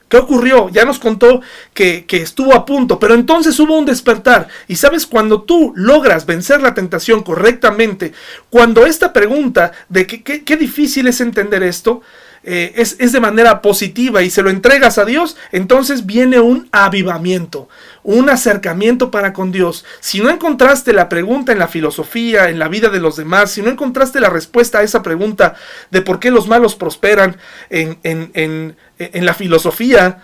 ¿Qué 0.08 0.16
ocurrió? 0.16 0.68
Ya 0.68 0.84
nos 0.84 0.98
contó 0.98 1.40
que, 1.72 2.04
estuvo 2.10 2.52
a 2.52 2.66
punto, 2.66 2.98
pero 2.98 3.14
entonces 3.14 3.56
hubo 3.60 3.78
un 3.78 3.84
despertar. 3.84 4.48
Y 4.66 4.74
sabes, 4.74 5.06
cuando 5.06 5.42
tú 5.42 5.72
logras 5.76 6.26
vencer 6.26 6.60
la 6.60 6.74
tentación 6.74 7.22
correctamente, 7.22 8.14
cuando 8.50 8.84
esta 8.84 9.12
pregunta 9.12 9.70
de 9.88 10.08
qué 10.08 10.56
difícil 10.56 11.06
es 11.06 11.20
entender 11.20 11.62
esto, 11.62 12.02
eh, 12.48 12.72
es, 12.76 13.12
de 13.12 13.20
manera 13.20 13.60
positiva 13.60 14.22
y 14.22 14.30
se 14.30 14.40
lo 14.40 14.50
entregas 14.50 14.98
a 14.98 15.04
Dios, 15.04 15.36
entonces 15.50 16.06
viene 16.06 16.38
un 16.38 16.68
avivamiento, 16.70 17.68
un 18.04 18.30
acercamiento 18.30 19.10
para 19.10 19.32
con 19.32 19.50
Dios. 19.50 19.84
Si 19.98 20.20
no 20.20 20.30
encontraste 20.30 20.92
la 20.92 21.08
pregunta 21.08 21.50
en 21.50 21.58
la 21.58 21.66
filosofía, 21.66 22.48
en 22.48 22.60
la 22.60 22.68
vida 22.68 22.88
de 22.88 23.00
los 23.00 23.16
demás, 23.16 23.50
si 23.50 23.62
no 23.62 23.70
encontraste 23.70 24.20
la 24.20 24.30
respuesta 24.30 24.78
a 24.78 24.82
esa 24.84 25.02
pregunta 25.02 25.56
de 25.90 26.02
por 26.02 26.20
qué 26.20 26.30
los 26.30 26.46
malos 26.46 26.76
prosperan 26.76 27.36
en, 27.68 27.98
en, 28.04 28.30
en, 28.34 28.76
en 28.98 29.26
la 29.26 29.34
filosofía, 29.34 30.22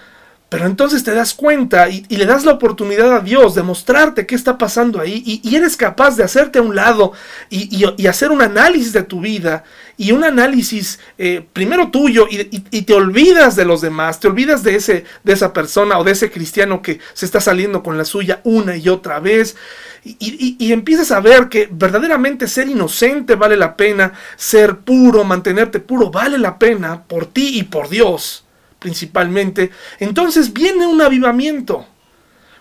pero 0.52 0.66
entonces 0.66 1.02
te 1.02 1.14
das 1.14 1.32
cuenta 1.32 1.88
y, 1.88 2.04
le 2.10 2.26
das 2.26 2.44
la 2.44 2.52
oportunidad 2.52 3.16
a 3.16 3.20
Dios 3.20 3.54
de 3.54 3.62
mostrarte 3.62 4.26
qué 4.26 4.34
está 4.34 4.58
pasando 4.58 5.00
ahí 5.00 5.40
y, 5.42 5.56
eres 5.56 5.78
capaz 5.78 6.14
de 6.14 6.24
hacerte 6.24 6.58
a 6.58 6.62
un 6.62 6.76
lado 6.76 7.12
y, 7.48 8.06
hacer 8.06 8.30
un 8.30 8.42
análisis 8.42 8.92
de 8.92 9.02
tu 9.02 9.22
vida 9.22 9.64
y 9.96 10.12
un 10.12 10.24
análisis 10.24 11.00
eh, 11.16 11.42
primero 11.54 11.90
tuyo 11.90 12.26
y, 12.28 12.82
te 12.82 12.92
olvidas 12.92 13.56
de 13.56 13.64
los 13.64 13.80
demás, 13.80 14.20
te 14.20 14.28
olvidas 14.28 14.62
de, 14.62 14.74
ese, 14.76 15.04
de 15.24 15.32
esa 15.32 15.54
persona 15.54 15.98
o 15.98 16.04
de 16.04 16.12
ese 16.12 16.30
cristiano 16.30 16.82
que 16.82 17.00
se 17.14 17.24
está 17.24 17.40
saliendo 17.40 17.82
con 17.82 17.96
la 17.96 18.04
suya 18.04 18.42
una 18.44 18.76
y 18.76 18.90
otra 18.90 19.20
vez 19.20 19.56
y, 20.04 20.70
empiezas 20.70 21.12
a 21.12 21.20
ver 21.20 21.48
que 21.48 21.66
verdaderamente 21.72 22.46
ser 22.46 22.68
inocente 22.68 23.36
vale 23.36 23.56
la 23.56 23.74
pena, 23.74 24.12
ser 24.36 24.80
puro, 24.80 25.24
mantenerte 25.24 25.80
puro 25.80 26.10
vale 26.10 26.36
la 26.36 26.58
pena 26.58 27.04
por 27.04 27.24
ti 27.24 27.58
y 27.58 27.62
por 27.62 27.88
Dios 27.88 28.41
principalmente, 28.82 29.70
entonces 30.00 30.52
viene 30.52 30.86
un 30.86 31.00
avivamiento. 31.00 31.86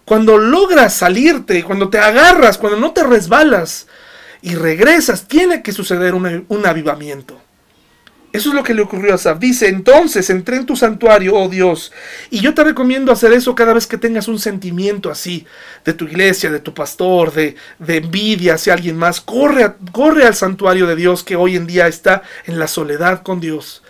Cuando 0.06 0.38
logras 0.38 0.94
salirte, 0.94 1.64
cuando 1.64 1.90
te 1.90 1.98
agarras, 1.98 2.58
cuando 2.58 2.80
no 2.80 2.92
te 2.92 3.04
resbalas 3.04 3.88
y 4.42 4.56
regresas, 4.56 5.28
tiene 5.28 5.62
que 5.62 5.72
suceder 5.72 6.14
un, 6.14 6.66
avivamiento. 6.66 7.40
Eso 8.34 8.50
es 8.50 8.56
lo 8.56 8.64
que 8.64 8.74
le 8.74 8.82
ocurrió 8.82 9.12
a 9.12 9.16
Asaf. 9.16 9.40
Dice, 9.40 9.68
entonces 9.68 10.30
entré 10.30 10.56
en 10.56 10.66
tu 10.66 10.76
santuario, 10.76 11.36
oh 11.36 11.50
Dios. 11.50 11.92
Y 12.30 12.40
yo 12.40 12.54
te 12.54 12.64
recomiendo 12.64 13.12
hacer 13.12 13.34
eso 13.34 13.56
cada 13.56 13.74
vez 13.74 13.88
que 13.88 13.98
tengas 13.98 14.28
un 14.28 14.40
sentimiento 14.40 15.10
así, 15.12 15.46
de 15.84 15.94
tu 15.94 16.06
iglesia, 16.06 16.50
de 16.50 16.60
tu 16.60 16.74
pastor, 16.74 17.34
de, 17.34 17.56
de 17.80 17.98
envidia 17.98 18.54
hacia 18.56 18.74
alguien 18.74 18.96
más. 18.96 19.20
Corre, 19.20 19.74
corre 19.92 20.26
al 20.26 20.36
santuario 20.36 20.88
de 20.88 20.96
Dios 20.96 21.24
que 21.24 21.36
hoy 21.36 21.58
en 21.58 21.68
día 21.68 21.88
está 21.88 22.24
en 22.46 22.58
la 22.58 22.68
soledad 22.68 23.22
con 23.22 23.42
Dios 23.42 23.82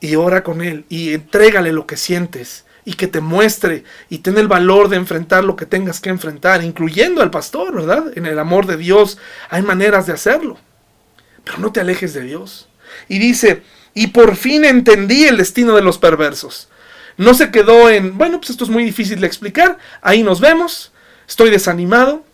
y 0.00 0.14
ora 0.16 0.42
con 0.42 0.62
Él 0.62 0.84
y 0.88 1.14
entrégale 1.14 1.72
lo 1.72 1.86
que 1.86 1.96
sientes 1.96 2.64
y 2.84 2.94
que 2.94 3.06
te 3.06 3.20
muestre 3.20 3.84
y 4.08 4.18
ten 4.18 4.38
el 4.38 4.48
valor 4.48 4.88
de 4.88 4.96
enfrentar 4.96 5.44
lo 5.44 5.56
que 5.56 5.66
tengas 5.66 6.00
que 6.00 6.08
enfrentar, 6.08 6.64
incluyendo 6.64 7.20
al 7.20 7.30
pastor, 7.30 7.74
¿verdad? 7.74 8.16
En 8.16 8.26
el 8.26 8.38
amor 8.38 8.66
de 8.66 8.76
Dios 8.76 9.18
hay 9.50 9.62
maneras 9.62 10.06
de 10.06 10.14
hacerlo, 10.14 10.58
pero 11.44 11.58
no 11.58 11.72
te 11.72 11.80
alejes 11.80 12.14
de 12.14 12.22
Dios. 12.22 12.68
Y 13.08 13.18
dice, 13.18 13.62
y 13.92 14.08
por 14.08 14.36
fin 14.36 14.64
entendí 14.64 15.24
el 15.24 15.36
destino 15.36 15.74
de 15.74 15.82
los 15.82 15.98
perversos. 15.98 16.68
No 17.16 17.34
se 17.34 17.50
quedó 17.50 17.90
en, 17.90 18.16
bueno, 18.16 18.38
pues 18.38 18.50
esto 18.50 18.64
es 18.64 18.70
muy 18.70 18.84
difícil 18.84 19.20
de 19.20 19.26
explicar, 19.26 19.76
ahí 20.00 20.22
nos 20.22 20.40
vemos, 20.40 20.92
estoy 21.28 21.50
desanimado 21.50 22.24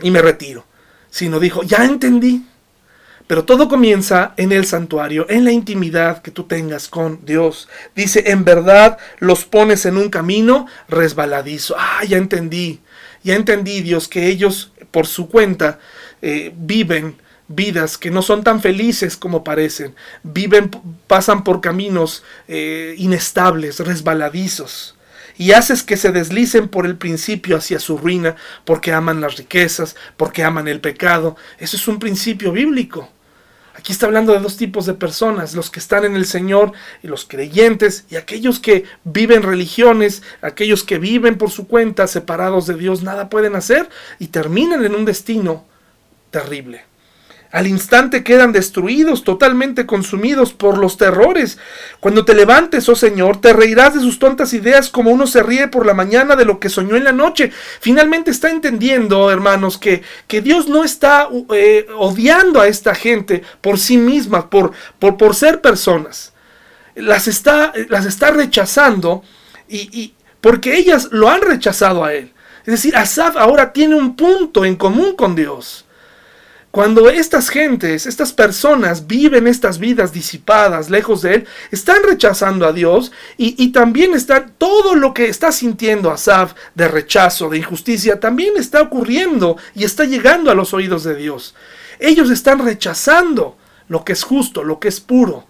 y 0.00 0.10
me 0.10 0.22
retiro. 0.22 0.64
Sino 1.10 1.38
dijo, 1.38 1.62
ya 1.62 1.84
entendí, 1.84 2.44
pero 3.26 3.44
todo 3.44 3.68
comienza 3.68 4.34
en 4.36 4.52
el 4.52 4.66
santuario, 4.66 5.26
en 5.28 5.44
la 5.44 5.52
intimidad 5.52 6.22
que 6.22 6.30
tú 6.30 6.44
tengas 6.44 6.88
con 6.88 7.24
Dios. 7.24 7.68
Dice, 7.94 8.24
en 8.26 8.44
verdad 8.44 8.98
los 9.18 9.44
pones 9.44 9.86
en 9.86 9.96
un 9.96 10.10
camino 10.10 10.66
resbaladizo. 10.88 11.74
Ah, 11.78 12.04
ya 12.06 12.18
entendí, 12.18 12.80
ya 13.22 13.34
entendí 13.34 13.80
Dios 13.80 14.08
que 14.08 14.26
ellos 14.28 14.72
por 14.90 15.06
su 15.06 15.28
cuenta 15.28 15.78
eh, 16.22 16.52
viven 16.56 17.16
vidas 17.48 17.98
que 17.98 18.10
no 18.10 18.22
son 18.22 18.44
tan 18.44 18.60
felices 18.60 19.16
como 19.16 19.44
parecen. 19.44 19.94
Viven, 20.22 20.70
pasan 21.06 21.44
por 21.44 21.60
caminos 21.60 22.22
eh, 22.48 22.94
inestables, 22.98 23.80
resbaladizos 23.80 24.96
y 25.36 25.52
haces 25.52 25.82
que 25.82 25.96
se 25.96 26.12
deslicen 26.12 26.68
por 26.68 26.86
el 26.86 26.96
principio 26.96 27.56
hacia 27.56 27.80
su 27.80 27.98
ruina, 27.98 28.36
porque 28.64 28.92
aman 28.92 29.20
las 29.20 29.36
riquezas, 29.36 29.96
porque 30.16 30.44
aman 30.44 30.68
el 30.68 30.80
pecado. 30.80 31.36
Eso 31.58 31.76
es 31.76 31.88
un 31.88 31.98
principio 31.98 32.52
bíblico. 32.52 33.08
Aquí 33.76 33.90
está 33.92 34.06
hablando 34.06 34.32
de 34.32 34.38
dos 34.38 34.56
tipos 34.56 34.86
de 34.86 34.94
personas, 34.94 35.54
los 35.54 35.68
que 35.68 35.80
están 35.80 36.04
en 36.04 36.14
el 36.14 36.26
Señor 36.26 36.72
y 37.02 37.08
los 37.08 37.24
creyentes 37.24 38.04
y 38.08 38.16
aquellos 38.16 38.60
que 38.60 38.84
viven 39.02 39.42
religiones, 39.42 40.22
aquellos 40.42 40.84
que 40.84 40.98
viven 40.98 41.36
por 41.36 41.50
su 41.50 41.66
cuenta 41.66 42.06
separados 42.06 42.68
de 42.68 42.74
Dios, 42.74 43.02
nada 43.02 43.28
pueden 43.28 43.56
hacer 43.56 43.88
y 44.20 44.28
terminan 44.28 44.84
en 44.84 44.94
un 44.94 45.04
destino 45.04 45.66
terrible. 46.30 46.84
Al 47.54 47.68
instante 47.68 48.24
quedan 48.24 48.50
destruidos, 48.50 49.22
totalmente 49.22 49.86
consumidos 49.86 50.52
por 50.52 50.76
los 50.76 50.96
terrores. 50.96 51.56
Cuando 52.00 52.24
te 52.24 52.34
levantes, 52.34 52.88
oh 52.88 52.96
Señor, 52.96 53.40
te 53.40 53.52
reirás 53.52 53.94
de 53.94 54.00
sus 54.00 54.18
tontas 54.18 54.52
ideas 54.54 54.90
como 54.90 55.12
uno 55.12 55.28
se 55.28 55.40
ríe 55.40 55.68
por 55.68 55.86
la 55.86 55.94
mañana 55.94 56.34
de 56.34 56.46
lo 56.46 56.58
que 56.58 56.68
soñó 56.68 56.96
en 56.96 57.04
la 57.04 57.12
noche. 57.12 57.52
Finalmente 57.78 58.32
está 58.32 58.50
entendiendo, 58.50 59.30
hermanos, 59.30 59.78
que, 59.78 60.02
que 60.26 60.40
Dios 60.40 60.66
no 60.66 60.82
está 60.82 61.28
eh, 61.54 61.86
odiando 61.96 62.60
a 62.60 62.66
esta 62.66 62.92
gente 62.92 63.44
por 63.60 63.78
sí 63.78 63.98
misma, 63.98 64.50
por, 64.50 64.72
por, 64.98 65.16
por 65.16 65.36
ser 65.36 65.60
personas. 65.60 66.32
Las 66.96 67.28
está, 67.28 67.72
las 67.88 68.04
está 68.04 68.32
rechazando 68.32 69.22
y, 69.68 69.96
y 69.96 70.14
porque 70.40 70.76
ellas 70.76 71.06
lo 71.12 71.28
han 71.28 71.40
rechazado 71.40 72.02
a 72.02 72.14
Él. 72.14 72.32
Es 72.66 72.72
decir, 72.72 72.96
Asaf 72.96 73.36
ahora 73.36 73.72
tiene 73.72 73.94
un 73.94 74.16
punto 74.16 74.64
en 74.64 74.74
común 74.74 75.14
con 75.14 75.36
Dios. 75.36 75.83
Cuando 76.74 77.08
estas 77.08 77.50
gentes, 77.50 78.04
estas 78.04 78.32
personas 78.32 79.06
viven 79.06 79.46
estas 79.46 79.78
vidas 79.78 80.12
disipadas, 80.12 80.90
lejos 80.90 81.22
de 81.22 81.34
Él, 81.34 81.46
están 81.70 82.02
rechazando 82.02 82.66
a 82.66 82.72
Dios 82.72 83.12
y, 83.36 83.68
también 83.68 84.12
está 84.12 84.46
todo 84.46 84.96
lo 84.96 85.14
que 85.14 85.26
está 85.26 85.52
sintiendo 85.52 86.10
Asaf 86.10 86.54
de 86.74 86.88
rechazo, 86.88 87.48
de 87.48 87.58
injusticia, 87.58 88.18
también 88.18 88.54
está 88.56 88.82
ocurriendo 88.82 89.56
y 89.76 89.84
está 89.84 90.02
llegando 90.02 90.50
a 90.50 90.56
los 90.56 90.74
oídos 90.74 91.04
de 91.04 91.14
Dios. 91.14 91.54
Ellos 92.00 92.28
están 92.28 92.58
rechazando 92.58 93.56
lo 93.86 94.04
que 94.04 94.12
es 94.12 94.24
justo, 94.24 94.64
lo 94.64 94.80
que 94.80 94.88
es 94.88 94.98
puro. 94.98 95.46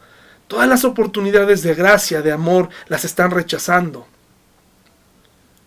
Todas 0.46 0.68
las 0.68 0.84
oportunidades 0.84 1.62
de 1.62 1.74
gracia, 1.74 2.20
de 2.20 2.32
amor, 2.32 2.68
las 2.88 3.06
están 3.06 3.30
rechazando. 3.30 4.06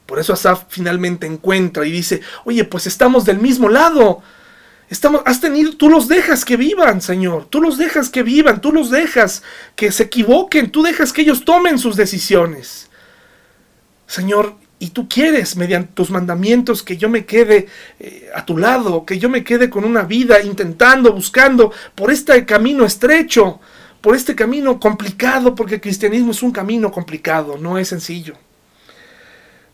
Por 0.05 0.19
eso 0.19 0.33
Asaf 0.33 0.65
finalmente 0.69 1.25
encuentra 1.25 1.83
y 1.83 1.91
dice, 1.91 2.21
oye, 2.45 2.63
pues 2.63 2.85
estamos 2.85 3.25
del 3.25 3.39
mismo 3.39 3.69
lado. 3.69 4.21
Estamos, 4.89 5.21
has 5.25 5.41
tenido, 5.41 5.75
tú 5.75 5.89
los 5.89 6.07
dejas 6.07 6.45
que 6.45 6.55
vivan, 6.55 7.01
Señor. 7.01 7.47
Tú 7.49 7.61
los 7.61 7.77
dejas 7.77 8.09
que 8.09 8.23
vivan, 8.23 8.61
tú 8.61 8.71
los 8.71 8.89
dejas 8.89 9.43
que 9.75 9.91
se 9.91 10.03
equivoquen, 10.03 10.71
tú 10.71 10.81
dejas 10.81 11.11
que 11.11 11.21
ellos 11.23 11.43
tomen 11.43 11.77
sus 11.77 11.97
decisiones. 11.97 12.89
Señor, 14.07 14.55
y 14.79 14.89
tú 14.89 15.09
quieres, 15.09 15.57
mediante 15.57 15.93
tus 15.93 16.09
mandamientos, 16.09 16.83
que 16.83 16.97
yo 16.97 17.09
me 17.09 17.25
quede 17.25 17.67
eh, 17.99 18.29
a 18.33 18.45
tu 18.45 18.57
lado, 18.57 19.05
que 19.05 19.19
yo 19.19 19.27
me 19.27 19.43
quede 19.43 19.69
con 19.69 19.83
una 19.83 20.03
vida 20.03 20.41
intentando, 20.41 21.11
buscando 21.11 21.73
por 21.95 22.11
este 22.11 22.45
camino 22.45 22.85
estrecho, 22.85 23.59
por 23.99 24.15
este 24.15 24.35
camino 24.35 24.79
complicado, 24.79 25.55
porque 25.55 25.75
el 25.75 25.81
cristianismo 25.81 26.31
es 26.31 26.43
un 26.43 26.51
camino 26.51 26.91
complicado, 26.91 27.57
no 27.57 27.77
es 27.77 27.89
sencillo. 27.89 28.35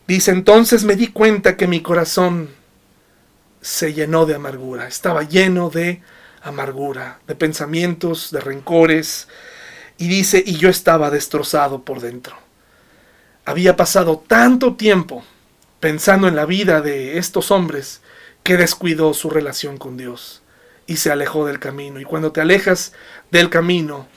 Dice, 0.07 0.31
entonces 0.31 0.83
me 0.85 0.95
di 0.95 1.07
cuenta 1.07 1.55
que 1.55 1.67
mi 1.67 1.81
corazón 1.81 2.49
se 3.63 3.93
llenó 3.93 4.25
de 4.25 4.35
amargura, 4.35 4.87
estaba 4.87 5.23
lleno 5.23 5.69
de 5.69 6.01
amargura, 6.41 7.19
de 7.27 7.33
pensamientos, 7.33 8.29
de 8.29 8.41
rencores, 8.41 9.29
y 9.97 10.09
dice, 10.09 10.43
y 10.45 10.57
yo 10.57 10.69
estaba 10.69 11.09
destrozado 11.09 11.83
por 11.83 12.01
dentro. 12.01 12.35
Había 13.45 13.77
pasado 13.77 14.21
tanto 14.27 14.75
tiempo 14.75 15.23
pensando 15.79 16.27
en 16.27 16.35
la 16.35 16.45
vida 16.45 16.81
de 16.81 17.17
estos 17.17 17.51
hombres 17.51 18.01
que 18.43 18.57
descuidó 18.57 19.13
su 19.13 19.29
relación 19.29 19.77
con 19.77 19.95
Dios 19.95 20.41
y 20.85 20.97
se 20.97 21.11
alejó 21.11 21.45
del 21.45 21.59
camino. 21.59 22.01
Y 22.01 22.03
cuando 22.03 22.33
te 22.33 22.41
alejas 22.41 22.91
del 23.31 23.49
camino, 23.49 24.07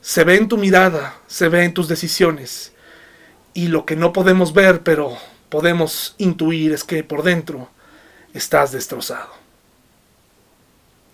se 0.00 0.22
ve 0.22 0.36
en 0.36 0.46
tu 0.46 0.58
mirada, 0.58 1.16
se 1.26 1.48
ve 1.48 1.64
en 1.64 1.74
tus 1.74 1.88
decisiones, 1.88 2.72
y 3.52 3.66
lo 3.66 3.84
que 3.84 3.96
no 3.96 4.12
podemos 4.12 4.52
ver, 4.52 4.82
pero 4.82 5.16
podemos 5.48 6.14
intuir, 6.18 6.72
es 6.72 6.84
que 6.84 7.02
por 7.02 7.24
dentro 7.24 7.73
estás 8.34 8.72
destrozado, 8.72 9.30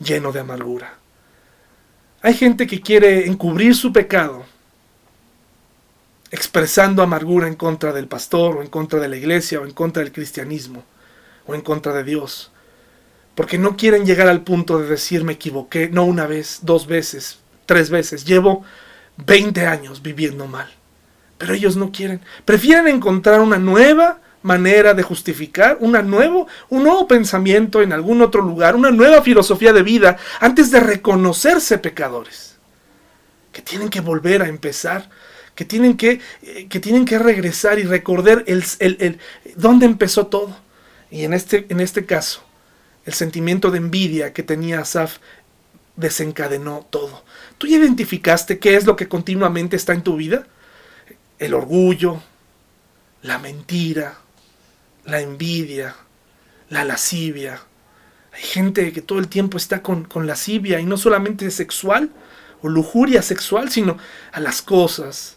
lleno 0.01 0.33
de 0.33 0.41
amargura. 0.41 0.95
Hay 2.23 2.35
gente 2.35 2.67
que 2.67 2.81
quiere 2.81 3.27
encubrir 3.27 3.75
su 3.77 3.93
pecado, 3.93 4.45
expresando 6.31 7.03
amargura 7.03 7.47
en 7.47 7.55
contra 7.55 7.93
del 7.93 8.09
pastor, 8.09 8.57
o 8.57 8.63
en 8.63 8.69
contra 8.69 8.99
de 8.99 9.09
la 9.09 9.17
iglesia, 9.17 9.61
o 9.61 9.65
en 9.65 9.73
contra 9.73 10.03
del 10.03 10.13
cristianismo, 10.13 10.85
o 11.47 11.55
en 11.55 11.61
contra 11.61 11.93
de 11.93 12.05
Dios. 12.05 12.51
Porque 13.35 13.59
no 13.59 13.77
quieren 13.77 14.05
llegar 14.05 14.29
al 14.29 14.43
punto 14.43 14.79
de 14.79 14.89
decir 14.89 15.25
me 15.25 15.35
equivoqué, 15.35 15.89
no 15.89 16.05
una 16.05 16.27
vez, 16.27 16.61
dos 16.63 16.87
veces, 16.87 17.39
tres 17.67 17.91
veces. 17.91 18.25
Llevo 18.25 18.65
20 19.19 19.67
años 19.67 20.03
viviendo 20.03 20.47
mal. 20.47 20.69
Pero 21.39 21.55
ellos 21.55 21.77
no 21.77 21.91
quieren. 21.91 22.21
Prefieren 22.45 22.87
encontrar 22.89 23.41
una 23.41 23.59
nueva 23.59 24.21
manera 24.43 24.95
de 24.95 25.03
justificar, 25.03 25.77
una 25.81 26.03
nuevo, 26.03 26.47
un 26.69 26.83
nuevo 26.83 27.07
pensamiento 27.07 27.83
en 27.83 27.93
algún 27.93 28.23
otro 28.23 28.43
lugar, 28.43 28.75
una 28.75 28.91
nueva 28.91 29.23
filosofía 29.23 29.73
de 29.73 29.83
vida, 29.83 30.17
antes 30.41 30.71
de 30.71 30.81
reconocerse 30.81 31.79
pecadores. 31.79 32.57
Que 33.53 33.63
tienen 33.63 33.89
que 33.89 34.01
volver 34.01 34.43
a 34.43 34.49
empezar, 34.49 35.11
que 35.55 35.65
tienen 35.65 35.97
que, 35.97 36.21
eh, 36.43 36.67
que, 36.69 36.81
tienen 36.81 37.05
que 37.05 37.19
regresar 37.19 37.79
y 37.79 37.83
recordar 37.83 38.45
el, 38.47 38.65
el, 38.79 39.19
dónde 39.57 39.87
empezó 39.87 40.29
todo. 40.29 40.57
Y 41.11 41.25
en 41.25 41.35
este, 41.35 41.67
en 41.69 41.81
este 41.81 42.07
caso, 42.07 42.43
el 43.05 43.13
sentimiento 43.13 43.71
de 43.71 43.79
envidia 43.79 44.33
que 44.33 44.43
tenía 44.43 44.81
Asaf 44.81 45.19
desencadenó 45.97 46.87
todo. 46.91 47.25
¿Tú 47.59 47.67
ya 47.67 47.77
identificaste 47.77 48.59
qué 48.59 48.77
es 48.77 48.87
lo 48.87 48.97
que 48.97 49.09
continuamente 49.09 49.77
está 49.77 49.93
en 49.93 50.03
tu 50.03 50.17
vida? 50.17 50.47
el 51.41 51.55
orgullo, 51.55 52.23
la 53.23 53.39
mentira, 53.39 54.19
la 55.05 55.21
envidia, 55.21 55.95
la 56.69 56.85
lascivia. 56.85 57.61
Hay 58.33 58.43
gente 58.43 58.93
que 58.93 59.03
todo 59.03 59.19
el 59.19 59.29
tiempo 59.29 59.57
está 59.57 59.83
con, 59.83 60.05
con 60.05 60.27
lascivia 60.27 60.81
y 60.81 60.87
no 60.87 60.97
solamente 60.97 61.51
sexual 61.51 62.11
o 62.63 62.69
lujuria 62.69 63.23
sexual, 63.23 63.71
sino 63.71 63.99
a 64.33 64.41
las 64.41 64.63
cosas. 64.63 65.37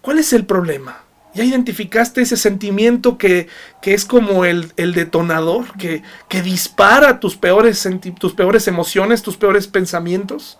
¿Cuál 0.00 0.18
es 0.18 0.32
el 0.32 0.46
problema? 0.46 1.02
¿Ya 1.34 1.44
identificaste 1.44 2.22
ese 2.22 2.36
sentimiento 2.36 3.18
que, 3.18 3.48
que 3.82 3.92
es 3.92 4.04
como 4.04 4.44
el, 4.44 4.72
el 4.76 4.94
detonador, 4.94 5.76
que, 5.76 6.02
que 6.28 6.42
dispara 6.42 7.20
tus 7.20 7.36
peores, 7.36 7.86
tus 8.18 8.32
peores 8.32 8.68
emociones, 8.68 9.22
tus 9.22 9.36
peores 9.36 9.66
pensamientos? 9.66 10.58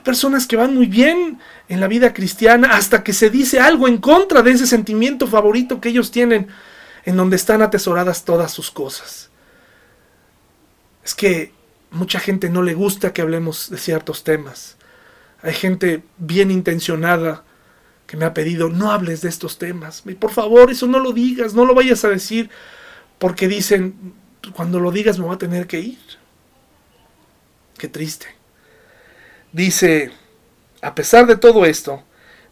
personas 0.00 0.46
que 0.46 0.56
van 0.56 0.74
muy 0.74 0.86
bien 0.86 1.38
en 1.68 1.80
la 1.80 1.86
vida 1.86 2.12
cristiana 2.12 2.70
hasta 2.72 3.02
que 3.02 3.12
se 3.12 3.30
dice 3.30 3.60
algo 3.60 3.88
en 3.88 3.98
contra 3.98 4.42
de 4.42 4.52
ese 4.52 4.66
sentimiento 4.66 5.26
favorito 5.26 5.80
que 5.80 5.90
ellos 5.90 6.10
tienen, 6.10 6.48
en 7.04 7.16
donde 7.16 7.36
están 7.36 7.62
atesoradas 7.62 8.24
todas 8.24 8.52
sus 8.52 8.70
cosas. 8.70 9.30
Es 11.04 11.14
que 11.14 11.52
mucha 11.90 12.20
gente 12.20 12.50
no 12.50 12.62
le 12.62 12.74
gusta 12.74 13.12
que 13.12 13.22
hablemos 13.22 13.70
de 13.70 13.78
ciertos 13.78 14.24
temas. 14.24 14.76
Hay 15.42 15.54
gente 15.54 16.02
bien 16.18 16.50
intencionada 16.50 17.44
que 18.06 18.16
me 18.16 18.24
ha 18.24 18.34
pedido, 18.34 18.68
no 18.68 18.90
hables 18.90 19.22
de 19.22 19.28
estos 19.28 19.58
temas. 19.58 20.02
Por 20.18 20.32
favor, 20.32 20.70
eso 20.70 20.86
no 20.86 20.98
lo 20.98 21.12
digas, 21.12 21.54
no 21.54 21.64
lo 21.64 21.74
vayas 21.74 22.04
a 22.04 22.08
decir, 22.08 22.50
porque 23.18 23.48
dicen, 23.48 24.14
cuando 24.54 24.80
lo 24.80 24.90
digas 24.90 25.18
me 25.18 25.24
voy 25.24 25.34
a 25.34 25.38
tener 25.38 25.66
que 25.66 25.80
ir. 25.80 25.98
Qué 27.78 27.88
triste 27.88 28.40
dice, 29.52 30.10
a 30.80 30.94
pesar 30.94 31.26
de 31.26 31.36
todo 31.36 31.64
esto, 31.64 32.02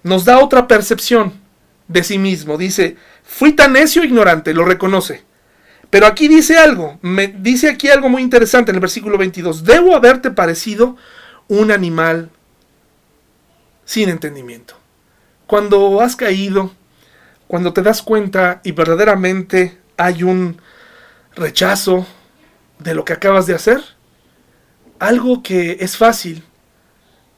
nos 0.03 0.25
da 0.25 0.39
otra 0.39 0.67
percepción 0.69 1.41
de 1.87 2.05
sí 2.05 2.19
mismo. 2.19 2.59
Dice, 2.59 2.97
fui 3.29 3.53
tan 3.53 3.75
necio 3.75 4.03
e 4.03 4.07
ignorante, 4.07 4.55
lo 4.55 4.65
reconoce. 4.65 5.23
Pero 5.91 6.07
aquí 6.07 6.29
dice 6.29 6.57
algo, 6.57 6.99
me 7.03 7.29
dice 7.29 7.69
aquí 7.69 7.89
algo 7.89 8.09
muy 8.09 8.23
interesante 8.23 8.71
en 8.71 8.77
el 8.77 8.81
versículo 8.81 9.19
22. 9.19 9.65
Debo 9.65 9.95
haberte 9.95 10.31
parecido 10.31 10.97
un 11.47 11.71
animal 11.71 12.31
sin 13.85 14.09
entendimiento. 14.09 14.75
Cuando 15.47 16.01
has 16.01 16.17
caído, 16.17 16.73
cuando 17.47 17.73
te 17.73 17.83
das 17.83 18.03
cuenta 18.03 18.61
y 18.65 18.73
verdaderamente 18.73 19.79
hay 19.99 20.23
un 20.23 20.61
rechazo 21.37 22.07
de 22.79 22.95
lo 22.95 23.05
que 23.05 23.13
acabas 23.13 23.47
de 23.47 23.55
hacer, 23.55 23.83
algo 24.99 25.43
que 25.43 25.77
es 25.81 25.97
fácil 25.97 26.43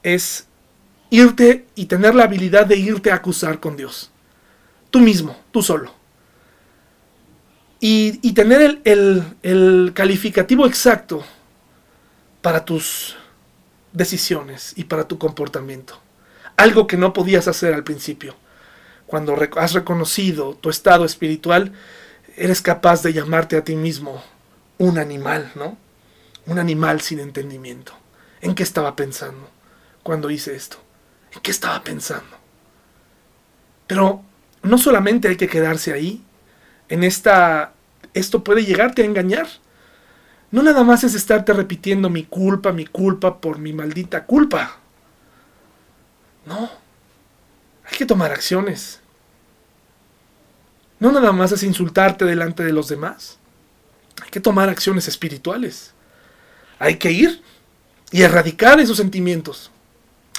es 0.03 0.47
irte 1.09 1.67
y 1.75 1.85
tener 1.85 2.15
la 2.15 2.23
habilidad 2.23 2.65
de 2.65 2.77
irte 2.77 3.11
a 3.11 3.15
acusar 3.15 3.59
con 3.59 3.77
Dios. 3.77 4.10
Tú 4.91 4.99
mismo, 4.99 5.35
tú 5.51 5.63
solo. 5.63 5.93
Y, 7.79 8.33
tener 8.33 8.79
el, 8.83 9.23
el 9.41 9.91
calificativo 9.95 10.67
exacto 10.67 11.23
para 12.41 12.63
tus 12.63 13.15
decisiones 13.91 14.73
y 14.75 14.83
para 14.83 15.07
tu 15.07 15.17
comportamiento. 15.17 15.99
Algo 16.57 16.85
que 16.85 16.97
no 16.97 17.11
podías 17.11 17.47
hacer 17.47 17.73
al 17.73 17.83
principio. 17.83 18.35
Cuando 19.07 19.35
has 19.57 19.73
reconocido 19.73 20.53
tu 20.53 20.69
estado 20.69 21.05
espiritual, 21.05 21.73
eres 22.37 22.61
capaz 22.61 23.01
de 23.01 23.13
llamarte 23.13 23.57
a 23.57 23.63
ti 23.63 23.75
mismo 23.75 24.23
un 24.77 24.99
animal, 24.99 25.51
¿no? 25.55 25.75
Un 26.45 26.59
animal 26.59 27.01
sin 27.01 27.19
entendimiento. 27.19 27.93
¿En 28.41 28.53
qué 28.53 28.61
estaba 28.61 28.95
pensando? 28.95 29.49
cuando 30.03 30.29
hice 30.29 30.55
esto? 30.55 30.77
¿En 31.33 31.41
qué 31.41 31.51
estaba 31.51 31.83
pensando? 31.83 32.37
Pero 33.87 34.23
no 34.63 34.77
solamente 34.77 35.27
hay 35.27 35.37
que 35.37 35.47
quedarse 35.47 35.93
ahí, 35.93 36.23
en 36.89 37.03
esta, 37.03 37.73
esto 38.13 38.43
puede 38.43 38.65
llegarte 38.65 39.01
a 39.01 39.05
engañar. 39.05 39.47
No 40.51 40.61
nada 40.61 40.83
más 40.83 41.03
es 41.03 41.15
estarte 41.15 41.53
repitiendo 41.53 42.09
mi 42.09 42.23
culpa, 42.25 42.73
mi 42.73 42.85
culpa 42.85 43.39
por 43.39 43.57
mi 43.57 43.71
maldita 43.71 44.25
culpa. 44.25 44.77
No, 46.45 46.69
hay 47.85 47.97
que 47.97 48.05
tomar 48.05 48.31
acciones. 48.31 48.99
No 50.99 51.11
nada 51.11 51.31
más 51.31 51.51
es 51.51 51.63
insultarte 51.63 52.25
delante 52.25 52.63
de 52.63 52.73
los 52.73 52.87
demás. 52.87 53.39
Hay 54.21 54.29
que 54.29 54.39
tomar 54.39 54.69
acciones 54.69 55.07
espirituales. 55.07 55.93
Hay 56.77 56.97
que 56.97 57.11
ir 57.11 57.41
y 58.11 58.21
erradicar 58.21 58.79
esos 58.79 58.97
sentimientos. 58.97 59.71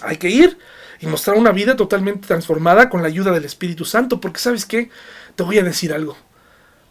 Hay 0.02 0.18
que 0.18 0.28
ir 0.28 0.58
y 1.02 1.06
mostrar 1.06 1.36
una 1.36 1.52
vida 1.52 1.76
totalmente 1.76 2.26
transformada 2.26 2.88
con 2.88 3.02
la 3.02 3.08
ayuda 3.08 3.32
del 3.32 3.44
Espíritu 3.44 3.84
Santo, 3.84 4.20
porque 4.20 4.38
sabes 4.40 4.64
qué, 4.64 4.88
te 5.36 5.42
voy 5.42 5.58
a 5.58 5.64
decir 5.64 5.92
algo. 5.92 6.16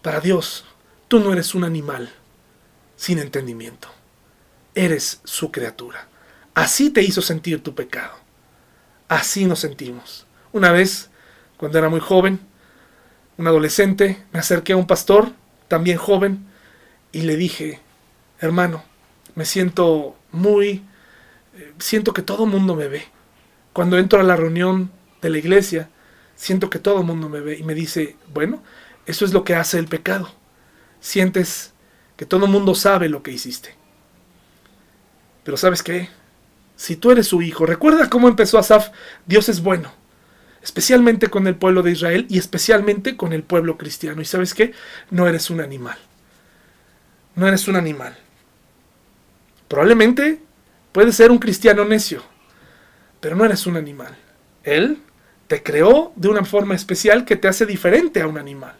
Para 0.04 0.20
Dios, 0.20 0.66
tú 1.08 1.20
no 1.20 1.34
eres 1.34 1.56
un 1.56 1.64
animal 1.64 2.14
sin 2.96 3.18
entendimiento. 3.18 3.88
Eres 4.76 5.22
su 5.24 5.52
criatura. 5.52 6.08
Así 6.54 6.90
te 6.90 7.02
hizo 7.02 7.22
sentir 7.22 7.64
tu 7.64 7.74
pecado. 7.74 8.14
Así 9.08 9.46
nos 9.46 9.60
sentimos. 9.60 10.28
Una 10.52 10.72
vez, 10.72 11.10
cuando 11.58 11.80
era 11.80 11.90
muy 11.90 12.02
joven, 12.02 12.40
un 13.38 13.48
adolescente, 13.48 14.24
me 14.32 14.40
acerqué 14.40 14.74
a 14.74 14.78
un 14.78 14.88
pastor, 14.88 15.32
también 15.68 15.98
joven, 15.98 16.46
y 17.12 17.22
le 17.22 17.38
dije, 17.38 17.80
hermano, 18.40 18.84
me 19.36 19.46
siento 19.46 20.16
muy 20.32 20.84
eh, 21.56 21.74
siento 21.80 22.14
que 22.14 22.22
todo 22.22 22.46
el 22.46 22.50
mundo 22.50 22.76
me 22.76 22.88
ve. 22.88 23.06
Cuando 23.74 23.98
entro 23.98 24.20
a 24.20 24.24
la 24.24 24.36
reunión 24.36 24.92
de 25.22 25.30
la 25.30 25.38
iglesia, 25.38 25.90
siento 26.36 26.70
que 26.70 26.80
todo 26.80 27.00
el 27.00 27.06
mundo 27.06 27.30
me 27.30 27.40
ve 27.40 27.58
y 27.58 27.64
me 27.64 27.74
dice, 27.74 28.16
bueno, 28.34 28.62
eso 29.06 29.26
es 29.26 29.34
lo 29.34 29.44
que 29.44 29.56
hace 29.56 29.78
el 29.80 29.88
pecado. 29.88 30.30
Sientes 31.00 31.74
que 32.18 32.26
todo 32.26 32.46
el 32.46 32.52
mundo 32.52 32.76
sabe 32.76 33.10
lo 33.10 33.24
que 33.24 33.32
hiciste. 33.32 33.76
Pero 35.44 35.58
sabes 35.58 35.82
qué? 35.84 36.10
Si 36.76 36.96
tú 36.96 37.12
eres 37.12 37.28
su 37.28 37.42
hijo, 37.42 37.66
recuerda 37.66 38.10
cómo 38.10 38.28
empezó 38.28 38.58
Asaf, 38.58 38.90
Dios 39.26 39.50
es 39.50 39.62
bueno, 39.62 39.92
especialmente 40.64 41.30
con 41.30 41.48
el 41.48 41.56
pueblo 41.56 41.84
de 41.84 41.92
Israel 41.92 42.26
y 42.30 42.38
especialmente 42.38 43.16
con 43.16 43.34
el 43.34 43.44
pueblo 43.44 43.78
cristiano. 43.78 44.22
Y 44.22 44.26
sabes 44.26 44.54
qué? 44.54 44.74
No 45.10 45.28
eres 45.28 45.50
un 45.50 45.62
animal. 45.62 45.98
No 47.36 47.48
eres 47.48 47.68
un 47.68 47.76
animal. 47.76 48.18
Probablemente 49.68 50.42
puedes 50.92 51.16
ser 51.16 51.32
un 51.32 51.40
cristiano 51.40 51.86
necio, 51.86 52.24
pero 53.22 53.38
no 53.38 53.46
eres 53.46 53.66
un 53.66 53.78
animal. 53.78 54.18
Él 54.64 54.98
te 55.48 55.64
creó 55.64 56.12
de 56.18 56.28
una 56.28 56.44
forma 56.44 56.76
especial 56.76 57.24
que 57.24 57.38
te 57.38 57.48
hace 57.48 57.66
diferente 57.66 58.22
a 58.22 58.28
un 58.28 58.38
animal. 58.38 58.76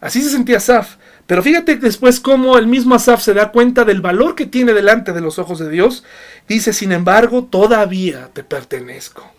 Así 0.00 0.20
se 0.20 0.30
sentía 0.30 0.56
Asaf. 0.56 0.96
Pero 1.28 1.42
fíjate 1.44 1.76
después 1.76 2.18
cómo 2.18 2.58
el 2.58 2.66
mismo 2.66 2.96
Asaf 2.96 3.22
se 3.22 3.34
da 3.34 3.52
cuenta 3.52 3.84
del 3.84 4.00
valor 4.00 4.34
que 4.34 4.46
tiene 4.46 4.72
delante 4.72 5.12
de 5.12 5.20
los 5.20 5.38
ojos 5.38 5.60
de 5.60 5.70
Dios. 5.70 6.02
Dice, 6.48 6.72
sin 6.72 6.90
embargo, 6.90 7.44
todavía 7.44 8.30
te 8.32 8.42
pertenezco. 8.42 9.30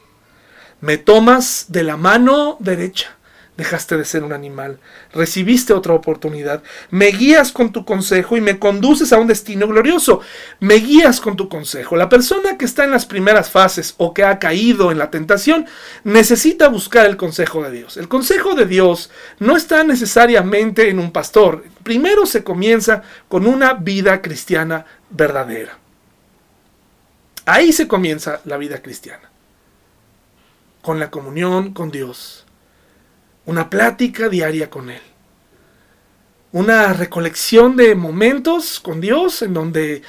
Me 0.80 0.97
tomas 0.97 1.66
de 1.68 1.84
la 1.84 1.97
mano 1.97 2.55
derecha 2.61 3.18
dejaste 3.58 3.97
de 3.97 4.06
ser 4.06 4.24
un 4.24 4.34
animal, 4.34 4.80
recibiste 5.14 5.74
otra 5.74 5.93
oportunidad, 5.93 6.64
me 6.89 7.08
guías 7.08 7.51
con 7.51 7.72
tu 7.72 7.86
consejo 7.86 8.36
y 8.36 8.41
me 8.41 8.58
conduces 8.58 9.14
a 9.14 9.20
un 9.20 9.28
destino 9.28 9.68
glorioso, 9.68 10.22
me 10.60 10.76
guías 10.76 11.22
con 11.22 11.36
tu 11.36 11.49
consejo. 11.49 11.95
La 11.95 12.10
persona 12.10 12.58
que 12.58 12.66
está 12.66 12.84
en 12.84 12.91
las 12.91 13.06
primeras 13.06 13.51
fases 13.51 13.93
o 13.97 14.14
que 14.14 14.24
ha 14.24 14.39
caído 14.39 14.91
en 14.91 14.97
la 14.97 15.12
tentación 15.12 15.68
necesita 16.04 16.68
buscar 16.68 17.06
el 17.06 17.16
consejo 17.16 17.62
de 17.62 17.72
Dios. 17.72 17.97
El 17.97 18.08
consejo 18.08 18.56
de 18.56 18.66
Dios 18.66 19.12
no 19.39 19.56
está 19.56 19.84
necesariamente 19.84 20.89
en 20.89 20.97
un 20.97 21.12
pastor, 21.12 21.64
primero 21.84 22.26
se 22.26 22.43
comienza 22.43 23.04
con 23.28 23.45
una 23.45 23.74
vida 23.74 24.22
cristiana 24.22 24.86
verdadera. 25.12 25.78
Ahí 27.45 27.72
se 27.74 27.88
comienza 27.88 28.39
la 28.45 28.58
vida 28.58 28.82
cristiana, 28.82 29.30
con 30.82 30.99
la 30.99 31.12
comunión 31.12 31.74
con 31.74 31.91
Dios 31.91 32.45
una 33.46 33.70
plática 33.70 34.30
diaria 34.30 34.70
con 34.70 34.89
Él. 34.89 35.02
Una 36.52 36.94
recolección 36.94 37.76
de 37.76 37.96
momentos 37.96 38.80
con 38.80 39.02
Dios 39.02 39.41
en 39.41 39.54
donde 39.54 40.04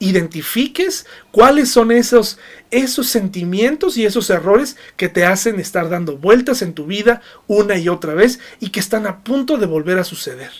identifiques 0.00 1.06
cuáles 1.30 1.70
son 1.70 1.92
esos, 1.92 2.38
esos 2.70 3.06
sentimientos 3.06 3.96
y 3.96 4.04
esos 4.04 4.28
errores 4.28 4.76
que 4.96 5.08
te 5.08 5.24
hacen 5.24 5.60
estar 5.60 5.88
dando 5.88 6.18
vueltas 6.18 6.62
en 6.62 6.74
tu 6.74 6.86
vida 6.86 7.22
una 7.46 7.76
y 7.76 7.88
otra 7.88 8.14
vez 8.14 8.40
y 8.60 8.70
que 8.70 8.80
están 8.80 9.06
a 9.06 9.22
punto 9.22 9.56
de 9.56 9.66
volver 9.66 9.98
a 9.98 10.04
suceder. 10.04 10.50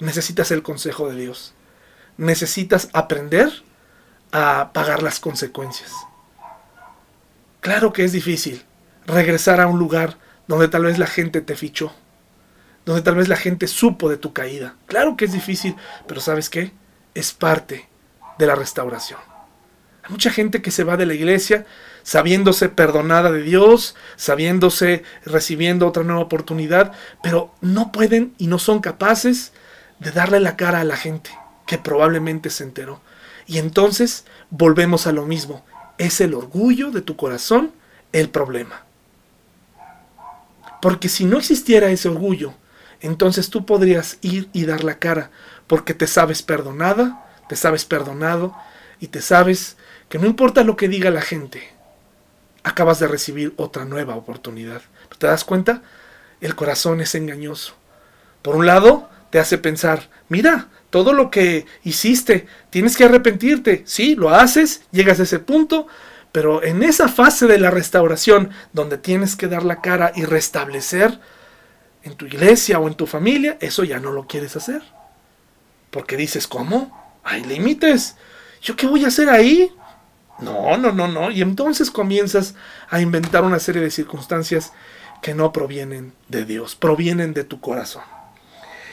Necesitas 0.00 0.50
el 0.50 0.62
consejo 0.62 1.08
de 1.08 1.20
Dios. 1.20 1.54
Necesitas 2.16 2.88
aprender 2.92 3.62
a 4.32 4.72
pagar 4.72 5.02
las 5.02 5.20
consecuencias. 5.20 5.92
Claro 7.60 7.92
que 7.92 8.04
es 8.04 8.12
difícil 8.12 8.64
regresar 9.06 9.60
a 9.60 9.66
un 9.66 9.78
lugar 9.78 10.18
donde 10.46 10.68
tal 10.68 10.84
vez 10.84 10.98
la 10.98 11.06
gente 11.06 11.40
te 11.40 11.56
fichó, 11.56 11.92
donde 12.84 13.02
tal 13.02 13.16
vez 13.16 13.28
la 13.28 13.36
gente 13.36 13.66
supo 13.66 14.08
de 14.08 14.16
tu 14.16 14.32
caída. 14.32 14.76
Claro 14.86 15.16
que 15.16 15.24
es 15.24 15.32
difícil, 15.32 15.76
pero 16.06 16.20
¿sabes 16.20 16.50
qué? 16.50 16.72
Es 17.14 17.32
parte 17.32 17.88
de 18.38 18.46
la 18.46 18.54
restauración. 18.54 19.20
Hay 20.04 20.10
mucha 20.10 20.30
gente 20.30 20.62
que 20.62 20.72
se 20.72 20.84
va 20.84 20.96
de 20.96 21.06
la 21.06 21.14
iglesia 21.14 21.64
sabiéndose 22.02 22.68
perdonada 22.68 23.30
de 23.30 23.42
Dios, 23.42 23.94
sabiéndose 24.16 25.04
recibiendo 25.24 25.86
otra 25.86 26.02
nueva 26.02 26.22
oportunidad, 26.22 26.92
pero 27.22 27.54
no 27.60 27.92
pueden 27.92 28.34
y 28.38 28.48
no 28.48 28.58
son 28.58 28.80
capaces 28.80 29.52
de 30.00 30.10
darle 30.10 30.40
la 30.40 30.56
cara 30.56 30.80
a 30.80 30.84
la 30.84 30.96
gente 30.96 31.30
que 31.66 31.78
probablemente 31.78 32.50
se 32.50 32.64
enteró. 32.64 33.00
Y 33.46 33.58
entonces 33.58 34.24
volvemos 34.50 35.06
a 35.06 35.12
lo 35.12 35.26
mismo. 35.26 35.64
Es 35.98 36.20
el 36.20 36.34
orgullo 36.34 36.90
de 36.90 37.02
tu 37.02 37.16
corazón 37.16 37.72
el 38.12 38.28
problema. 38.28 38.84
Porque 40.82 41.08
si 41.08 41.24
no 41.24 41.38
existiera 41.38 41.92
ese 41.92 42.08
orgullo, 42.08 42.54
entonces 43.00 43.50
tú 43.50 43.64
podrías 43.64 44.18
ir 44.20 44.48
y 44.52 44.66
dar 44.66 44.82
la 44.82 44.98
cara, 44.98 45.30
porque 45.68 45.94
te 45.94 46.08
sabes 46.08 46.42
perdonada, 46.42 47.24
te 47.48 47.54
sabes 47.54 47.84
perdonado 47.84 48.52
y 48.98 49.06
te 49.06 49.22
sabes 49.22 49.76
que 50.08 50.18
no 50.18 50.26
importa 50.26 50.64
lo 50.64 50.76
que 50.76 50.88
diga 50.88 51.12
la 51.12 51.22
gente, 51.22 51.68
acabas 52.64 52.98
de 52.98 53.06
recibir 53.06 53.54
otra 53.58 53.84
nueva 53.84 54.16
oportunidad. 54.16 54.82
¿Te 55.18 55.28
das 55.28 55.44
cuenta? 55.44 55.82
El 56.40 56.56
corazón 56.56 57.00
es 57.00 57.14
engañoso. 57.14 57.74
Por 58.42 58.56
un 58.56 58.66
lado, 58.66 59.08
te 59.30 59.38
hace 59.38 59.58
pensar, 59.58 60.10
mira, 60.28 60.66
todo 60.90 61.12
lo 61.12 61.30
que 61.30 61.64
hiciste, 61.84 62.48
tienes 62.70 62.96
que 62.96 63.04
arrepentirte. 63.04 63.84
Sí, 63.86 64.16
lo 64.16 64.30
haces, 64.30 64.82
llegas 64.90 65.20
a 65.20 65.22
ese 65.22 65.38
punto, 65.38 65.86
pero 66.32 66.62
en 66.62 66.82
esa 66.82 67.08
fase 67.08 67.46
de 67.46 67.58
la 67.58 67.70
restauración, 67.70 68.50
donde 68.72 68.96
tienes 68.96 69.36
que 69.36 69.48
dar 69.48 69.64
la 69.64 69.82
cara 69.82 70.12
y 70.14 70.24
restablecer 70.24 71.20
en 72.02 72.16
tu 72.16 72.26
iglesia 72.26 72.78
o 72.78 72.88
en 72.88 72.94
tu 72.94 73.06
familia, 73.06 73.58
eso 73.60 73.84
ya 73.84 74.00
no 74.00 74.12
lo 74.12 74.26
quieres 74.26 74.56
hacer. 74.56 74.82
Porque 75.90 76.16
dices, 76.16 76.48
¿cómo? 76.48 77.20
Hay 77.22 77.44
límites. 77.44 78.16
¿Yo 78.62 78.76
qué 78.76 78.86
voy 78.86 79.04
a 79.04 79.08
hacer 79.08 79.28
ahí? 79.28 79.70
No, 80.40 80.76
no, 80.78 80.90
no, 80.90 81.06
no. 81.06 81.30
Y 81.30 81.42
entonces 81.42 81.90
comienzas 81.90 82.54
a 82.88 83.00
inventar 83.00 83.44
una 83.44 83.58
serie 83.58 83.82
de 83.82 83.90
circunstancias 83.90 84.72
que 85.20 85.34
no 85.34 85.52
provienen 85.52 86.14
de 86.28 86.44
Dios, 86.46 86.74
provienen 86.74 87.34
de 87.34 87.44
tu 87.44 87.60
corazón. 87.60 88.02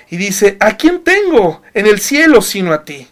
Y 0.10 0.18
dice, 0.18 0.58
¿a 0.60 0.76
quién 0.76 1.04
tengo 1.04 1.62
en 1.74 1.88
el 1.88 2.00
cielo 2.00 2.42
sino 2.42 2.74
a 2.74 2.84
ti? 2.84 3.08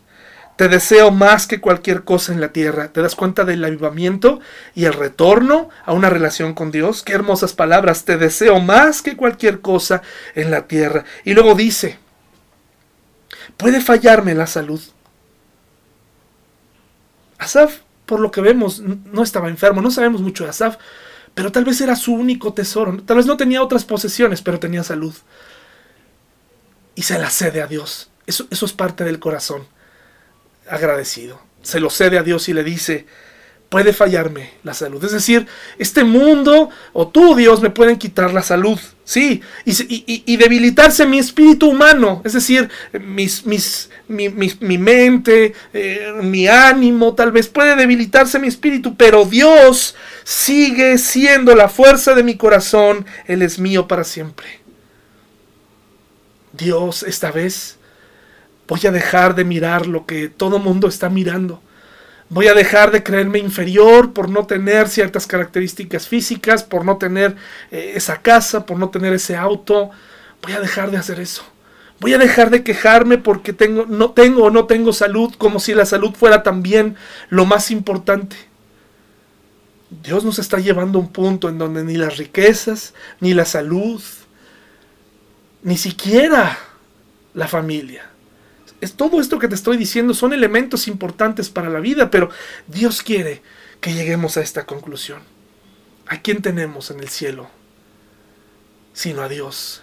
Te 0.57 0.69
deseo 0.69 1.11
más 1.11 1.45
que 1.45 1.61
cualquier 1.61 2.03
cosa 2.03 2.33
en 2.33 2.41
la 2.41 2.51
tierra. 2.51 2.91
¿Te 2.91 3.03
das 3.03 3.15
cuenta 3.15 3.45
del 3.45 3.63
avivamiento 3.63 4.39
y 4.73 4.85
el 4.85 4.93
retorno 4.93 5.69
a 5.85 5.93
una 5.93 6.09
relación 6.09 6.55
con 6.55 6.71
Dios? 6.71 7.03
Qué 7.03 7.13
hermosas 7.13 7.53
palabras. 7.53 8.05
Te 8.05 8.17
deseo 8.17 8.59
más 8.59 9.03
que 9.03 9.15
cualquier 9.15 9.61
cosa 9.61 10.01
en 10.33 10.49
la 10.49 10.67
tierra. 10.67 11.05
Y 11.23 11.35
luego 11.35 11.53
dice, 11.53 11.99
puede 13.55 13.81
fallarme 13.81 14.33
la 14.33 14.47
salud. 14.47 14.81
Asaf, 17.37 17.81
por 18.07 18.19
lo 18.19 18.31
que 18.31 18.41
vemos, 18.41 18.79
no 18.79 19.21
estaba 19.21 19.49
enfermo. 19.49 19.83
No 19.83 19.91
sabemos 19.91 20.21
mucho 20.21 20.43
de 20.43 20.49
Asaf, 20.49 20.77
pero 21.35 21.51
tal 21.51 21.65
vez 21.65 21.79
era 21.81 21.95
su 21.95 22.15
único 22.15 22.53
tesoro. 22.53 22.97
Tal 23.03 23.17
vez 23.17 23.27
no 23.27 23.37
tenía 23.37 23.61
otras 23.61 23.85
posesiones, 23.85 24.41
pero 24.41 24.59
tenía 24.59 24.83
salud. 24.83 25.13
Y 26.95 27.03
se 27.03 27.19
la 27.19 27.29
cede 27.29 27.61
a 27.61 27.67
Dios. 27.67 28.09
Eso, 28.25 28.47
eso 28.49 28.65
es 28.65 28.73
parte 28.73 29.03
del 29.03 29.19
corazón 29.19 29.76
agradecido. 30.69 31.41
Se 31.61 31.79
lo 31.79 31.89
cede 31.89 32.17
a 32.17 32.23
Dios 32.23 32.47
y 32.49 32.53
le 32.53 32.63
dice, 32.63 33.05
puede 33.69 33.93
fallarme 33.93 34.51
la 34.63 34.73
salud. 34.73 35.03
Es 35.03 35.11
decir, 35.11 35.45
este 35.77 36.03
mundo 36.03 36.69
o 36.93 37.07
tú, 37.07 37.35
Dios, 37.35 37.61
me 37.61 37.69
pueden 37.69 37.97
quitar 37.97 38.33
la 38.33 38.41
salud. 38.41 38.79
Sí, 39.03 39.41
y, 39.63 40.35
debilitarse 40.35 41.05
mi 41.05 41.17
espíritu 41.17 41.69
humano, 41.69 42.21
es 42.25 42.33
decir, 42.33 42.69
mi, 42.91 43.29
mi, 44.09 44.77
mente, 44.77 45.53
eh, 45.73 46.11
mi 46.21 46.49
ánimo, 46.49 47.15
tal 47.15 47.31
vez 47.31 47.47
puede 47.47 47.77
debilitarse 47.77 48.37
mi 48.37 48.49
espíritu, 48.49 48.97
pero 48.97 49.23
Dios 49.23 49.95
sigue 50.25 50.97
siendo 50.97 51.55
la 51.55 51.69
fuerza 51.69 52.15
de 52.15 52.23
mi 52.23 52.35
corazón, 52.35 53.05
Él 53.27 53.43
es 53.43 53.59
mío 53.59 53.87
para 53.87 54.03
siempre. 54.03 54.59
Dios 56.51 57.03
esta 57.03 57.31
vez 57.31 57.76
Voy 58.67 58.79
a 58.85 58.91
dejar 58.91 59.35
de 59.35 59.45
mirar 59.45 59.87
lo 59.87 60.05
que 60.05 60.29
todo 60.29 60.59
mundo 60.59 60.87
está 60.87 61.09
mirando. 61.09 61.61
Voy 62.29 62.47
a 62.47 62.53
dejar 62.53 62.91
de 62.91 63.03
creerme 63.03 63.39
inferior 63.39 64.11
por 64.11 64.29
no 64.29 64.45
tener 64.45 64.89
ciertas 64.89 65.25
características 65.25 66.07
físicas, 66.07 66.63
por 66.63 66.83
no 66.83 66.97
tener 66.97 67.35
eh, 67.71 67.93
esa 67.95 68.21
casa, 68.21 68.65
por 68.65 68.77
no 68.77 68.89
tener 68.89 69.13
ese 69.13 69.37
auto. 69.37 69.91
Voy 70.41 70.51
a 70.51 70.59
dejar 70.59 70.91
de 70.91 70.97
hacer 70.97 71.21
eso. 71.21 71.43
Voy 71.99 72.13
a 72.13 72.17
dejar 72.17 72.49
de 72.49 72.63
quejarme 72.63 73.17
porque 73.17 73.53
tengo, 73.53 73.85
no 73.87 74.11
tengo 74.11 74.43
o 74.43 74.49
no 74.49 74.65
tengo 74.65 74.93
salud, 74.93 75.33
como 75.37 75.59
si 75.59 75.73
la 75.73 75.85
salud 75.85 76.13
fuera 76.13 76.43
también 76.43 76.95
lo 77.29 77.45
más 77.45 77.71
importante. 77.71 78.35
Dios 79.89 80.25
nos 80.25 80.37
está 80.37 80.59
llevando 80.59 80.99
a 80.99 81.01
un 81.01 81.11
punto 81.11 81.47
en 81.49 81.57
donde 81.57 81.83
ni 81.83 81.95
las 81.95 82.17
riquezas, 82.17 82.93
ni 83.19 83.33
la 83.33 83.45
salud, 83.45 84.01
ni 85.63 85.77
siquiera 85.77 86.57
la 87.33 87.47
familia, 87.47 88.09
es 88.81 88.93
todo 88.93 89.19
esto 89.19 89.39
que 89.39 89.47
te 89.47 89.55
estoy 89.55 89.77
diciendo 89.77 90.13
son 90.13 90.33
elementos 90.33 90.87
importantes 90.87 91.49
para 91.49 91.69
la 91.69 91.79
vida, 91.79 92.11
pero 92.11 92.29
Dios 92.67 93.01
quiere 93.01 93.41
que 93.81 93.93
lleguemos 93.93 94.37
a 94.37 94.41
esta 94.41 94.65
conclusión. 94.65 95.21
¿A 96.07 96.21
quién 96.21 96.41
tenemos 96.41 96.91
en 96.91 96.99
el 96.99 97.09
cielo? 97.09 97.49
Sino 98.93 99.21
a 99.21 99.29
Dios, 99.29 99.81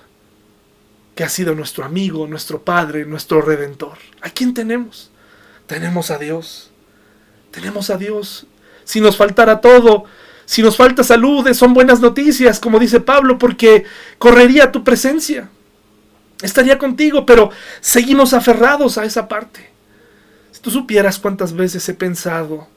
que 1.15 1.25
ha 1.25 1.29
sido 1.29 1.55
nuestro 1.55 1.85
amigo, 1.85 2.27
nuestro 2.27 2.63
Padre, 2.63 3.05
nuestro 3.05 3.43
Redentor. 3.43 3.99
¿A 4.21 4.31
quién 4.31 4.55
tenemos? 4.55 5.11
Tenemos 5.67 6.11
a 6.11 6.19
Dios. 6.19 6.71
tenemos 7.51 7.89
a 7.91 7.97
Dios. 7.97 8.47
Si 8.85 9.01
nos 9.01 9.17
faltara 9.17 9.61
todo, 9.61 10.05
si 10.45 10.61
nos 10.63 10.77
falta 10.77 11.05
salud, 11.05 11.53
son 11.55 11.73
buenas 11.73 12.01
noticias, 12.01 12.59
como 12.59 12.79
dice 12.79 13.01
Pablo, 13.01 13.39
porque 13.39 13.85
correría 14.19 14.73
tu 14.73 14.83
presencia. 14.83 15.49
Estaría 16.45 16.77
contigo, 16.77 17.25
pero 17.25 17.51
seguimos 17.81 18.35
aferrados 18.35 18.99
a 18.99 19.07
esa 19.07 19.29
parte. 19.29 19.71
Si 20.53 20.61
tú 20.61 20.71
supieras 20.71 21.19
cuántas 21.19 21.55
veces 21.55 21.89
he 21.89 21.95
pensado, 21.95 22.69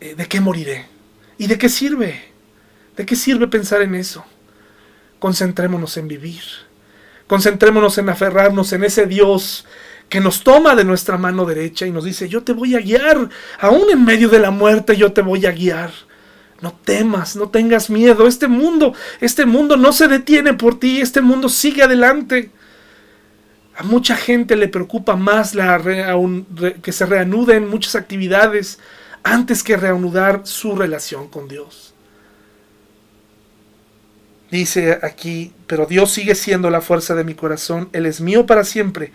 eh, 0.00 0.14
¿de 0.14 0.26
qué 0.26 0.40
moriré? 0.40 0.86
¿Y 1.38 1.48
de 1.48 1.58
qué 1.58 1.68
sirve? 1.68 2.22
¿De 2.96 3.04
qué 3.04 3.16
sirve 3.16 3.48
pensar 3.48 3.82
en 3.82 3.96
eso? 3.96 4.24
Concentrémonos 5.18 5.96
en 5.96 6.06
vivir. 6.06 6.42
Concentrémonos 7.26 7.98
en 7.98 8.10
aferrarnos 8.10 8.72
en 8.72 8.84
ese 8.84 9.06
Dios 9.06 9.66
que 10.08 10.20
nos 10.20 10.44
toma 10.44 10.76
de 10.76 10.84
nuestra 10.84 11.18
mano 11.18 11.46
derecha 11.46 11.84
y 11.84 11.90
nos 11.90 12.04
dice, 12.04 12.28
yo 12.28 12.44
te 12.44 12.52
voy 12.52 12.76
a 12.76 12.78
guiar, 12.78 13.28
aún 13.58 13.90
en 13.90 14.04
medio 14.04 14.28
de 14.28 14.38
la 14.38 14.52
muerte 14.52 14.96
yo 14.96 15.12
te 15.12 15.22
voy 15.22 15.46
a 15.46 15.50
guiar. 15.50 15.90
No 16.60 16.78
temas, 16.84 17.34
no 17.34 17.48
tengas 17.48 17.90
miedo. 17.90 18.28
Este 18.28 18.46
mundo, 18.46 18.94
este 19.20 19.46
mundo 19.46 19.76
no 19.76 19.92
se 19.92 20.06
detiene 20.06 20.54
por 20.54 20.78
ti, 20.78 21.00
este 21.00 21.20
mundo 21.20 21.48
sigue 21.48 21.82
adelante. 21.82 22.52
A 23.78 23.84
mucha 23.84 24.16
gente 24.16 24.56
le 24.56 24.66
preocupa 24.66 25.14
más 25.14 25.52
que 26.82 26.92
se 26.92 27.06
reanuden 27.06 27.68
muchas 27.68 27.94
actividades 27.94 28.80
antes 29.22 29.62
que 29.62 29.76
reanudar 29.76 30.40
su 30.42 30.74
relación 30.74 31.28
con 31.28 31.46
Dios. 31.46 31.94
Dice 34.50 34.98
aquí, 35.00 35.52
pero 35.68 35.86
Dios 35.86 36.10
sigue 36.10 36.34
siendo 36.34 36.70
la 36.70 36.80
fuerza 36.80 37.14
de 37.14 37.22
mi 37.22 37.34
corazón, 37.34 37.88
Él 37.92 38.06
es 38.06 38.20
mío 38.20 38.46
para 38.46 38.64
siempre. 38.64 39.12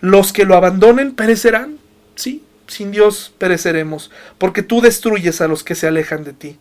Los 0.00 0.34
que 0.34 0.44
lo 0.44 0.56
abandonen 0.56 1.14
perecerán, 1.14 1.78
sí, 2.14 2.44
sin 2.66 2.90
Dios 2.90 3.32
pereceremos, 3.38 4.10
porque 4.36 4.62
tú 4.62 4.82
destruyes 4.82 5.40
a 5.40 5.48
los 5.48 5.64
que 5.64 5.74
se 5.74 5.86
alejan 5.86 6.22
de 6.22 6.34
ti. 6.34 6.58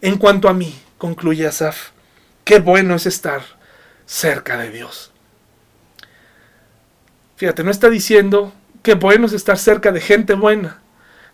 En 0.00 0.16
cuanto 0.16 0.48
a 0.48 0.54
mí, 0.54 0.78
concluye 0.96 1.44
Asaf, 1.44 1.90
qué 2.44 2.60
bueno 2.60 2.94
es 2.94 3.06
estar 3.06 3.42
cerca 4.06 4.56
de 4.58 4.70
Dios. 4.70 5.13
Fíjate, 7.36 7.64
no 7.64 7.70
está 7.70 7.90
diciendo 7.90 8.52
qué 8.82 8.94
bueno 8.94 9.26
es 9.26 9.32
estar 9.32 9.58
cerca 9.58 9.92
de 9.92 10.00
gente 10.00 10.34
buena, 10.34 10.82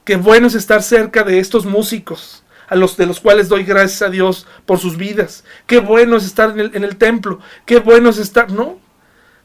qué 0.04 0.16
bueno 0.16 0.46
es 0.46 0.54
estar 0.54 0.82
cerca 0.82 1.22
de 1.22 1.38
estos 1.38 1.66
músicos, 1.66 2.44
a 2.68 2.76
los 2.76 2.96
de 2.96 3.06
los 3.06 3.20
cuales 3.20 3.48
doy 3.48 3.64
gracias 3.64 4.02
a 4.02 4.10
Dios 4.10 4.46
por 4.66 4.78
sus 4.78 4.96
vidas. 4.96 5.44
Qué 5.66 5.78
bueno 5.80 6.16
es 6.16 6.24
estar 6.24 6.50
en 6.50 6.60
el, 6.60 6.70
en 6.74 6.84
el 6.84 6.96
templo, 6.96 7.40
qué 7.66 7.80
bueno 7.80 8.10
es 8.10 8.18
estar, 8.18 8.50
no, 8.50 8.78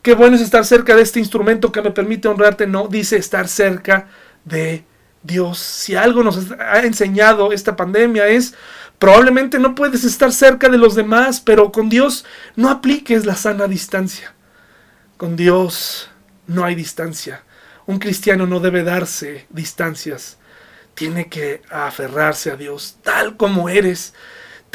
qué 0.02 0.14
bueno 0.14 0.36
es 0.36 0.42
estar 0.42 0.66
cerca 0.66 0.96
de 0.96 1.02
este 1.02 1.20
instrumento 1.20 1.72
que 1.72 1.82
me 1.82 1.92
permite 1.92 2.28
honrarte, 2.28 2.68
no, 2.68 2.88
dice 2.88 3.18
estar 3.18 3.48
cerca 3.48 4.08
de 4.44 4.86
Dios. 5.24 5.58
Si 5.58 5.96
algo 5.96 6.24
nos 6.24 6.52
ha 6.60 6.80
enseñado 6.82 7.52
esta 7.52 7.76
pandemia 7.76 8.28
es 8.28 8.56
Probablemente 9.00 9.60
no 9.60 9.76
puedes 9.76 10.04
estar 10.04 10.32
cerca 10.32 10.70
de 10.70 10.78
los 10.78 10.96
demás, 10.96 11.42
pero 11.42 11.72
con 11.72 11.90
Dios 11.90 12.26
no 12.56 12.70
apliques 12.70 13.26
la 13.26 13.36
sana 13.36 13.68
distancia. 13.68 14.34
Con 15.18 15.36
Dios 15.36 16.10
no 16.48 16.66
hay 16.66 16.76
distancia. 16.76 17.44
Un 17.86 18.00
cristiano 18.00 18.48
no 18.48 18.60
debe 18.60 18.84
darse 18.84 19.46
distancias. 19.50 20.38
Tiene 20.94 21.28
que 21.28 21.62
aferrarse 21.70 22.52
a 22.52 22.56
Dios 22.56 22.98
tal 23.04 23.38
como 23.38 23.70
eres 23.70 24.14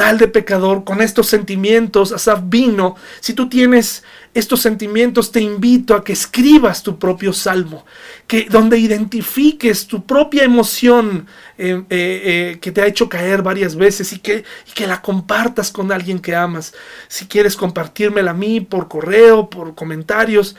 tal 0.01 0.17
de 0.17 0.29
pecador, 0.29 0.85
con 0.85 1.03
estos 1.03 1.27
sentimientos, 1.27 2.11
Asaf 2.11 2.41
vino. 2.45 2.97
Si 3.21 3.35
tú 3.35 3.51
tienes 3.51 4.03
estos 4.33 4.63
sentimientos, 4.63 5.31
te 5.31 5.43
invito 5.43 5.95
a 5.95 6.03
que 6.03 6.15
escribas 6.15 6.83
tu 6.83 6.99
propio 6.99 7.35
salmo, 7.35 7.85
que 8.27 8.47
donde 8.49 8.79
identifiques 8.79 9.87
tu 9.87 10.07
propia 10.07 10.45
emoción 10.45 11.27
eh, 11.59 11.83
eh, 11.91 12.23
eh, 12.25 12.59
que 12.63 12.73
te 12.73 12.81
ha 12.81 12.87
hecho 12.87 13.11
caer 13.11 13.43
varias 13.43 13.77
veces 13.77 14.15
y 14.15 14.21
que, 14.21 14.43
y 14.67 14.73
que 14.75 14.87
la 14.87 15.03
compartas 15.03 15.71
con 15.71 15.93
alguien 15.93 16.19
que 16.19 16.35
amas. 16.35 16.73
Si 17.07 17.27
quieres 17.27 17.55
compartírmela 17.55 18.31
a 18.31 18.35
mí 18.35 18.63
por 18.63 18.89
correo, 18.89 19.51
por 19.51 19.75
comentarios, 19.75 20.57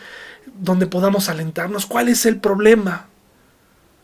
donde 0.60 0.88
podamos 0.88 1.30
alentarnos. 1.30 1.86
¿Cuál 1.86 2.10
es 2.10 2.26
el 2.26 2.40
problema? 2.40 3.08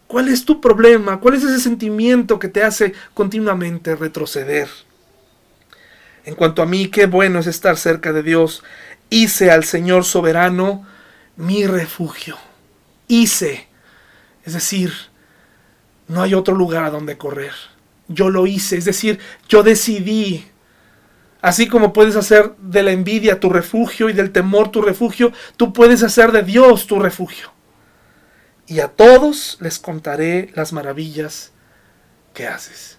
¿Cuál 0.08 0.30
es 0.30 0.46
tu 0.46 0.62
problema? 0.62 1.20
¿Cuál 1.20 1.36
es 1.36 1.44
ese 1.44 1.60
sentimiento 1.60 2.40
que 2.40 2.48
te 2.48 2.64
hace 2.64 2.94
continuamente 3.14 3.96
retroceder? 3.96 4.70
En 6.24 6.36
cuanto 6.36 6.62
a 6.62 6.66
mí, 6.66 6.88
qué 6.88 7.06
bueno 7.06 7.40
es 7.40 7.48
estar 7.48 7.78
cerca 7.78 8.14
de 8.14 8.24
Dios. 8.24 8.64
Hice 9.10 9.52
al 9.52 9.64
Señor 9.64 10.04
soberano 10.04 10.86
mi 11.36 11.66
refugio. 11.66 12.38
Hice. 13.08 13.68
Es 14.46 14.54
decir, 14.54 14.92
no 16.08 16.22
hay 16.22 16.34
otro 16.34 16.56
lugar 16.56 16.86
a 16.86 16.90
donde 16.90 17.18
correr. 17.18 17.54
Yo 18.08 18.30
lo 18.30 18.48
hice. 18.48 18.78
Es 18.78 18.86
decir, 18.86 19.20
yo 19.50 19.64
decidí. 19.64 20.46
Así 21.48 21.70
como 21.70 21.94
puedes 21.94 22.18
hacer 22.18 22.58
de 22.58 22.84
la 22.84 22.92
envidia 22.92 23.40
tu 23.40 23.50
refugio 23.50 24.10
y 24.10 24.14
del 24.14 24.34
temor 24.34 24.70
tu 24.70 24.82
refugio, 24.82 25.32
tú 25.56 25.72
puedes 25.72 26.04
hacer 26.04 26.34
de 26.34 26.44
Dios 26.44 26.88
tu 26.88 27.00
refugio. 27.00 27.54
Y 28.68 28.82
a 28.82 28.90
todos 28.90 29.58
les 29.62 29.80
contaré 29.80 30.52
las 30.56 30.74
maravillas 30.74 31.54
que 32.34 32.48
haces. 32.48 32.98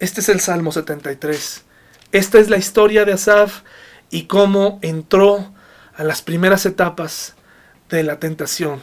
Este 0.00 0.20
es 0.20 0.28
el 0.28 0.40
Salmo 0.40 0.70
73. 0.70 1.64
Esta 2.12 2.38
es 2.38 2.50
la 2.50 2.58
historia 2.58 3.06
de 3.06 3.14
Asaf 3.14 3.62
y 4.10 4.24
cómo 4.24 4.78
entró 4.82 5.54
a 5.96 6.04
las 6.04 6.20
primeras 6.20 6.66
etapas 6.66 7.36
de 7.88 8.02
la 8.02 8.20
tentación, 8.20 8.82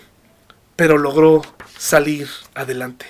pero 0.75 0.97
logró 0.97 1.43
salir 1.77 2.27
adelante. 2.55 3.05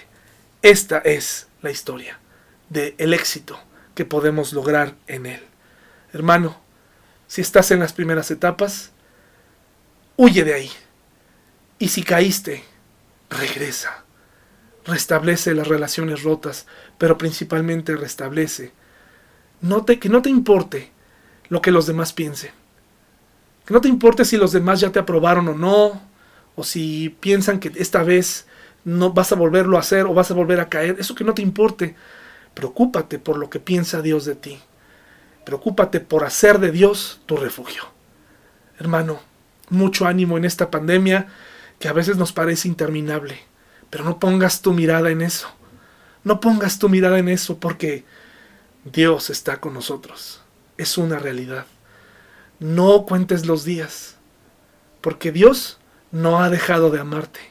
Esta 0.61 0.97
es 0.97 1.47
la 1.61 1.72
historia 1.72 2.20
del 2.68 2.95
el 2.97 3.14
éxito 3.14 3.57
que 3.95 4.03
podemos 4.03 4.51
lograr 4.51 4.95
en 5.07 5.26
él. 5.28 5.53
Hermano, 6.14 6.55
si 7.28 7.41
estás 7.41 7.72
en 7.72 7.80
las 7.80 7.91
primeras 7.91 8.32
etapas, 8.32 8.91
huye 10.16 10.43
de 10.43 10.53
ahí. 10.53 10.72
Y 11.80 11.89
si 11.89 12.03
caíste, 12.03 12.64
regresa. 13.30 14.05
Restablece 14.86 15.53
las 15.53 15.68
relaciones 15.68 16.24
rotas, 16.24 16.68
pero 16.97 17.18
principalmente 17.18 17.95
restablece 17.95 18.72
que 19.99 20.09
no 20.09 20.22
te 20.22 20.30
importe 20.30 20.91
lo 21.47 21.61
que 21.61 21.72
los 21.72 21.88
demás 21.88 22.11
piensen. 22.11 22.51
Que 23.66 23.74
no 23.74 23.80
te 23.80 23.88
importe 23.88 24.26
si 24.26 24.36
los 24.36 24.51
demás 24.51 24.82
ya 24.82 24.91
te 24.91 24.99
aprobaron 24.99 25.47
o 25.47 25.55
no, 25.55 26.01
o 26.55 26.64
si 26.64 27.16
piensan 27.22 27.59
que 27.59 27.72
esta 27.76 28.03
vez 28.03 28.45
no 28.84 29.14
vas 29.14 29.32
a 29.32 29.36
volverlo 29.36 29.78
a 29.78 29.80
hacer 29.80 30.05
o 30.05 30.14
vas 30.14 30.30
a 30.32 30.34
volver 30.34 30.59
a 30.59 30.68
caer. 30.68 30.97
Eso 30.99 31.16
que 31.16 31.24
no 31.24 31.34
te 31.34 31.41
importe. 31.41 31.95
Preocúpate 32.53 33.20
por 33.20 33.38
lo 33.38 33.49
que 33.49 33.59
piensa 33.59 34.01
Dios 34.01 34.26
de 34.26 34.36
ti. 34.36 34.59
Preocúpate 35.46 36.00
por 36.00 36.24
hacer 36.24 36.60
de 36.60 36.72
Dios 36.72 37.22
tu 37.26 37.38
refugio. 37.38 37.84
Hermano, 38.80 39.22
mucho 39.70 40.06
ánimo 40.06 40.38
en 40.38 40.46
esta 40.46 40.72
pandemia 40.72 41.28
que 41.80 41.88
a 41.88 41.94
veces 41.94 42.18
nos 42.18 42.32
parece 42.32 42.68
interminable. 42.68 43.39
Pero 43.89 44.04
no 44.04 44.20
pongas 44.20 44.62
tu 44.62 44.74
mirada 44.74 45.12
en 45.12 45.22
eso. 45.22 45.48
No 46.24 46.39
pongas 46.39 46.80
tu 46.80 46.89
mirada 46.89 47.20
en 47.20 47.30
eso 47.30 47.60
porque 47.60 48.06
Dios 48.86 49.30
está 49.30 49.60
con 49.60 49.74
nosotros. 49.74 50.41
Es 50.78 50.98
una 50.98 51.20
realidad. 51.20 51.66
No 52.60 53.06
cuentes 53.06 53.46
los 53.46 53.66
días, 53.66 54.16
porque 55.02 55.32
Dios 55.32 55.80
no 56.12 56.41
ha 56.41 56.50
dejado 56.50 56.89
de 56.89 57.00
amarte. 57.00 57.41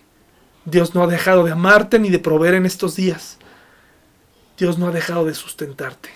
Dios 0.65 0.95
no 0.95 1.03
ha 1.03 1.07
dejado 1.07 1.45
de 1.45 1.53
amarte 1.53 1.99
ni 1.99 2.09
de 2.09 2.19
proveer 2.19 2.55
en 2.55 2.67
estos 2.67 2.97
días. 2.97 3.39
Dios 4.57 4.79
no 4.79 4.89
ha 4.89 4.93
dejado 4.93 5.25
de 5.25 5.35
sustentarte. 5.35 6.11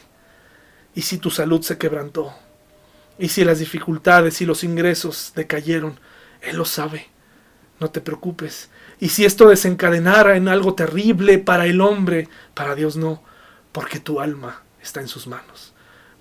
Y 0.97 1.03
si 1.03 1.18
tu 1.18 1.30
salud 1.30 1.61
se 1.61 1.76
quebrantó, 1.76 2.32
y 3.18 3.28
si 3.28 3.44
las 3.44 3.59
dificultades 3.59 4.40
y 4.40 4.47
los 4.47 4.64
ingresos 4.64 5.32
decayeron, 5.36 6.01
Él 6.40 6.57
lo 6.57 6.64
sabe. 6.64 7.09
No 7.78 7.90
te 7.90 8.01
preocupes. 8.01 8.70
Y 8.99 9.11
si 9.11 9.26
esto 9.26 9.47
desencadenara 9.49 10.38
en 10.38 10.49
algo 10.49 10.74
terrible 10.74 11.38
para 11.38 11.66
el 11.66 11.82
hombre, 11.82 12.30
para 12.55 12.74
Dios 12.74 12.97
no, 12.97 13.22
porque 13.72 14.01
tu 14.01 14.20
alma 14.20 14.62
está 14.82 15.03
en 15.03 15.09
sus 15.09 15.26
manos. 15.26 15.74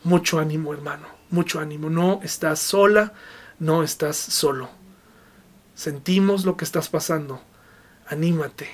Mucho 0.04 0.40
ánimo, 0.40 0.74
hermano, 0.74 1.08
mucho 1.30 1.62
ánimo. 1.62 1.90
No 1.90 2.20
estás 2.22 2.60
sola, 2.60 3.14
no 3.60 3.82
estás 3.82 4.18
solo. 4.18 4.70
Sentimos 5.74 6.44
lo 6.44 6.58
que 6.58 6.66
estás 6.66 6.90
pasando. 6.90 7.42
Anímate, 8.08 8.70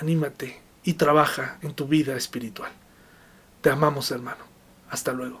anímate 0.00 0.62
y 0.84 0.94
trabaja 0.94 1.58
en 1.60 1.74
tu 1.74 1.86
vida 1.86 2.16
espiritual. 2.16 2.72
Te 3.60 3.68
amamos, 3.68 4.10
hermano. 4.10 4.51
Hasta 4.92 5.12
luego. 5.14 5.40